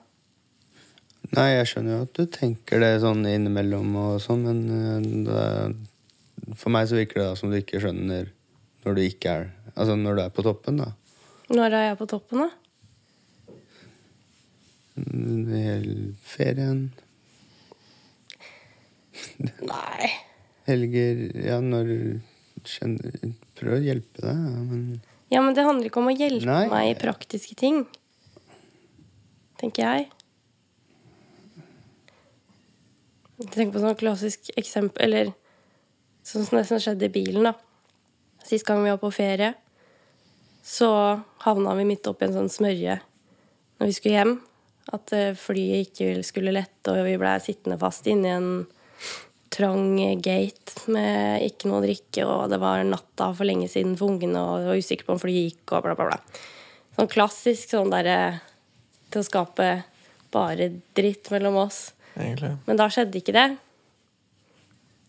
Nei, 1.33 1.47
jeg 1.55 1.69
skjønner 1.69 1.95
jo 1.95 2.05
at 2.05 2.17
du 2.17 2.25
tenker 2.29 2.81
det 2.83 2.91
sånn 3.01 3.23
innimellom 3.25 3.93
og 3.97 4.17
sånn, 4.21 4.43
men 4.43 4.59
øh, 4.75 5.05
det, 5.25 6.55
for 6.59 6.73
meg 6.75 6.89
så 6.89 6.99
virker 6.99 7.21
det 7.21 7.27
da 7.29 7.37
som 7.39 7.53
du 7.53 7.57
ikke 7.57 7.79
skjønner 7.81 8.27
når 8.83 8.97
du 8.97 9.05
ikke 9.05 9.37
er 9.39 9.51
Altså 9.73 9.95
når 9.97 10.19
du 10.19 10.21
er 10.21 10.33
på 10.35 10.43
toppen, 10.45 10.77
da. 10.77 10.91
Når 11.49 11.73
er 11.73 11.87
jeg 11.87 11.95
på 11.97 12.05
toppen, 12.11 12.43
da? 12.43 12.49
Hele 14.93 16.11
ferien, 16.21 16.83
Nei. 19.65 20.11
helger 20.67 21.23
Ja, 21.41 21.57
når 21.63 21.89
Prøv 23.57 23.73
å 23.79 23.81
hjelpe 23.81 24.21
deg, 24.21 24.37
men 24.69 24.83
Ja, 25.33 25.41
men 25.41 25.55
det 25.57 25.65
handler 25.65 25.89
ikke 25.89 26.01
om 26.01 26.11
å 26.11 26.13
hjelpe 26.13 26.45
Nei. 26.45 26.65
meg 26.69 26.91
i 26.91 26.97
praktiske 26.99 27.55
ting. 27.57 27.83
Tenker 29.57 29.87
jeg. 29.87 30.09
Tenk 33.53 33.73
på 33.73 33.81
sånn 33.81 33.97
klassisk 33.99 34.51
eksempel 34.59 35.03
Eller 35.07 35.31
sånn 36.23 36.45
som 36.47 36.61
som 36.63 36.79
skjedde 36.79 37.09
i 37.09 37.11
bilen, 37.11 37.49
da. 37.49 37.55
Sist 38.45 38.67
gang 38.67 38.83
vi 38.83 38.91
var 38.91 39.01
på 39.01 39.09
ferie, 39.11 39.53
så 40.63 40.89
havna 41.43 41.73
vi 41.75 41.87
midt 41.87 42.07
oppi 42.07 42.27
en 42.27 42.35
sånn 42.35 42.51
smørje 42.51 42.97
når 43.79 43.89
vi 43.89 43.95
skulle 43.95 44.19
hjem. 44.19 44.33
At 44.95 45.11
eh, 45.15 45.35
flyet 45.39 45.89
ikke 45.89 46.23
skulle 46.27 46.53
lette, 46.55 46.91
og 46.91 47.07
vi 47.07 47.17
blei 47.19 47.37
sittende 47.43 47.79
fast 47.79 48.07
inni 48.11 48.31
en 48.31 48.49
trang 49.53 49.97
gate 50.21 50.87
med 50.91 51.43
ikke 51.45 51.69
noe 51.69 51.81
å 51.81 51.85
drikke, 51.85 52.25
og 52.25 52.49
det 52.51 52.59
var 52.61 52.83
natta 52.87 53.29
for 53.37 53.47
lenge 53.47 53.69
siden 53.71 53.95
for 53.99 54.13
ungene, 54.13 54.41
og 54.41 54.63
jeg 54.63 54.69
var 54.69 54.81
usikker 54.81 55.07
på 55.07 55.15
om 55.15 55.21
flyet 55.21 55.49
gikk, 55.51 55.75
og 55.75 55.85
bla, 55.85 55.95
bla, 55.97 56.09
bla. 56.09 56.41
Sånn 56.97 57.09
klassisk 57.11 57.73
sånn 57.73 57.93
derre 57.93 58.17
til 59.13 59.21
å 59.21 59.27
skape 59.27 59.67
bare 60.33 60.69
dritt 60.97 61.29
mellom 61.33 61.59
oss. 61.65 61.85
Egentlig. 62.17 62.55
Men 62.65 62.79
da 62.79 62.89
skjedde 62.93 63.19
ikke 63.19 63.35
det. 63.35 63.47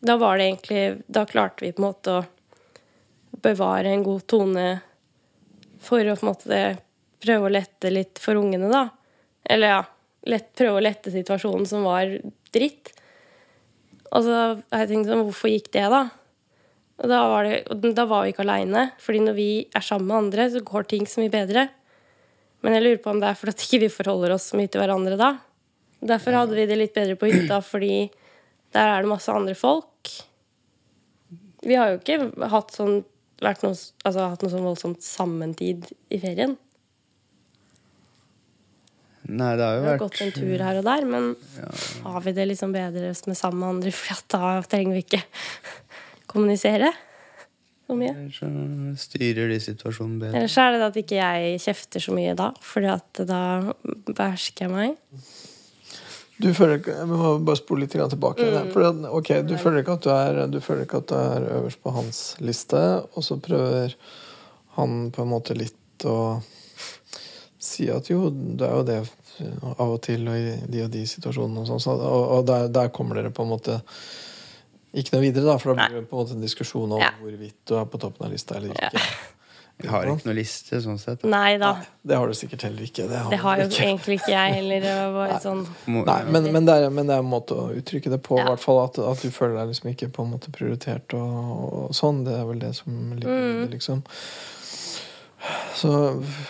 Da 0.04 0.16
var 0.20 0.38
det 0.38 0.46
egentlig 0.48 0.83
Da 1.09 1.24
klarte 1.28 1.64
vi 1.64 1.72
på 1.72 1.80
en 1.80 1.88
måte 1.88 2.14
å 2.18 2.24
bevare 3.44 3.92
en 3.92 4.04
god 4.04 4.26
tone 4.28 4.66
for 5.85 6.00
å 6.00 6.16
på 6.16 6.24
en 6.24 6.30
måte 6.30 6.61
prøve 7.24 7.48
å 7.48 7.52
lette 7.52 7.92
litt 7.92 8.20
for 8.20 8.40
ungene, 8.40 8.68
da. 8.72 8.87
Eller 9.44 9.74
ja, 9.74 9.80
lett, 10.28 10.52
prøve 10.57 10.80
å 10.80 10.85
lette 10.85 11.12
situasjonen 11.12 11.66
som 11.68 11.85
var 11.85 12.12
dritt. 12.54 12.92
Og 14.14 14.22
så 14.22 14.35
har 14.35 14.85
jeg 14.85 14.92
tenkt 14.92 15.11
sånn, 15.11 15.24
hvorfor 15.27 15.50
gikk 15.50 15.72
det, 15.74 15.87
da? 15.90 16.05
Og 17.03 17.11
da 17.11 17.22
var, 17.27 17.48
det, 17.48 17.94
da 17.96 18.05
var 18.07 18.22
vi 18.24 18.35
ikke 18.35 18.44
aleine. 18.44 18.88
Fordi 19.03 19.24
når 19.24 19.37
vi 19.38 19.48
er 19.74 19.85
sammen 19.85 20.11
med 20.11 20.20
andre, 20.20 20.46
så 20.53 20.62
går 20.64 20.87
ting 20.90 21.09
så 21.11 21.22
mye 21.22 21.33
bedre. 21.33 21.66
Men 22.64 22.77
jeg 22.77 22.85
lurer 22.85 23.00
på 23.03 23.11
om 23.12 23.18
det 23.20 23.29
er 23.29 23.38
fordi 23.38 23.57
at 23.57 23.64
ikke 23.66 23.83
vi 23.83 23.90
forholder 23.92 24.37
oss 24.37 24.46
så 24.53 24.59
mye 24.61 24.70
til 24.72 24.81
hverandre 24.81 25.18
da. 25.20 25.33
Derfor 26.05 26.37
hadde 26.38 26.57
vi 26.57 26.68
det 26.68 26.79
litt 26.79 26.94
bedre 26.94 27.16
på 27.18 27.29
hytta, 27.33 27.59
fordi 27.64 28.07
der 28.77 28.92
er 28.92 29.03
det 29.03 29.11
masse 29.11 29.33
andre 29.33 29.57
folk. 29.59 30.12
Vi 31.64 31.77
har 31.81 31.92
jo 31.92 32.00
ikke 32.00 32.48
hatt 32.53 32.74
sånn, 32.77 33.03
vært 33.42 33.64
noe, 33.64 33.74
altså, 33.74 34.29
hatt 34.31 34.44
noe 34.44 34.53
sånn 34.53 34.66
voldsomt 34.68 35.05
sammentid 35.05 35.90
i 36.12 36.20
ferien. 36.22 36.57
Nei, 39.35 39.55
det 39.59 39.66
har 39.66 39.79
jo 39.79 39.83
Vi 39.83 39.88
har 39.88 39.97
vært 39.97 40.05
gått 40.05 40.20
en 40.25 40.35
tur 40.37 40.66
her 40.66 40.79
og 40.81 40.87
der, 40.87 41.09
men 41.11 41.33
har 42.05 42.25
vi 42.25 42.35
det 42.37 42.47
liksom 42.53 42.75
bedre 42.75 43.11
med 43.14 43.38
sammen 43.38 43.61
med 43.62 43.70
andre, 43.73 43.94
for 44.01 44.23
da 44.35 44.53
trenger 44.70 44.99
vi 44.99 45.05
ikke 45.07 45.25
kommunisere 46.31 46.92
så 47.85 47.97
mye. 47.99 48.12
Eller 48.14 48.33
så 48.33 48.51
styrer 49.05 49.51
de 49.53 49.59
situasjonen 49.61 50.20
bedre. 50.23 50.38
Eller 50.38 50.53
så 50.53 50.66
er 50.66 50.77
det 50.77 50.87
at 50.87 51.01
ikke 51.03 51.18
jeg 51.18 51.64
kjefter 51.64 52.05
så 52.07 52.14
mye 52.16 52.37
da, 52.38 52.53
fordi 52.64 52.92
at 52.94 53.25
da 53.29 53.42
behersker 54.09 54.66
jeg 54.66 54.73
meg. 54.73 54.94
Du 56.42 56.49
føler 56.55 56.81
ikke, 56.81 56.97
Jeg 56.99 57.07
må 57.07 57.37
bare 57.47 57.61
spole 57.61 57.85
litt 57.85 57.94
tilbake. 57.94 58.42
Mm. 58.42 58.70
For 58.75 59.11
okay, 59.20 59.44
du 59.47 59.55
føler, 59.61 59.85
ikke 59.85 59.99
at 59.99 60.07
du, 60.07 60.11
er, 60.11 60.40
du 60.51 60.61
føler 60.61 60.87
ikke 60.87 61.03
at 61.05 61.12
du 61.12 61.14
er 61.18 61.49
øverst 61.61 61.83
på 61.83 61.92
hans 61.94 62.23
liste, 62.42 62.81
og 63.14 63.25
så 63.25 63.38
prøver 63.38 63.94
han 64.79 65.11
på 65.14 65.23
en 65.23 65.31
måte 65.31 65.55
litt 65.55 66.07
å 66.09 66.40
si 67.62 67.87
at 67.92 68.11
jo, 68.11 68.29
det 68.33 68.66
er 68.66 68.75
jo 68.75 68.87
det 68.88 68.99
av 69.42 69.88
og 69.94 70.01
til 70.07 70.29
og 70.29 70.37
i 70.38 70.55
de 70.70 70.85
og 70.87 70.90
de 70.94 71.03
situasjonene 71.11 71.64
og 71.64 71.66
sånt, 71.83 72.01
og 72.01 72.31
og 72.38 72.47
der, 72.49 72.68
der 72.68 72.88
kommer 72.94 73.18
dere 73.20 73.31
på 73.35 73.42
en 73.47 73.53
måte 73.57 73.81
ikke 74.94 75.16
noe 75.16 75.25
videre, 75.25 75.44
da, 75.49 75.57
for 75.59 75.75
da 75.75 75.88
blir 75.88 76.03
det 76.05 76.09
på 76.11 76.14
en 76.16 76.23
måte 76.25 76.37
en 76.37 76.44
diskusjon 76.44 76.92
om 76.94 77.01
Ja. 77.03 77.11
hvorvidt 77.20 77.57
du 77.66 77.75
er 77.81 77.85
på 77.90 77.99
toppen 77.99 78.27
av 78.29 78.33
lista 78.33 78.55
eller 78.61 78.70
ikke. 78.77 79.01
Vi 79.83 79.88
har 79.90 80.05
ikke 80.07 80.29
noe 80.29 80.37
liste 80.38 80.79
sånn 80.79 81.01
sett. 81.03 81.25
Nei 81.27 81.57
da. 81.59 81.73
Det 82.07 82.14
har 82.14 82.31
du 82.31 82.35
sikkert 82.38 82.62
heller 82.62 82.85
ikke. 82.87 83.09
Det 83.11 83.18
har, 83.18 83.31
Det 83.33 83.38
har 83.42 83.59
jo 83.59 83.64
ikke. 83.66 83.83
egentlig 83.88 84.18
ikke 84.20 84.31
jeg 84.31 84.53
heller. 84.55 84.87
Nei. 85.16 85.38
sånn 85.42 85.64
Nei, 85.90 86.18
men, 86.31 86.47
men, 86.55 86.64
det 86.68 86.77
er, 86.79 86.90
men 86.94 87.11
det 87.11 87.16
er 87.16 87.25
en 87.25 87.33
måte 87.33 87.57
å 87.59 87.64
uttrykke 87.75 88.12
det 88.12 88.20
på. 88.23 88.38
Ja. 88.38 88.44
hvert 88.53 88.62
fall 88.62 88.79
at, 88.85 89.01
at 89.03 89.25
du 89.27 89.33
føler 89.35 89.59
deg 89.59 89.73
liksom 89.73 89.90
ikke 89.90 90.12
på 90.14 90.23
en 90.23 90.31
måte 90.37 90.53
prioritert 90.55 91.16
og, 91.18 91.88
og 91.90 91.90
sånn. 91.99 92.23
Det 92.29 92.37
er 92.38 92.47
vel 92.53 92.62
det 92.62 92.70
som 92.79 92.94
ligger 93.18 93.35
i 93.35 93.57
det, 93.64 93.70
liksom. 93.75 94.05
Så 95.75 95.91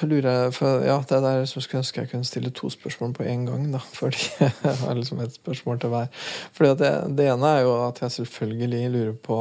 lurer 0.04 0.28
jeg 0.28 0.54
for, 0.56 0.84
Ja, 0.84 0.98
det 1.08 1.16
er 1.16 1.22
der 1.24 1.44
så 1.48 1.62
skulle 1.64 1.82
ønske 1.82 2.02
jeg 2.02 2.10
kunne 2.10 2.28
stille 2.28 2.52
to 2.54 2.70
spørsmål 2.70 3.14
på 3.16 3.26
én 3.28 3.46
gang, 3.48 3.70
da. 3.72 3.80
Fordi 3.98 4.26
jeg 4.40 4.80
har 4.82 4.98
liksom 4.98 5.22
et 5.24 5.36
spørsmål 5.36 5.80
til 5.80 5.94
hver. 5.94 6.10
Fordi 6.52 6.74
det, 6.82 6.92
det 7.18 7.28
ene 7.32 7.54
er 7.56 7.64
jo 7.64 7.76
at 7.86 8.02
jeg 8.02 8.18
selvfølgelig 8.18 8.90
lurer 8.96 9.14
på 9.24 9.38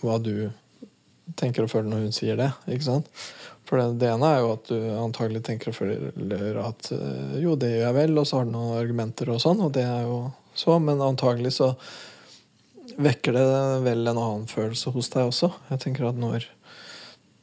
hva 0.00 0.16
du 0.18 0.50
tenker 1.38 1.64
og 1.64 1.70
føler 1.70 1.90
når 1.90 2.06
hun 2.08 2.16
sier 2.16 2.38
det. 2.40 2.50
ikke 2.66 2.88
sant? 2.88 3.10
For 3.68 3.78
det, 3.78 4.00
det 4.02 4.10
ene 4.10 4.26
er 4.26 4.40
jo 4.42 4.52
at 4.56 4.70
du 4.70 4.76
antagelig 4.98 5.44
tenker 5.46 5.70
og 5.70 5.76
føler 5.78 6.56
at 6.64 6.90
øh, 6.96 7.36
jo, 7.38 7.54
det 7.54 7.70
gjør 7.70 7.84
jeg 7.84 7.98
vel, 8.00 8.18
og 8.18 8.26
så 8.26 8.40
har 8.40 8.48
du 8.48 8.54
noen 8.56 8.78
argumenter 8.80 9.30
og 9.30 9.42
sånn, 9.42 9.60
og 9.62 9.70
det 9.76 9.84
er 9.86 10.08
jo 10.08 10.24
så, 10.58 10.80
men 10.82 11.02
antagelig 11.04 11.54
så 11.60 11.74
vekker 13.00 13.36
det 13.36 13.44
vel 13.84 14.02
en 14.02 14.18
annen 14.18 14.48
følelse 14.50 14.90
hos 14.90 15.12
deg 15.12 15.30
også. 15.30 15.52
Jeg 15.70 15.84
tenker 15.84 16.08
at 16.08 16.18
når, 16.18 16.48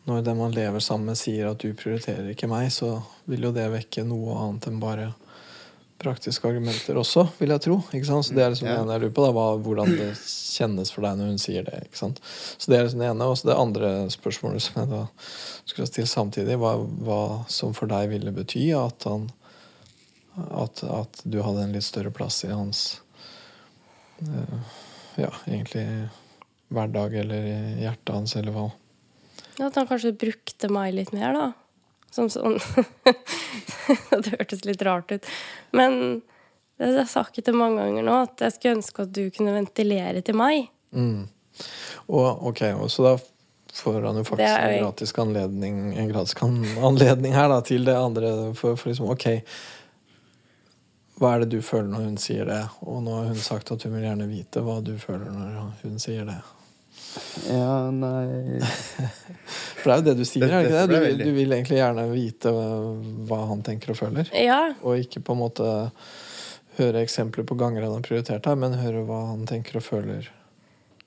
når 0.07 0.23
den 0.23 0.37
man 0.39 0.55
lever 0.55 0.83
sammen 0.83 1.11
med, 1.11 1.19
sier 1.19 1.49
at 1.51 1.59
du 1.59 1.73
prioriterer 1.75 2.29
ikke 2.31 2.47
meg, 2.47 2.69
så 2.71 2.97
vil 3.27 3.49
jo 3.49 3.53
det 3.55 3.67
vekke 3.73 4.05
noe 4.07 4.37
annet 4.39 4.69
enn 4.69 4.79
bare 4.79 5.11
praktiske 5.97 6.45
argumenter 6.47 6.97
også, 6.99 7.25
vil 7.39 7.51
jeg 7.55 7.63
tro. 7.65 7.79
Så 7.89 8.35
det 8.35 8.43
er 8.43 8.53
liksom 8.53 8.69
det 8.69 8.75
ene 8.77 8.95
jeg 8.95 9.03
lurer 9.03 9.15
på, 9.17 9.25
da, 9.25 9.31
hva, 9.33 9.45
hvordan 9.65 9.95
det 9.97 10.11
kjennes 10.21 10.93
for 10.93 11.05
deg 11.07 11.17
når 11.17 11.31
hun 11.31 11.41
sier 11.41 11.65
det. 11.65 11.81
Så 11.97 12.69
det 12.69 12.77
er 12.77 12.85
liksom 12.85 13.01
det 13.01 13.09
ene. 13.09 13.27
Og 13.27 13.39
så 13.39 13.49
det 13.49 13.57
andre 13.57 13.89
spørsmålet 14.13 14.63
som 14.63 14.79
jeg 14.83 14.91
da 14.93 15.01
skulle 15.65 15.89
stilt 15.89 16.11
samtidig, 16.13 16.59
var 16.61 16.85
hva 17.07 17.21
som 17.51 17.73
for 17.77 17.89
deg 17.89 18.11
ville 18.13 18.35
bety 18.35 18.69
at 18.77 19.09
han 19.09 19.27
at, 20.37 20.83
at 20.85 21.21
du 21.25 21.39
hadde 21.41 21.65
en 21.65 21.73
litt 21.73 21.85
større 21.85 22.13
plass 22.13 22.43
i 22.45 22.53
hans 22.53 23.01
eh, 24.21 24.75
Ja, 25.17 25.31
egentlig 25.49 25.87
hverdag 26.69 27.15
eller 27.23 27.47
i 27.49 27.57
hjertet 27.81 28.13
hans, 28.13 28.35
eller 28.37 28.53
hva. 28.53 28.67
At 29.57 29.77
han 29.79 29.87
kanskje 29.89 30.13
brukte 30.17 30.69
meg 30.69 30.93
litt 30.97 31.13
mer, 31.15 31.33
da. 31.33 31.47
Som 32.13 32.29
sånn 32.31 32.57
Det 34.23 34.35
hørtes 34.35 34.65
litt 34.67 34.83
rart 34.85 35.11
ut. 35.11 35.25
Men 35.75 36.21
det 36.77 36.91
har 36.91 36.99
jeg 37.01 37.09
sagt 37.09 37.39
det 37.41 37.55
mange 37.55 37.81
ganger 37.81 38.05
nå, 38.05 38.19
at 38.27 38.43
jeg 38.45 38.55
skulle 38.55 38.77
ønske 38.77 39.07
at 39.07 39.15
du 39.15 39.23
kunne 39.33 39.55
ventilere 39.55 40.21
til 40.25 40.37
meg. 40.37 40.69
Mm. 40.93 41.25
Og 42.13 42.47
ok, 42.51 42.61
og 42.77 42.91
så 42.93 43.07
da 43.07 43.15
får 43.77 44.05
han 44.05 44.19
jo 44.19 44.25
faktisk 44.27 44.59
en 44.59 44.83
gratis 44.83 45.13
anledning, 45.21 45.79
en 45.97 46.11
gratis 46.11 46.37
anledning 46.41 47.33
her 47.33 47.49
da, 47.49 47.61
til 47.65 47.85
det 47.87 47.97
andre. 47.97 48.31
For, 48.57 48.77
for 48.77 48.91
liksom, 48.91 49.09
ok, 49.13 49.27
hva 51.17 51.33
er 51.33 51.43
det 51.43 51.57
du 51.57 51.65
føler 51.65 51.89
når 51.89 52.05
hun 52.11 52.21
sier 52.21 52.45
det? 52.49 52.61
Og 52.85 53.01
nå 53.05 53.15
har 53.19 53.31
hun 53.31 53.41
sagt 53.41 53.73
at 53.73 53.85
hun 53.85 53.97
vil 53.97 54.05
gjerne 54.05 54.29
vite 54.29 54.61
hva 54.65 54.77
du 54.85 54.93
føler 55.01 55.33
når 55.33 55.73
hun 55.81 55.97
sier 56.01 56.29
det. 56.29 56.37
Ja, 57.47 57.89
nei 57.93 58.59
For 59.77 59.89
det 59.89 59.93
er 59.93 59.99
jo 60.01 60.05
det 60.09 60.15
du 60.19 60.23
sier, 60.27 60.47
er 60.49 60.65
ikke 60.65 60.73
det? 60.73 60.85
Du, 60.91 60.95
vil- 61.03 61.21
du 61.23 61.31
vil 61.37 61.53
egentlig 61.55 61.77
gjerne 61.79 62.07
vite 62.11 62.51
hva 63.29 63.41
han 63.51 63.61
tenker 63.65 63.93
og 63.93 63.99
føler. 63.99 64.31
Ja. 64.35 64.61
Og 64.83 64.99
ikke 65.03 65.21
på 65.23 65.35
en 65.35 65.41
måte 65.45 65.67
høre 66.77 67.01
eksempler 67.05 67.45
på 67.47 67.55
ganger 67.57 67.85
han 67.87 67.95
har 67.99 68.03
prioritert 68.05 68.43
deg, 68.45 68.57
men 68.61 68.75
høre 68.81 69.05
hva 69.07 69.21
han 69.31 69.45
tenker 69.49 69.79
og 69.79 69.85
føler. 69.85 70.27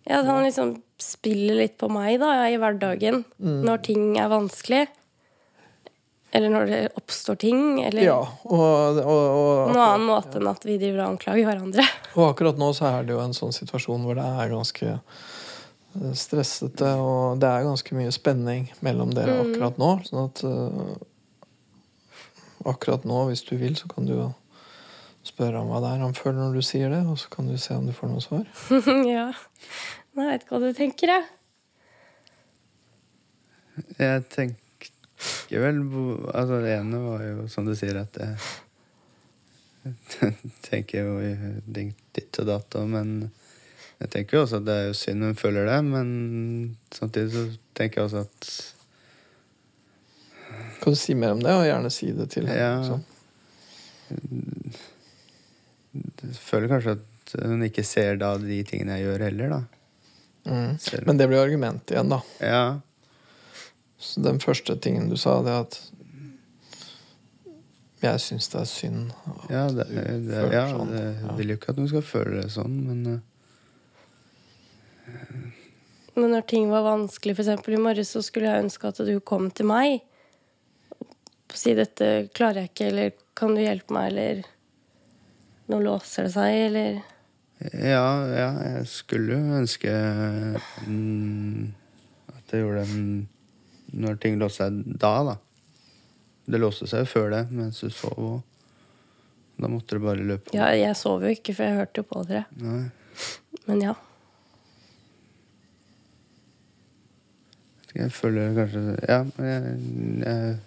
ja, 0.08 0.20
at 0.22 0.26
han 0.30 0.42
liksom 0.46 0.76
spiller 1.00 1.60
litt 1.60 1.76
på 1.80 1.88
meg 1.92 2.16
da, 2.22 2.32
i 2.50 2.56
hverdagen. 2.60 3.22
Mm. 3.38 3.60
Når 3.68 3.84
ting 3.86 4.08
er 4.18 4.30
vanskelig. 4.32 4.86
Eller 6.32 6.52
når 6.54 6.66
det 6.70 6.80
oppstår 6.98 7.38
ting. 7.42 7.62
Eller 7.82 8.04
Ja, 8.06 8.18
og, 8.46 8.98
og, 9.02 9.04
og, 9.04 9.72
noen 9.72 9.80
annen 9.82 10.06
måte 10.06 10.38
enn 10.38 10.46
at 10.50 10.62
vi 10.66 10.76
driver 10.78 11.02
og 11.04 11.14
anklager 11.16 11.48
hverandre. 11.48 11.86
og 12.14 12.28
akkurat 12.32 12.58
nå 12.60 12.68
så 12.76 12.86
er 12.90 13.06
det 13.08 13.16
jo 13.16 13.22
en 13.24 13.34
sånn 13.36 13.54
situasjon 13.56 14.04
hvor 14.06 14.18
det 14.18 14.26
er 14.26 14.52
ganske 14.54 14.92
stressete, 16.14 16.92
og 17.02 17.40
det 17.42 17.48
er 17.50 17.66
ganske 17.66 17.96
mye 17.98 18.12
spenning 18.14 18.68
mellom 18.84 19.10
dere 19.14 19.40
akkurat 19.42 19.80
nå. 19.80 19.90
Sånn 20.06 20.28
at 20.28 20.42
eh, 20.46 20.92
akkurat 22.70 23.06
nå, 23.08 23.24
hvis 23.30 23.42
du 23.48 23.56
vil, 23.58 23.74
så 23.78 23.90
kan 23.90 24.06
du 24.06 24.14
jo 24.14 24.28
spørre 25.26 25.58
ham 25.58 25.68
hva 25.68 25.80
det 25.82 25.90
er 25.92 26.04
han 26.04 26.16
føler 26.16 26.38
når 26.40 26.54
du 26.56 26.62
sier 26.64 26.88
det, 26.92 27.02
og 27.10 27.18
så 27.20 27.32
kan 27.32 27.50
du 27.50 27.56
se 27.60 27.76
om 27.76 27.86
du 27.88 27.94
får 27.96 28.08
noe 28.12 28.22
svar. 28.24 28.46
ja. 29.16 29.28
Jeg 30.16 30.26
vet 30.26 30.44
ikke 30.44 30.56
hva 30.56 30.62
du 30.62 30.72
tenker, 30.76 31.06
jeg. 31.16 31.24
Jeg 33.96 34.24
tenker 34.32 35.58
vel 35.60 35.78
Altså, 36.32 36.60
det 36.62 36.72
ene 36.78 36.98
var 37.02 37.20
jo 37.24 37.44
som 37.52 37.66
du 37.66 37.74
sier, 37.76 37.96
at 38.00 38.14
jeg 38.20 38.32
tenker 40.68 40.98
jo 41.08 41.14
ditt 41.66 42.40
og 42.42 42.46
datt, 42.48 42.70
men 42.88 43.30
jeg 44.00 44.12
tenker 44.14 44.38
jo 44.38 44.42
også 44.46 44.60
at 44.60 44.66
det 44.66 44.74
er 44.74 44.86
jo 44.88 44.96
synd 44.96 45.24
hun 45.26 45.36
føler 45.36 45.66
det, 45.68 45.78
men 45.84 46.12
samtidig 46.94 47.32
så 47.34 47.42
tenker 47.76 48.00
jeg 48.00 48.08
også 48.08 48.22
at 48.24 48.52
Kan 50.80 50.94
du 50.94 50.96
si 50.96 51.14
mer 51.14 51.34
om 51.36 51.42
det, 51.44 51.52
og 51.52 51.66
gjerne 51.68 51.90
si 51.92 52.08
det 52.16 52.30
til 52.32 52.48
henne? 52.48 52.56
Ja. 52.56 52.78
liksom. 52.80 53.02
jeg 56.32 56.38
føler 56.40 56.72
kanskje 56.72 56.96
at 56.96 57.34
hun 57.44 57.66
ikke 57.66 57.84
ser 57.84 58.16
da 58.20 58.32
de 58.40 58.62
tingene 58.64 58.96
jeg 58.96 59.04
gjør 59.10 59.26
heller, 59.28 59.52
da. 59.52 59.60
Mm. 60.48 60.72
Men 61.06 61.20
det 61.20 61.28
blir 61.28 61.42
argument 61.42 61.92
igjen, 61.92 62.08
da. 62.08 62.22
Ja. 62.40 62.80
Så 64.00 64.24
den 64.24 64.40
første 64.40 64.78
tingen 64.80 65.10
du 65.12 65.16
sa, 65.20 65.42
det 65.44 65.52
at 65.66 65.80
jeg 68.00 68.20
syns 68.24 68.48
det 68.48 68.62
er 68.62 68.68
synd. 68.68 69.10
Ja, 69.52 69.66
det, 69.68 69.84
det, 69.92 70.44
ja, 70.54 70.64
sånn. 70.72 70.88
det, 70.88 71.02
jeg 71.20 71.36
vil 71.42 71.52
jo 71.52 71.58
ikke 71.60 71.74
at 71.74 71.82
hun 71.82 71.90
skal 71.90 72.06
føle 72.06 72.38
det 72.40 72.48
sånn, 72.54 72.78
men 72.86 73.02
eh, 73.04 73.20
Men 76.14 76.32
når 76.34 76.46
ting 76.50 76.70
var 76.70 76.86
vanskelig, 76.86 77.36
f.eks. 77.38 77.68
i 77.68 77.80
morges, 77.80 78.14
så 78.14 78.22
skulle 78.24 78.50
jeg 78.50 78.64
ønske 78.64 78.90
at 78.90 79.02
du 79.06 79.12
kom 79.20 79.50
til 79.50 79.68
meg. 79.70 80.00
Og 81.50 81.58
si 81.58 81.74
'dette 81.74 82.30
klarer 82.34 82.62
jeg 82.62 82.70
ikke', 82.70 82.88
eller 82.88 83.12
'kan 83.34 83.54
du 83.54 83.60
hjelpe 83.60 83.94
meg', 83.94 84.10
eller 84.12 84.42
'nå 85.68 85.82
låser 85.82 86.22
det 86.24 86.32
seg', 86.32 86.66
eller 86.66 87.02
Ja, 87.60 88.24
ja, 88.24 88.50
jeg 88.76 88.86
skulle 88.86 89.36
jo 89.36 89.58
ønske 89.58 89.90
mm, 90.86 91.74
at 92.28 92.52
jeg 92.52 92.62
gjorde 92.62 92.86
det 92.86 93.26
når 93.92 94.20
ting 94.22 94.38
låste 94.38 94.64
seg 94.64 94.98
da, 94.98 95.12
da. 95.24 95.36
Det 96.46 96.60
låste 96.60 96.86
seg 96.86 97.04
jo 97.04 97.10
før 97.10 97.30
det, 97.30 97.42
mens 97.50 97.80
du 97.80 97.90
sov 97.90 98.16
òg. 98.16 98.40
Da 99.60 99.68
måtte 99.68 99.98
du 99.98 100.04
bare 100.04 100.24
løpe. 100.24 100.54
Ja, 100.56 100.70
jeg 100.72 100.96
sov 100.96 101.22
jo 101.22 101.28
ikke, 101.28 101.54
for 101.54 101.66
jeg 101.66 101.76
hørte 101.76 102.00
jo 102.00 102.08
på 102.08 102.22
dere. 102.24 102.46
Nei, 102.56 102.90
Men 103.66 103.82
ja. 103.82 103.94
Jeg 107.94 108.10
føler 108.14 108.52
kanskje 108.56 108.82
Ja, 109.08 109.20
jeg, 109.42 109.76
jeg 110.24 110.58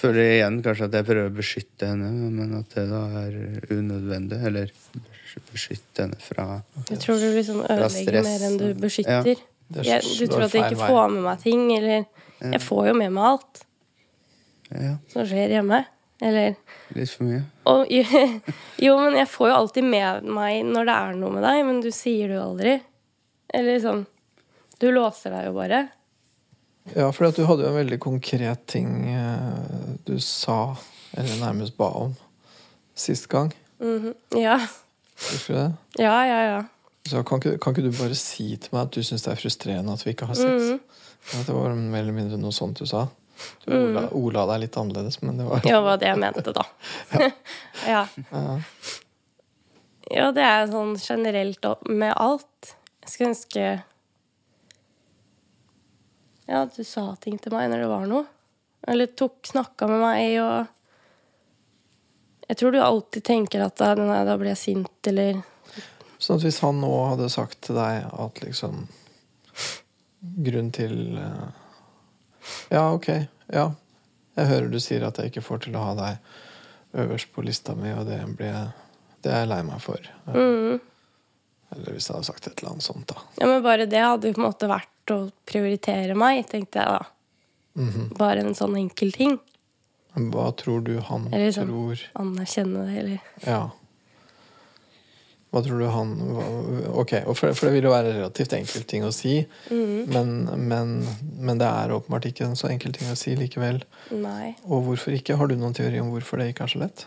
føler 0.00 0.34
igjen 0.36 0.60
kanskje 0.64 0.86
at 0.88 0.96
jeg 0.98 1.06
prøver 1.08 1.30
å 1.30 1.36
beskytte 1.36 1.88
henne, 1.90 2.10
men 2.32 2.54
at 2.60 2.76
det 2.76 2.86
da 2.90 3.02
er 3.20 3.38
unødvendig. 3.74 4.38
Eller 4.50 4.72
beskytte 5.50 6.06
henne 6.06 6.18
fra 6.22 6.46
stress. 6.60 6.90
Jeg 6.90 7.02
tror 7.04 7.20
du 7.20 7.26
liksom 7.36 7.62
ødelegger 7.64 8.26
mer 8.26 8.44
enn 8.48 8.58
du 8.60 8.68
beskytter. 8.80 9.32
Ja. 9.34 9.82
Jeg, 9.86 10.02
du 10.02 10.26
tror 10.26 10.48
at 10.48 10.54
jeg 10.56 10.72
ikke 10.72 10.88
får 10.90 11.12
med 11.14 11.22
meg 11.28 11.42
ting, 11.44 11.68
eller 11.76 12.04
Jeg 12.40 12.60
får 12.64 12.86
jo 12.88 12.94
med 12.98 13.12
meg 13.14 13.26
alt 13.28 13.60
Ja, 14.70 14.94
som 15.12 15.26
skjer 15.28 15.52
hjemme. 15.58 15.84
Eller 16.20 16.56
litt 16.96 17.12
for 17.12 17.24
mye. 17.28 17.42
og, 17.70 17.86
Jo, 18.84 18.96
men 19.00 19.16
jeg 19.20 19.28
får 19.30 19.48
jo 19.48 19.58
alltid 19.60 19.86
med 19.86 20.26
meg 20.26 20.64
når 20.68 20.88
det 20.88 20.96
er 20.96 21.20
noe 21.20 21.36
med 21.36 21.46
deg, 21.46 21.60
men 21.68 21.78
du 21.84 21.90
sier 21.94 22.28
det 22.32 22.36
jo 22.36 22.46
aldri. 22.48 22.74
Eller 23.54 23.76
liksom 23.78 24.02
Du 24.80 24.88
låser 24.92 25.34
deg 25.34 25.50
jo 25.50 25.56
bare. 25.58 25.80
Ja, 26.94 27.10
for 27.12 27.28
du 27.30 27.44
hadde 27.44 27.66
jo 27.66 27.70
en 27.70 27.76
veldig 27.76 27.98
konkret 28.02 28.64
ting 28.70 29.10
eh, 29.12 29.96
du 30.08 30.16
sa, 30.24 30.76
eller 31.12 31.36
nærmest 31.42 31.76
ba 31.78 31.90
om, 32.06 32.14
sist 32.96 33.28
gang. 33.30 33.52
Mhm. 33.78 34.14
Ja. 34.40 34.56
Husker 35.20 35.54
du 35.54 35.58
det? 35.60 36.04
Ja, 36.06 36.16
ja, 36.26 36.40
ja. 36.48 36.60
Så 37.10 37.22
kan 37.24 37.40
ikke, 37.40 37.58
kan 37.60 37.74
ikke 37.74 37.90
du 37.90 37.96
bare 37.96 38.16
si 38.16 38.54
til 38.56 38.72
meg 38.72 38.86
at 38.86 38.96
du 38.96 39.04
syns 39.04 39.24
det 39.24 39.32
er 39.34 39.40
frustrerende 39.40 39.92
at 39.96 40.04
vi 40.06 40.14
ikke 40.14 40.28
har 40.30 40.38
sex? 40.38 40.70
Mhm. 40.72 40.80
At 41.36 41.46
det 41.48 41.56
var 41.56 41.76
mer 41.76 42.00
eller 42.00 42.16
mindre 42.16 42.40
noe 42.40 42.56
sånt 42.56 42.80
du 42.80 42.88
sa. 42.88 43.06
Du 43.64 43.72
ola, 43.72 44.06
ola 44.16 44.46
deg 44.52 44.64
litt 44.66 44.76
annerledes, 44.80 45.20
men 45.24 45.38
det 45.40 45.46
var 45.48 45.62
Det 45.64 45.76
var 45.84 46.00
det 46.00 46.08
jeg 46.10 46.20
mente, 46.20 46.52
da. 46.56 46.64
ja. 47.92 48.02
Ja. 48.32 48.58
Ja, 50.10 50.26
det 50.34 50.42
er 50.42 50.66
sånn 50.72 50.96
generelt 50.98 51.68
med 51.86 52.12
alt. 52.16 52.74
Jeg 53.04 53.12
skulle 53.12 53.30
ønske 53.30 53.66
Ja, 56.50 56.64
du 56.66 56.82
sa 56.84 57.12
ting 57.22 57.38
til 57.38 57.54
meg 57.54 57.68
når 57.70 57.84
det 57.84 57.90
var 57.92 58.06
noe. 58.10 58.26
Eller 58.90 59.10
tok, 59.14 59.38
snakka 59.46 59.86
med 59.90 60.00
meg 60.02 60.38
og 60.40 60.66
Jeg 62.50 62.56
tror 62.58 62.72
du 62.74 62.80
alltid 62.82 63.24
tenker 63.28 63.62
at 63.62 63.76
da, 63.78 63.92
nei, 63.94 64.22
da 64.26 64.34
blir 64.40 64.50
jeg 64.54 64.58
sint, 64.64 65.10
eller 65.10 65.42
Sånn 66.20 66.40
at 66.40 66.46
hvis 66.48 66.58
han 66.64 66.80
nå 66.82 66.90
hadde 67.12 67.28
sagt 67.32 67.60
til 67.68 67.76
deg 67.78 68.08
at 68.08 68.40
liksom 68.42 68.86
Grunn 70.48 70.72
til 70.74 70.96
eh, 71.20 71.46
Ja, 72.72 72.86
ok. 72.92 73.08
Ja. 73.52 73.70
Jeg 74.36 74.50
hører 74.50 74.68
du 74.72 74.80
sier 74.82 75.04
at 75.06 75.20
jeg 75.20 75.30
ikke 75.30 75.44
får 75.44 75.64
til 75.66 75.76
å 75.76 75.84
ha 75.90 75.94
deg 75.98 77.00
øverst 77.04 77.30
på 77.34 77.44
lista 77.46 77.76
mi, 77.78 77.92
og 77.94 78.08
det 78.08 78.18
ble, 78.36 78.50
det 79.22 79.30
er 79.30 79.44
jeg 79.44 79.50
lei 79.52 79.60
meg 79.68 79.82
for. 79.84 80.08
mm. 80.26 80.80
Eller 81.70 81.94
hvis 81.94 82.08
jeg 82.08 82.16
hadde 82.16 82.26
sagt 82.26 82.48
et 82.48 82.58
eller 82.58 82.72
annet 82.72 82.82
sånt, 82.82 83.06
da. 83.12 83.20
Ja, 83.38 83.46
men 83.46 83.62
bare 83.62 83.86
det 83.86 84.00
hadde 84.02 84.26
jo 84.30 84.34
på 84.34 84.42
en 84.42 84.48
måte 84.48 84.66
vært 84.70 84.90
å 85.14 85.32
prioritere 85.46 86.14
meg, 86.18 86.46
tenkte 86.50 86.80
jeg 86.82 86.86
da. 86.86 87.02
Mhm. 87.80 88.08
Bare 88.18 88.40
en 88.44 88.54
sånn 88.58 88.76
enkel 88.76 89.12
ting. 89.14 89.38
Men 90.16 90.30
Hva 90.32 90.48
tror 90.58 90.82
du 90.84 90.96
han 91.06 91.28
Eller 91.32 91.52
sånn. 91.54 91.68
tror 91.70 92.00
Anerkjenne 92.18 92.86
det, 92.88 92.96
eller 92.98 93.20
Ja. 93.46 93.70
Hva 95.52 95.62
tror 95.66 95.78
du 95.82 95.86
han 95.90 96.10
Ok, 96.94 97.10
for, 97.34 97.52
for 97.54 97.66
det 97.66 97.72
vil 97.74 97.86
jo 97.88 97.90
være 97.90 98.12
relativt 98.14 98.52
enkel 98.54 98.84
ting 98.86 99.02
å 99.06 99.12
si, 99.12 99.46
Mhm. 99.70 100.06
men, 100.12 100.68
men, 100.68 100.92
men 101.38 101.58
det 101.58 101.66
er 101.66 101.90
åpenbart 101.94 102.26
ikke 102.30 102.44
en 102.46 102.54
så 102.58 102.68
enkel 102.70 102.92
ting 102.92 103.08
å 103.10 103.16
si 103.16 103.34
likevel. 103.36 103.82
Nei. 104.12 104.54
Og 104.66 104.84
hvorfor 104.86 105.14
ikke? 105.16 105.36
Har 105.36 105.46
du 105.48 105.56
noen 105.56 105.74
teori 105.74 105.98
om 106.00 106.10
hvorfor 106.12 106.38
det 106.38 106.52
ikke 106.54 106.64
er 106.68 106.74
så 106.74 106.78
lett? 106.84 107.04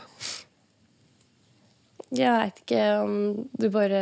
Jeg 2.13 2.29
veit 2.29 2.59
ikke 2.65 2.81
om 3.03 3.13
du 3.57 3.69
bare 3.73 4.01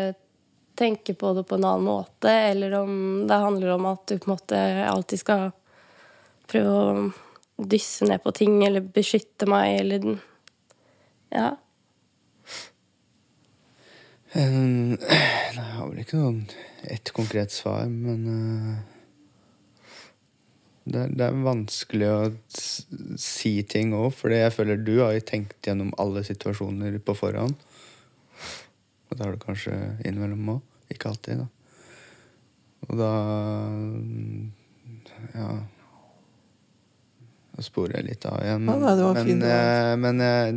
tenker 0.82 1.18
på 1.18 1.34
det 1.38 1.46
på 1.48 1.58
en 1.58 1.66
annen 1.70 1.88
måte, 1.88 2.32
eller 2.52 2.74
om 2.82 2.94
det 3.30 3.42
handler 3.44 3.76
om 3.76 3.90
at 3.92 4.06
du 4.10 4.16
på 4.18 4.30
en 4.30 4.36
måte 4.36 4.62
alltid 4.90 5.22
skal 5.22 5.52
prøve 6.52 6.78
å 6.78 7.66
dysse 7.72 8.08
ned 8.10 8.24
på 8.24 8.34
ting 8.36 8.62
eller 8.66 8.82
beskytte 8.82 9.50
meg, 9.50 9.80
eller 9.84 10.14
Ja. 11.32 11.52
Jeg 14.32 14.98
har 15.60 15.88
vel 15.90 16.00
ikke 16.00 16.20
noe 16.20 16.46
ett 16.88 17.12
konkret 17.12 17.52
svar, 17.52 17.90
men 17.92 18.22
uh, 18.28 18.78
det, 20.88 21.04
det 21.20 21.26
er 21.28 21.44
vanskelig 21.44 22.08
å 22.10 22.22
si 23.20 23.58
ting 23.68 23.92
òg, 23.96 24.14
fordi 24.16 24.40
jeg 24.40 24.56
føler 24.56 24.80
du 24.80 24.94
har 25.02 25.14
jo 25.18 25.26
tenkt 25.28 25.68
gjennom 25.68 25.92
alle 26.02 26.24
situasjoner 26.28 26.96
på 27.04 27.16
forhånd. 27.20 27.60
Og 29.12 29.18
det 29.18 29.26
har 29.26 29.36
du 29.36 29.44
kanskje 29.44 29.76
innimellom 30.08 30.56
òg. 30.56 30.71
Ikke 30.92 31.12
alltid, 31.12 31.44
da. 31.44 31.48
Og 32.90 32.98
da 33.00 33.12
mm, 33.70 34.52
Ja. 35.36 35.52
Da 37.52 37.64
sporer 37.66 38.00
jeg 38.00 38.08
litt 38.14 38.26
av 38.26 38.40
igjen. 38.42 38.64
Ja, 38.68 38.76
nei, 38.80 38.96
var 39.04 39.22
men, 39.22 39.44
eh, 39.44 39.94
men 40.00 40.24
jeg 40.26 40.52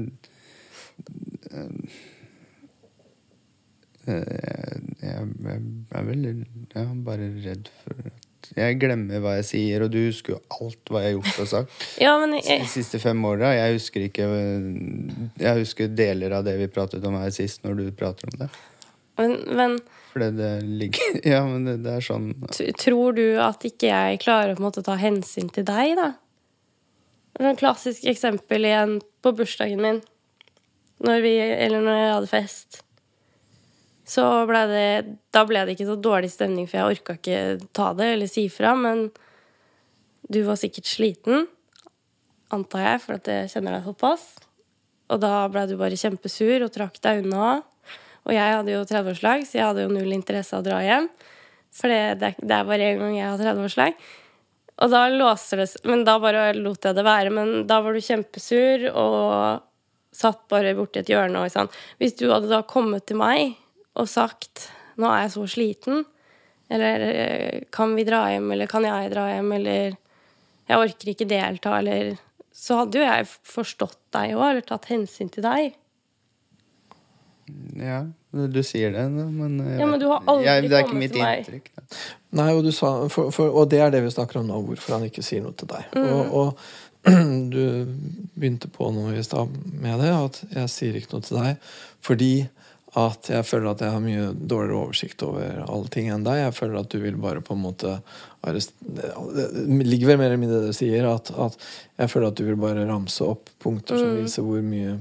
Eh, 4.05 4.23
Jeg, 5.01 5.29
jeg 5.41 5.61
er 5.97 6.05
veldig 6.05 6.33
Jeg 6.75 6.83
er 6.83 6.91
bare 7.07 7.29
redd 7.41 7.71
for 7.81 8.03
at 8.11 8.49
Jeg 8.59 8.77
glemmer 8.83 9.23
hva 9.25 9.39
jeg 9.39 9.47
sier, 9.49 9.85
og 9.87 9.95
du 9.95 9.99
husker 10.03 10.35
jo 10.35 10.41
alt 10.59 10.93
hva 10.93 11.01
jeg 11.01 11.15
har 11.15 11.17
gjort 11.17 11.41
og 11.41 11.49
sagt 11.49 11.87
ja, 12.05 12.13
men 12.21 12.37
de 12.37 12.59
siste 12.69 13.01
fem 13.01 13.25
åra. 13.25 13.55
Jeg 13.57 13.79
husker 13.79 14.05
ikke 14.11 14.29
Jeg 15.41 15.55
husker 15.63 15.89
deler 15.97 16.37
av 16.37 16.45
det 16.47 16.59
vi 16.61 16.69
pratet 16.73 17.07
om 17.09 17.17
her 17.17 17.33
sist, 17.35 17.65
når 17.65 17.81
du 17.81 17.85
prater 17.97 18.29
om 18.33 18.45
det. 18.45 18.51
men, 19.23 19.39
men 19.57 19.79
Fordi 20.15 20.31
det 20.39 20.53
ligger 20.63 21.17
Ja, 21.35 21.43
men 21.47 21.67
det, 21.67 21.81
det 21.83 21.97
er 21.99 22.05
sånn 22.07 22.31
Tror 22.79 23.17
du 23.19 23.25
at 23.43 23.67
ikke 23.67 23.91
jeg 23.91 24.23
klarer 24.23 24.55
å 24.55 24.63
måte 24.63 24.85
ta 24.87 24.95
hensyn 25.01 25.51
til 25.53 25.67
deg, 25.67 25.97
da? 25.99 26.13
Et 27.43 27.59
klassisk 27.59 28.07
eksempel 28.07 28.63
igjen 28.69 29.01
på 29.25 29.33
bursdagen 29.35 29.83
min. 29.83 29.99
Når 31.03 31.23
vi, 31.25 31.33
eller 31.43 31.83
når 31.83 31.99
jeg 31.99 32.13
hadde 32.13 32.31
fest. 32.31 32.81
Så 34.07 34.23
ble 34.47 34.61
det 34.71 34.87
Da 35.35 35.43
ble 35.49 35.65
det 35.65 35.75
ikke 35.75 35.89
så 35.89 35.99
dårlig 35.99 36.31
stemning, 36.31 36.69
for 36.71 36.79
jeg 36.79 36.99
orka 36.99 37.19
ikke 37.19 37.69
ta 37.75 37.91
det 37.99 38.13
eller 38.15 38.31
si 38.31 38.47
fra. 38.53 38.77
Men 38.79 39.09
du 40.31 40.45
var 40.47 40.61
sikkert 40.61 40.89
sliten, 40.89 41.49
antar 42.55 42.87
jeg, 42.87 43.03
for 43.03 43.19
at 43.19 43.29
jeg 43.29 43.51
kjenner 43.53 43.77
deg 43.77 43.89
såpass. 43.91 44.29
Og 45.13 45.21
da 45.21 45.49
ble 45.53 45.67
du 45.69 45.75
bare 45.81 45.99
kjempesur 45.99 46.65
og 46.65 46.73
trakk 46.73 47.01
deg 47.05 47.25
unna. 47.25 47.65
Og 48.25 48.33
jeg 48.33 48.57
hadde 48.57 48.73
jo 48.73 48.85
30-årslag, 48.89 49.45
så 49.45 49.59
jeg 49.59 49.67
hadde 49.69 49.85
jo 49.85 49.93
null 49.93 50.13
interesse 50.17 50.55
av 50.57 50.63
å 50.63 50.67
dra 50.67 50.81
hjem. 50.85 51.09
For 51.75 51.91
det, 51.93 52.01
det, 52.23 52.55
er- 52.55 52.69
bare 52.69 52.87
én 52.93 53.01
gang 53.03 53.17
jeg 53.19 53.29
har 53.29 53.41
30-årslag. 53.43 53.99
Og 54.83 54.91
da 54.91 55.05
låser 55.09 55.61
det 55.63 55.69
Men 55.87 56.03
da 56.07 56.17
bare 56.19 56.49
lot 56.57 56.83
jeg 56.85 56.97
det 56.97 57.05
være. 57.07 57.31
Men 57.31 57.67
da 57.71 57.81
var 57.85 57.95
du 57.95 58.01
kjempesur 58.03 58.89
og 58.91 59.63
satt 60.15 60.47
bare 60.51 60.75
borti 60.79 61.03
et 61.03 61.11
hjørne. 61.11 61.43
Og 61.45 61.53
sånn. 61.53 61.71
Hvis 62.01 62.17
du 62.19 62.29
hadde 62.31 62.51
da 62.51 62.63
kommet 62.67 63.07
til 63.07 63.19
meg 63.21 63.57
og 63.95 64.09
sagt 64.11 64.71
'Nå 64.97 65.11
er 65.11 65.23
jeg 65.27 65.31
så 65.35 65.45
sliten', 65.51 66.05
eller 66.71 67.67
'Kan 67.71 67.95
vi 67.97 68.05
dra 68.05 68.29
hjem', 68.31 68.53
eller 68.53 68.67
'Kan 68.67 68.85
jeg 68.85 69.11
dra 69.11 69.27
hjem', 69.27 69.55
eller 69.57 69.97
'Jeg 70.69 70.79
orker 70.79 71.09
ikke 71.11 71.29
delta', 71.29 71.79
eller 71.79 72.19
Så 72.55 72.77
hadde 72.79 72.95
jo 72.95 73.03
jeg 73.03 73.27
forstått 73.27 73.99
deg 74.13 74.31
òg, 74.37 74.51
eller 74.51 74.61
tatt 74.61 74.87
hensyn 74.87 75.29
til 75.29 75.43
deg. 75.43 75.75
Ja, 77.77 78.01
du 78.33 78.63
sier 78.65 78.95
det, 78.95 79.05
men 79.13 79.59
Ja, 79.79 79.87
men 79.87 80.01
du 80.01 80.07
har 80.09 80.25
aldri 80.25 80.47
jeg, 80.49 80.71
Det 80.71 80.79
er 80.79 80.87
ikke 80.87 81.01
mitt 81.01 81.19
inntrykk. 81.19 81.69
Da. 81.75 81.85
Nei, 82.41 82.49
og, 82.55 82.65
du 82.65 82.73
sa, 82.75 82.95
for, 83.13 83.31
for, 83.35 83.53
og 83.53 83.69
det 83.71 83.83
er 83.85 83.93
det 83.95 84.01
vi 84.07 84.15
snakker 84.15 84.41
om 84.41 84.49
nå, 84.49 84.63
hvorfor 84.71 84.97
han 84.97 85.07
ikke 85.07 85.23
sier 85.23 85.45
noe 85.45 85.55
til 85.59 85.71
deg. 85.71 85.93
Mm. 85.95 86.09
Og, 86.09 86.35
og 86.41 86.59
du 87.55 87.63
begynte 88.35 88.71
på 88.73 88.89
noe 88.97 89.15
i 89.15 89.25
stad 89.27 89.53
med 89.77 90.01
det, 90.01 90.13
at 90.13 90.41
jeg 90.57 90.73
sier 90.73 90.99
ikke 90.99 91.17
noe 91.17 91.27
til 91.27 91.41
deg 91.43 91.73
fordi 92.05 92.35
at 92.95 93.27
jeg 93.27 93.47
føler 93.47 93.73
at 93.73 93.81
jeg 93.83 93.91
har 93.91 94.03
mye 94.03 94.27
dårligere 94.39 94.83
oversikt 94.85 95.23
over 95.27 95.65
alle 95.65 95.91
ting 95.91 96.13
enn 96.15 96.23
deg. 96.27 96.45
Jeg 96.45 96.55
føler 96.55 96.77
at 96.79 96.93
du 96.93 97.01
vil 97.03 97.17
bare 97.19 97.43
på 97.43 97.57
en 97.57 97.65
måte 97.65 97.97
Det 98.45 98.63
ligger 99.83 100.13
vel 100.13 100.21
mer 100.21 100.31
eller 100.31 100.39
mindre 100.39 100.61
i 100.61 100.63
det 100.63 100.75
du 100.75 100.79
sier, 100.79 101.09
at, 101.11 101.33
at 101.33 101.59
jeg 101.99 102.13
føler 102.13 102.29
at 102.31 102.39
du 102.39 102.45
vil 102.47 102.61
bare 102.61 102.87
ramse 102.87 103.27
opp 103.27 103.51
punkter 103.63 103.99
som 103.99 104.15
viser 104.21 104.47
hvor 104.47 104.63
mye 104.63 104.99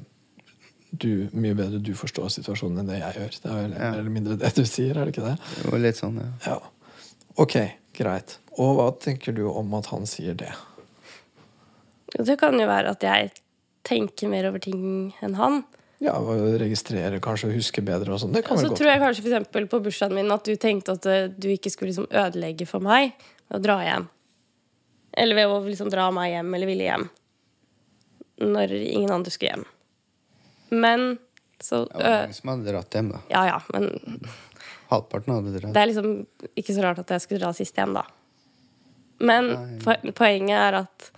du, 0.93 1.27
mye 1.33 1.55
bedre 1.57 1.79
du 1.81 1.93
forstår 1.97 2.29
situasjonen 2.35 2.83
enn 2.83 2.91
det 2.91 2.99
jeg 2.99 3.17
gjør. 3.17 3.37
Det 3.41 3.49
er 3.49 3.59
vel 3.63 3.73
mer 3.73 3.97
eller 3.97 4.13
mindre 4.13 4.37
det 4.41 4.51
du 4.57 4.63
sier, 4.69 4.93
er 4.93 5.07
det 5.09 5.15
ikke 5.15 5.25
det? 5.25 5.37
Det 5.57 5.71
var 5.73 5.81
litt 5.81 5.99
sånn, 5.99 6.19
ja. 6.21 6.31
Ja. 6.45 6.59
Ok, 7.41 7.55
greit. 7.97 8.37
Og 8.61 8.75
hva 8.77 8.91
tenker 9.01 9.33
du 9.33 9.47
om 9.49 9.73
at 9.79 9.89
han 9.89 10.05
sier 10.09 10.37
det? 10.37 10.51
Det 12.13 12.35
kan 12.37 12.59
jo 12.61 12.67
være 12.69 12.93
at 12.93 13.05
jeg 13.05 13.31
tenker 13.87 14.29
mer 14.29 14.51
over 14.51 14.61
ting 14.61 15.15
enn 15.25 15.39
han. 15.39 15.63
Ja, 16.03 16.13
Registrere, 16.59 17.17
kanskje 17.23 17.53
huske 17.55 17.81
bedre 17.85 18.13
og 18.13 18.21
sånn. 18.21 18.33
Det 18.35 18.43
kan 18.45 18.59
så 18.59 18.67
vel 18.67 18.73
godt 18.73 18.81
tror 18.81 18.91
jeg 18.91 19.01
kanskje 19.01 19.23
eksempel 19.23 19.67
på 19.71 19.79
bursdagen 19.85 20.17
min 20.19 20.33
at 20.35 20.45
du 20.45 20.53
tenkte 20.59 20.97
at 20.97 21.07
eh, 21.09 21.29
du 21.31 21.47
ikke 21.53 21.71
skulle 21.73 21.93
liksom 21.93 22.09
ødelegge 22.11 22.67
for 22.69 22.83
meg 22.83 23.15
ved 23.47 23.57
å 23.57 23.63
dra 23.63 23.77
hjem. 23.85 24.09
Eller 25.23 25.39
ved 25.39 25.53
å 25.53 25.61
liksom 25.65 25.91
dra 25.93 26.09
meg 26.13 26.33
hjem 26.33 26.57
eller 26.57 26.69
ville 26.69 26.89
hjem. 26.89 27.07
Når 28.43 28.75
ingen 28.77 29.13
andre 29.15 29.33
skulle 29.33 29.53
hjem. 29.53 29.65
Men 30.73 31.13
så 31.63 31.85
Det 31.85 31.99
var 32.01 32.17
mange 32.17 32.35
som 32.35 32.49
hadde 32.51 32.71
dratt 32.73 32.97
hjem, 32.97 33.13
da. 33.13 33.21
Ja 33.31 33.43
ja, 33.47 33.59
men 33.71 33.87
Halvparten 34.91 35.37
hadde 35.37 35.53
dratt. 35.55 35.73
det 35.73 35.81
er 35.81 35.89
liksom 35.91 36.09
ikke 36.59 36.75
så 36.75 36.83
rart 36.83 36.99
at 36.99 37.13
jeg 37.15 37.23
skulle 37.23 37.43
dra 37.45 37.53
sist 37.55 37.77
hjem, 37.79 37.95
da. 37.95 38.03
Men 39.23 39.53
Nei. 39.79 40.11
poenget 40.11 40.57
er 40.59 40.79
at 40.83 41.11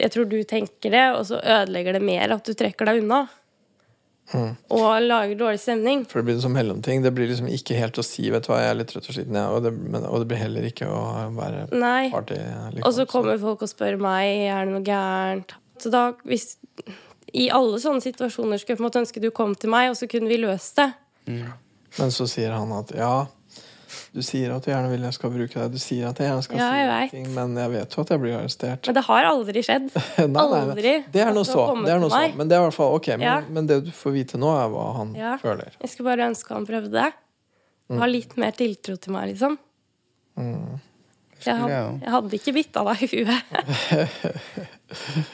jeg 0.00 0.14
tror 0.14 0.28
du 0.30 0.38
tenker 0.48 0.94
det, 0.94 1.04
og 1.12 1.26
så 1.28 1.40
ødelegger 1.42 1.98
det 1.98 2.02
mer 2.02 2.32
at 2.38 2.46
du 2.46 2.54
trekker 2.56 2.88
deg 2.88 3.02
unna. 3.02 3.26
Og 4.72 5.04
lager 5.04 5.36
dårlig 5.36 5.60
stemning. 5.60 6.04
For 6.08 6.22
det 6.22 6.30
blir 6.30 6.38
som 6.40 6.54
mellomting. 6.56 7.02
Det 7.04 7.12
blir 7.14 7.28
liksom 7.28 7.50
ikke 7.52 7.76
helt 7.76 7.98
å 8.00 8.04
si 8.06 8.30
'vet 8.32 8.46
du 8.46 8.52
hva, 8.52 8.62
jeg 8.62 8.70
er 8.72 8.78
litt 8.78 8.88
trøtt 8.88 9.08
og 9.10 9.16
sliten', 9.18 9.36
ja. 9.36 9.50
og, 9.52 9.62
det, 9.66 9.72
men, 9.76 10.06
og 10.08 10.22
det 10.22 10.28
blir 10.32 10.40
heller 10.40 10.64
ikke 10.64 10.88
å 10.88 11.02
være 11.36 11.66
Nei. 11.76 12.08
party. 12.10 12.38
Liksom. 12.40 12.86
Og 12.88 12.94
så 12.96 13.06
kommer 13.10 13.38
folk 13.38 13.62
og 13.62 13.68
spør 13.68 14.00
meg 14.00 14.48
er 14.48 14.64
det 14.64 14.72
noe 14.72 14.86
gærent. 14.86 15.54
Så 15.78 15.92
da, 15.92 16.06
hvis 16.24 16.56
I 17.34 17.48
alle 17.50 17.78
sånne 17.82 18.00
situasjoner 18.04 18.60
skulle 18.60 18.76
jeg 18.76 18.78
på 18.78 18.84
en 18.84 18.88
måte 18.88 19.00
ønske 19.02 19.20
du 19.22 19.30
kom 19.34 19.54
til 19.58 19.70
meg, 19.74 19.90
og 19.90 19.96
så 19.98 20.06
kunne 20.10 20.28
vi 20.30 20.36
løst 20.38 20.76
det. 20.78 20.90
Men 21.26 22.10
så 22.14 22.26
sier 22.30 22.52
han 22.54 22.70
at 22.76 22.92
ja, 22.94 23.26
du 24.14 24.20
sier 24.22 24.52
at 24.54 24.62
du 24.62 24.70
gjerne 24.70 24.90
vil 24.92 25.02
jeg 25.06 25.14
skal 25.16 25.30
bruke 25.34 25.54
deg, 25.58 25.72
du 25.74 25.78
sier 25.82 26.06
at 26.10 26.18
jeg 26.22 26.28
gjerne 26.30 26.44
skal 26.46 26.58
Ja, 26.60 26.68
si 26.70 26.78
jeg 26.78 26.86
noe 26.86 27.00
vet. 27.00 27.10
ting, 27.14 27.26
men 27.34 27.56
jeg 27.58 27.70
vet 27.74 27.94
jo 27.96 28.02
at 28.04 28.10
jeg 28.14 28.22
blir 28.22 28.36
arrestert. 28.38 28.86
Men 28.86 28.94
det 28.98 29.04
har 29.08 29.28
aldri 29.30 29.62
skjedd. 29.66 29.88
Nei, 30.18 30.26
nei, 30.30 30.44
nei. 30.50 30.60
Aldri. 30.62 30.94
Det 31.14 31.22
er 31.26 31.32
noe 31.34 31.46
så. 31.48 31.66
Det 31.82 31.92
er 31.94 32.00
noe 32.02 32.10
så. 32.14 32.22
Men 32.38 32.50
det 32.50 32.56
er 32.56 32.62
i 32.62 32.66
hvert 32.68 32.78
fall 32.78 32.94
ok. 33.00 33.08
Men, 33.18 33.26
Ja. 33.26 33.36
men 33.58 33.66
det 33.70 33.80
du 33.88 33.92
får 33.94 34.14
vite 34.20 34.38
nå, 34.38 34.50
er 34.54 34.70
hva 34.74 34.86
han 35.00 35.14
Ja. 35.18 35.34
føler. 35.42 35.74
Jeg 35.82 35.90
skulle 35.94 36.10
bare 36.14 36.30
ønske 36.30 36.54
han 36.54 36.66
prøvde. 36.70 37.08
Mm. 37.90 37.98
Ha 38.00 38.06
litt 38.10 38.36
mer 38.40 38.52
tiltro 38.56 38.94
til 38.96 39.12
meg, 39.12 39.34
liksom. 39.34 39.58
Jeg, 40.38 41.56
had, 41.58 41.68
jeg 41.68 41.82
også. 41.84 42.00
jeg 42.00 42.10
hadde 42.14 42.38
ikke 42.38 42.54
bitt 42.56 42.76
av 42.80 42.84
deg 42.94 43.02
i 43.02 43.06
huet. 43.18 43.42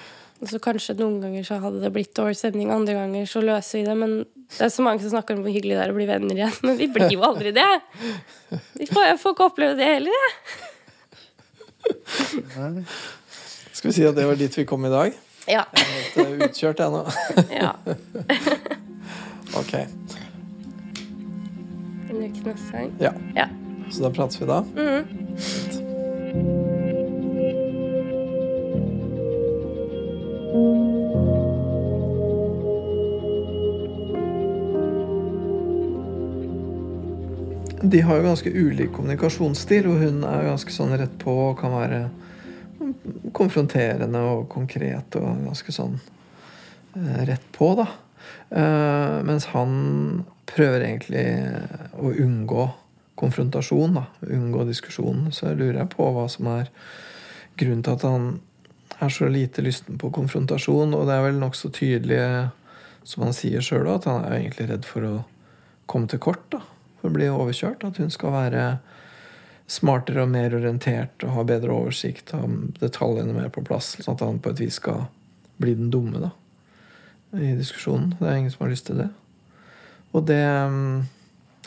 Så 0.48 0.56
kanskje 0.62 0.94
noen 0.96 1.18
ganger 1.20 1.44
så 1.44 1.58
hadde 1.60 1.82
det 1.82 1.90
blitt 1.92 2.14
dårlig 2.16 2.38
stemning, 2.40 2.70
andre 2.72 2.94
ganger 2.96 3.26
så 3.28 3.42
løser 3.44 3.80
vi 3.80 3.84
det. 3.84 3.96
Men 4.00 4.14
det 4.56 4.64
er 4.66 4.72
så 4.72 4.84
mange 4.86 5.02
som 5.04 5.12
snakker 5.12 5.36
om 5.36 5.42
hvor 5.44 5.52
hyggelig 5.52 5.76
det 5.76 5.84
er 5.84 5.92
å 5.92 5.98
bli 5.98 6.08
venner 6.08 6.36
igjen. 6.38 6.56
Men 6.66 6.78
vi 6.80 6.88
blir 6.92 7.12
jo 7.12 7.24
aldri 7.28 7.52
det. 7.56 7.68
Vi 8.78 8.88
får, 8.88 9.16
får 9.20 9.36
ikke 9.36 9.48
oppleve 9.50 9.76
det 9.80 9.88
heller, 9.94 10.12
jeg. 10.20 10.36
Skal 13.72 13.88
vi 13.88 13.94
si 13.96 14.04
at 14.04 14.16
det 14.16 14.26
var 14.28 14.36
dit 14.40 14.58
vi 14.58 14.64
kom 14.68 14.84
i 14.88 14.92
dag? 14.92 15.16
Ja. 15.48 15.64
Jeg 15.74 15.86
Helt 15.88 16.16
litt 16.16 16.42
utkjørt 16.50 16.80
ennå. 16.84 17.04
ja. 17.62 17.72
ok. 19.56 19.74
En 22.10 22.16
uke 22.24 22.40
neste 22.44 22.72
gang. 22.72 22.92
Ja. 23.00 23.12
Ja. 23.36 23.48
Så 23.90 24.04
da 24.06 24.12
prates 24.14 24.40
vi 24.40 24.46
da. 24.50 24.62
De 30.50 30.56
har 38.00 38.16
jo 38.16 38.22
ganske 38.22 38.50
ulik 38.50 38.92
kommunikasjonsstil, 38.92 39.86
og 39.86 39.96
hun 40.02 40.24
er 40.26 40.48
ganske 40.48 40.72
sånn 40.74 40.96
rett 40.98 41.14
på 41.22 41.30
og 41.44 41.60
kan 41.62 41.70
være 41.76 42.00
konfronterende 43.36 44.20
og 44.32 44.48
konkret 44.50 45.14
og 45.20 45.44
ganske 45.46 45.70
sånn 45.74 45.94
eh, 46.98 47.22
rett 47.30 47.46
på, 47.54 47.68
da. 47.78 47.86
Eh, 48.50 49.22
mens 49.30 49.44
han 49.54 49.70
prøver 50.50 50.80
egentlig 50.88 51.26
å 51.94 52.10
unngå 52.10 52.64
konfrontasjon, 53.22 53.94
da. 54.00 54.04
Unngå 54.26 54.66
diskusjon. 54.66 55.28
Så 55.30 55.52
jeg 55.52 55.62
lurer 55.62 55.86
på 55.94 56.10
hva 56.10 56.26
som 56.32 56.50
er 56.58 56.66
grunnen 57.60 57.84
til 57.86 57.94
at 57.94 58.02
han 58.08 58.24
er 59.00 59.12
så 59.12 59.28
lite 59.28 59.64
lysten 59.64 59.98
på 59.98 60.10
konfrontasjon. 60.14 60.94
Og 60.96 61.06
det 61.08 61.16
er 61.16 61.26
vel 61.26 61.40
nokså 61.40 61.72
tydelig, 61.74 62.20
som 63.08 63.26
han 63.26 63.36
sier 63.36 63.64
sjøl, 63.64 63.88
at 63.90 64.08
han 64.08 64.24
er 64.26 64.38
egentlig 64.38 64.68
redd 64.70 64.88
for 64.88 65.06
å 65.08 65.14
komme 65.90 66.10
til 66.10 66.22
kort. 66.22 66.44
da, 66.52 66.62
For 67.00 67.10
å 67.10 67.16
bli 67.16 67.30
overkjørt. 67.32 67.84
At 67.86 68.00
hun 68.02 68.12
skal 68.12 68.36
være 68.36 68.64
smartere 69.70 70.24
og 70.24 70.32
mer 70.32 70.54
orientert 70.56 71.22
og 71.22 71.36
ha 71.36 71.46
bedre 71.46 71.74
oversikt, 71.76 72.32
ha 72.34 72.42
detaljene 72.80 73.36
mer 73.36 73.52
på 73.54 73.62
plass. 73.66 73.94
Sånn 74.00 74.16
at 74.16 74.24
han 74.26 74.42
på 74.42 74.50
et 74.50 74.62
vis 74.64 74.80
skal 74.80 75.06
bli 75.62 75.76
den 75.78 75.92
dumme 75.94 76.18
da, 76.24 76.30
i 77.38 77.54
diskusjonen. 77.58 78.16
Det 78.18 78.26
er 78.26 78.40
ingen 78.40 78.52
som 78.52 78.66
har 78.66 78.72
lyst 78.72 78.88
til 78.90 78.98
det. 79.04 79.10
Og 80.10 80.26
det 80.26 80.42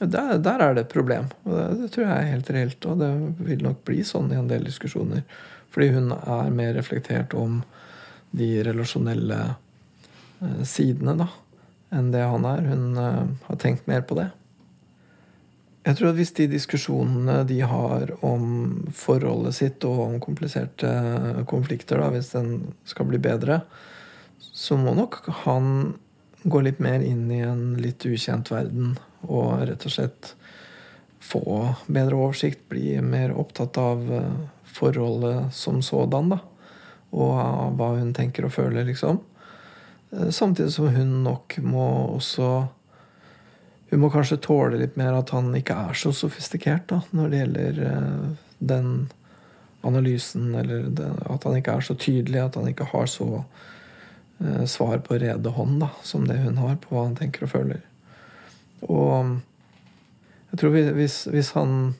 der, 0.01 0.38
der 0.38 0.59
er 0.59 0.73
det 0.73 0.86
et 0.86 0.93
problem. 0.93 1.29
Og 1.45 1.53
det, 1.55 1.65
det 1.84 1.89
tror 1.93 2.07
jeg 2.07 2.13
er 2.13 2.31
helt 2.34 2.49
reelt. 2.55 2.86
Og 2.89 2.99
det 2.99 3.11
vil 3.47 3.63
nok 3.63 3.84
bli 3.88 4.01
sånn 4.07 4.31
i 4.34 4.39
en 4.39 4.49
del 4.49 4.65
diskusjoner. 4.67 5.23
Fordi 5.74 5.89
hun 5.95 6.11
er 6.13 6.53
mer 6.53 6.76
reflektert 6.78 7.34
om 7.38 7.61
de 8.34 8.49
relasjonelle 8.65 9.39
eh, 10.41 10.61
sidene 10.67 11.17
da, 11.17 11.28
enn 11.93 12.11
det 12.13 12.24
han 12.30 12.45
er. 12.49 12.69
Hun 12.69 13.01
eh, 13.01 13.21
har 13.49 13.61
tenkt 13.61 13.89
mer 13.89 14.05
på 14.05 14.17
det. 14.21 14.30
Jeg 15.84 15.97
tror 15.99 16.13
at 16.13 16.19
hvis 16.19 16.32
de 16.38 16.45
diskusjonene 16.47 17.41
de 17.47 17.57
har 17.67 18.13
om 18.24 18.45
forholdet 18.95 19.57
sitt 19.57 19.84
og 19.88 20.05
om 20.05 20.13
kompliserte 20.24 20.93
konflikter, 21.49 21.99
da, 21.99 22.07
hvis 22.13 22.32
den 22.38 22.53
skal 22.88 23.09
bli 23.09 23.19
bedre, 23.19 23.59
så 24.39 24.78
må 24.80 24.93
nok 24.95 25.19
han 25.43 25.67
gå 26.43 26.61
litt 26.63 26.80
mer 26.84 27.03
inn 27.03 27.26
i 27.32 27.41
en 27.43 27.74
litt 27.82 28.05
ukjent 28.07 28.51
verden 28.51 28.95
og 29.28 29.65
rett 29.67 29.86
og 29.88 29.95
slett 29.95 30.34
få 31.24 31.43
bedre 31.88 32.19
oversikt, 32.19 32.65
bli 32.71 32.97
mer 33.03 33.32
opptatt 33.39 33.80
av 33.80 34.07
eh, 34.11 34.41
forholdet 34.74 35.53
som 35.55 35.82
sådan, 35.86 36.34
da. 36.34 36.39
Og 37.13 37.38
hva 37.78 37.93
hun 37.99 38.13
tenker 38.15 38.47
og 38.47 38.55
føler, 38.55 38.86
liksom. 38.88 39.19
Eh, 40.11 40.30
Samtidig 40.30 40.74
som 40.74 40.89
hun 40.95 41.19
nok 41.24 41.57
må 41.61 41.88
også 42.15 42.67
hun 43.93 44.01
må 44.01 44.09
kanskje 44.09 44.39
tåle 44.41 44.80
litt 44.82 44.95
mer 44.97 45.13
at 45.13 45.30
han 45.36 45.51
ikke 45.53 45.76
er 45.78 45.97
så 45.97 46.09
sofistikert 46.17 46.88
da, 46.89 47.03
når 47.13 47.28
det 47.30 47.41
gjelder 47.43 47.82
uh, 47.86 48.32
den 48.57 48.88
analysen, 49.86 50.47
eller 50.57 50.88
at 51.30 51.45
han 51.45 51.59
ikke 51.59 51.76
er 51.78 51.86
så 51.86 51.93
tydelig, 51.93 52.39
at 52.41 52.57
han 52.57 52.71
ikke 52.71 52.88
har 52.89 53.05
så 53.11 53.28
uh, 53.43 54.63
svar 54.65 54.97
på 55.05 55.19
rede 55.21 55.53
hånd 55.53 55.78
da, 55.84 55.91
som 56.01 56.26
det 56.26 56.39
hun 56.41 56.57
har 56.57 56.80
på 56.82 56.95
hva 56.95 57.03
han 57.05 57.19
tenker 57.19 57.45
og 57.45 57.53
føler. 57.53 57.84
Og 58.89 59.36
jeg 60.49 60.63
tror 60.63 60.74
hvis, 60.97 61.19
hvis 61.30 61.53
han 61.53 61.93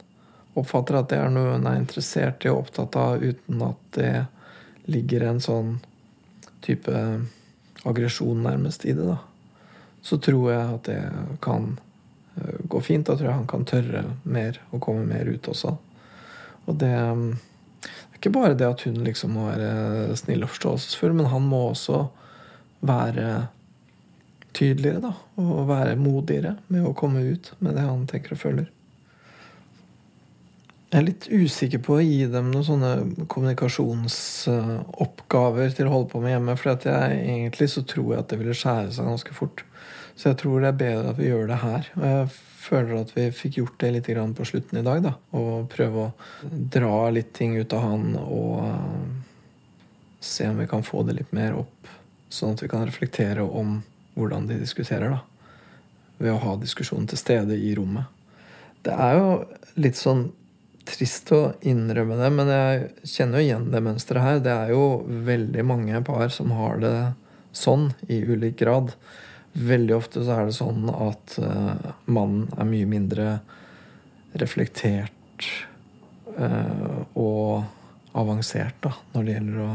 oppfatter 0.60 1.00
at 1.00 1.10
det 1.12 1.20
er 1.20 1.32
noe 1.34 1.56
hun 1.56 1.68
er 1.70 1.80
interessert 1.80 2.46
i 2.46 2.52
og 2.52 2.66
opptatt 2.66 2.98
av, 3.00 3.24
uten 3.24 3.64
at 3.66 3.82
det 3.98 4.14
ligger 4.94 5.28
en 5.30 5.42
sånn 5.44 5.78
type 6.64 6.94
aggresjon 7.84 8.44
nærmest 8.44 8.86
i 8.86 8.94
det, 8.96 9.08
da, 9.08 9.18
så 10.04 10.20
tror 10.24 10.52
jeg 10.52 10.76
at 10.78 10.90
det 10.90 11.00
kan 11.44 11.74
eh, 12.38 12.60
gå 12.72 12.82
fint. 12.84 13.08
Da 13.08 13.18
tror 13.18 13.30
jeg 13.30 13.40
han 13.40 13.50
kan 13.50 13.66
tørre 13.68 14.04
mer 14.24 14.60
og 14.72 14.84
komme 14.84 15.08
mer 15.08 15.28
ut 15.32 15.50
også. 15.52 15.74
Og 16.64 16.78
det, 16.80 16.92
det 16.94 17.90
er 18.12 18.20
ikke 18.20 18.36
bare 18.36 18.58
det 18.60 18.70
at 18.70 18.86
hun 18.88 19.02
liksom 19.04 19.36
må 19.36 19.50
være 19.50 20.16
snill 20.20 20.46
og 20.46 20.54
forståelsesfull, 20.54 21.16
men 21.18 21.32
han 21.32 21.48
må 21.48 21.66
også 21.72 22.06
være 22.84 23.48
tydeligere, 24.54 25.02
da. 25.04 25.14
Og 25.42 25.68
være 25.68 26.00
modigere 26.00 26.58
med 26.72 26.86
å 26.88 26.96
komme 26.98 27.24
ut 27.34 27.54
med 27.60 27.76
det 27.80 27.88
han 27.88 28.08
tenker 28.08 28.36
og 28.36 28.44
føler. 28.44 28.72
Jeg 30.94 31.00
er 31.00 31.06
litt 31.08 31.24
usikker 31.26 31.80
på 31.82 31.96
å 31.98 32.04
gi 32.06 32.28
dem 32.30 32.52
noen 32.54 32.68
sånne 32.68 33.26
kommunikasjonsoppgaver 33.26 35.74
til 35.74 35.90
å 35.90 35.94
holde 35.96 36.12
på 36.12 36.20
med 36.22 36.36
hjemme. 36.36 36.54
For 36.54 36.70
egentlig 36.86 37.74
så 37.74 37.82
tror 37.82 38.12
jeg 38.12 38.22
at 38.22 38.30
det 38.30 38.38
ville 38.38 38.54
skjære 38.54 38.94
seg 38.94 39.10
ganske 39.10 39.34
fort. 39.34 39.66
Så 40.14 40.30
jeg 40.30 40.38
tror 40.44 40.62
det 40.62 40.70
er 40.70 40.78
bedre 40.84 41.10
at 41.10 41.18
vi 41.18 41.26
gjør 41.32 41.50
det 41.50 41.58
her. 41.64 41.90
Og 41.98 42.06
jeg 42.12 42.30
føler 42.68 42.94
at 43.00 43.10
vi 43.16 43.26
fikk 43.34 43.58
gjort 43.58 43.82
det 43.82 43.90
litt 43.96 44.06
på 44.38 44.46
slutten 44.46 44.78
i 44.84 44.86
dag. 44.86 45.02
da, 45.02 45.18
Og 45.34 45.66
prøve 45.74 45.98
å 45.98 46.14
dra 46.78 47.10
litt 47.10 47.34
ting 47.34 47.58
ut 47.58 47.74
av 47.74 47.82
han 47.88 48.14
og 48.22 48.62
uh, 48.62 49.10
se 50.22 50.46
om 50.46 50.62
vi 50.62 50.70
kan 50.70 50.86
få 50.86 51.02
det 51.10 51.18
litt 51.18 51.34
mer 51.34 51.58
opp. 51.58 51.90
Sånn 52.30 52.54
at 52.54 52.62
vi 52.62 52.70
kan 52.70 52.86
reflektere 52.86 53.42
om 53.42 53.82
hvordan 54.14 54.46
de 54.46 54.62
diskuterer. 54.62 55.10
da, 55.10 55.26
Ved 56.22 56.38
å 56.38 56.46
ha 56.46 56.54
diskusjonen 56.62 57.10
til 57.10 57.18
stede 57.18 57.58
i 57.58 57.74
rommet. 57.74 58.06
Det 58.86 58.94
er 58.94 59.18
jo 59.18 59.42
litt 59.82 59.98
sånn 59.98 60.30
trist 60.88 61.32
å 61.36 61.42
innrømme 61.66 62.18
det, 62.20 62.30
men 62.36 62.50
jeg 62.52 62.88
kjenner 63.08 63.40
jo 63.40 63.48
igjen 63.48 63.68
det 63.72 63.84
mønsteret 63.86 64.26
her. 64.26 64.42
Det 64.44 64.54
er 64.54 64.74
jo 64.74 64.86
veldig 65.28 65.66
mange 65.68 66.02
par 66.06 66.28
som 66.34 66.52
har 66.58 66.82
det 66.84 66.96
sånn 67.56 67.92
i 68.12 68.20
ulik 68.26 68.58
grad. 68.60 68.94
Veldig 69.54 69.96
ofte 69.96 70.24
så 70.26 70.40
er 70.40 70.50
det 70.50 70.58
sånn 70.58 70.90
at 70.90 71.38
uh, 71.42 71.94
mannen 72.10 72.50
er 72.58 72.70
mye 72.70 72.90
mindre 72.90 73.28
reflektert 74.42 75.48
uh, 76.40 77.04
og 77.14 77.64
avansert 78.18 78.80
da, 78.82 78.94
når 79.14 79.26
det 79.26 79.36
gjelder 79.38 79.66
å 79.68 79.74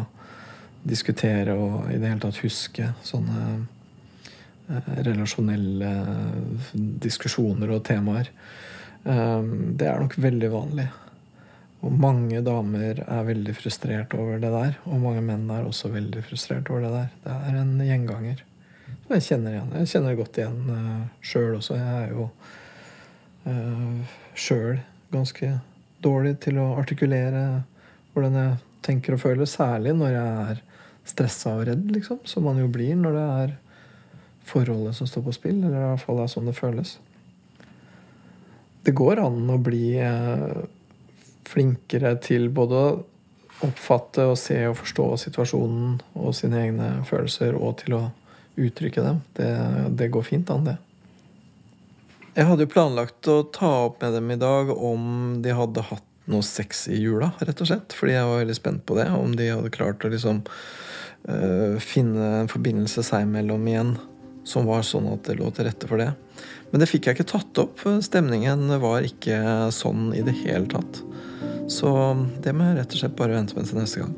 diskutere 0.89 1.55
og 1.59 1.91
i 1.93 1.99
det 1.99 2.11
hele 2.11 2.23
tatt 2.23 2.43
huske 2.43 2.91
sånne 3.07 3.45
uh, 4.69 4.97
relasjonelle 5.07 5.93
diskusjoner 7.07 7.77
og 7.77 7.87
temaer. 7.87 8.33
Ehm, 9.09 9.77
det 9.77 9.89
er 9.89 10.01
nok 10.03 10.17
veldig 10.21 10.51
vanlig. 10.53 10.87
Og 11.87 11.95
mange 11.95 12.41
damer 12.45 13.01
er 13.05 13.27
veldig 13.29 13.55
frustrert 13.57 14.15
over 14.19 14.41
det 14.43 14.51
der. 14.53 14.77
Og 14.91 15.01
mange 15.01 15.23
menn 15.25 15.47
er 15.55 15.67
også 15.67 15.93
veldig 15.95 16.25
frustrert 16.27 16.69
over 16.73 16.85
det 16.85 16.93
der. 16.93 17.11
Det 17.25 17.37
er 17.39 17.59
en 17.61 17.75
gjenganger. 17.87 18.43
Og 19.07 19.15
jeg 19.17 19.27
kjenner 19.29 19.55
igjen. 19.55 19.75
Jeg 19.79 19.91
kjenner 19.93 20.13
det 20.13 20.21
godt 20.21 20.41
igjen 20.43 20.59
uh, 20.75 21.05
sjøl 21.25 21.55
også. 21.61 21.79
Jeg 21.79 22.03
er 22.03 22.13
jo 22.17 22.27
uh, 23.47 24.17
sjøl 24.37 24.81
ganske 25.15 25.53
dårlig 26.05 26.35
til 26.45 26.59
å 26.61 26.73
artikulere 26.81 27.45
hvordan 28.13 28.37
jeg 28.43 28.59
tenker 28.85 29.15
og 29.15 29.23
føler. 29.23 29.49
Særlig 29.49 29.95
når 29.97 30.17
jeg 30.17 30.53
er 30.53 30.63
stressa 31.09 31.55
og 31.57 31.69
redd, 31.71 31.87
liksom. 31.95 32.21
Som 32.29 32.51
man 32.51 32.59
jo 32.61 32.69
blir 32.75 32.99
når 32.99 33.17
det 33.17 33.27
er 33.39 33.59
forholdet 34.49 34.99
som 34.99 35.09
står 35.09 35.31
på 35.31 35.39
spill. 35.39 35.63
Eller 35.63 35.79
i 35.79 35.93
hvert 35.93 36.05
fall 36.05 36.25
er 36.25 36.35
sånn 36.35 36.51
det 36.51 36.59
føles 36.59 36.99
det 38.87 38.95
går 38.97 39.21
an 39.23 39.51
å 39.51 39.59
bli 39.63 39.99
eh, 40.01 40.59
flinkere 41.49 42.15
til 42.23 42.49
både 42.55 42.83
å 42.83 42.91
oppfatte 43.67 44.29
og 44.31 44.37
se 44.39 44.59
og 44.69 44.77
forstå 44.79 45.07
situasjonen 45.25 45.97
og 46.21 46.35
sine 46.37 46.61
egne 46.69 46.91
følelser, 47.09 47.57
og 47.59 47.81
til 47.83 47.97
å 47.99 48.03
uttrykke 48.59 49.03
dem. 49.03 49.23
Det, 49.35 49.49
det 49.99 50.11
går 50.15 50.27
fint 50.27 50.51
an, 50.55 50.69
det. 50.69 50.77
Jeg 52.39 52.47
hadde 52.47 52.69
jo 52.69 52.71
planlagt 52.71 53.27
å 53.31 53.41
ta 53.55 53.71
opp 53.89 54.03
med 54.05 54.15
dem 54.15 54.31
i 54.31 54.39
dag 54.39 54.71
om 54.71 55.41
de 55.43 55.55
hadde 55.59 55.83
hatt 55.89 56.05
noe 56.31 56.45
sex 56.45 56.85
i 56.93 57.01
jula, 57.01 57.33
rett 57.41 57.63
og 57.65 57.71
slett. 57.71 57.95
Fordi 57.97 58.15
jeg 58.15 58.29
var 58.29 58.43
veldig 58.43 58.57
spent 58.59 58.85
på 58.87 58.99
det. 58.99 59.09
Om 59.11 59.35
de 59.39 59.49
hadde 59.51 59.73
klart 59.75 60.05
å 60.07 60.11
liksom 60.13 60.45
øh, 60.45 61.79
finne 61.83 62.29
en 62.43 62.53
forbindelse 62.53 63.03
seg 63.07 63.27
imellom 63.27 63.67
igjen 63.67 63.97
som 64.49 64.69
var 64.69 64.87
sånn 64.87 65.11
at 65.13 65.27
det 65.29 65.37
lå 65.39 65.51
til 65.53 65.69
rette 65.69 65.89
for 65.91 66.01
det. 66.01 66.13
Men 66.71 66.83
det 66.83 66.89
fikk 66.91 67.09
jeg 67.09 67.19
ikke 67.19 67.33
tatt 67.33 67.61
opp. 67.63 67.85
Stemningen 68.05 68.69
var 68.83 69.05
ikke 69.07 69.69
sånn 69.75 70.11
i 70.17 70.25
det 70.25 70.37
hele 70.43 70.69
tatt. 70.71 71.03
Så 71.69 71.91
det 72.45 72.57
må 72.57 72.71
jeg 72.71 72.81
rett 72.81 72.97
og 72.97 73.03
slett 73.03 73.19
bare 73.19 73.37
vente 73.37 73.57
med 73.57 73.69
til 73.69 73.81
neste 73.81 74.05
gang. 74.05 74.17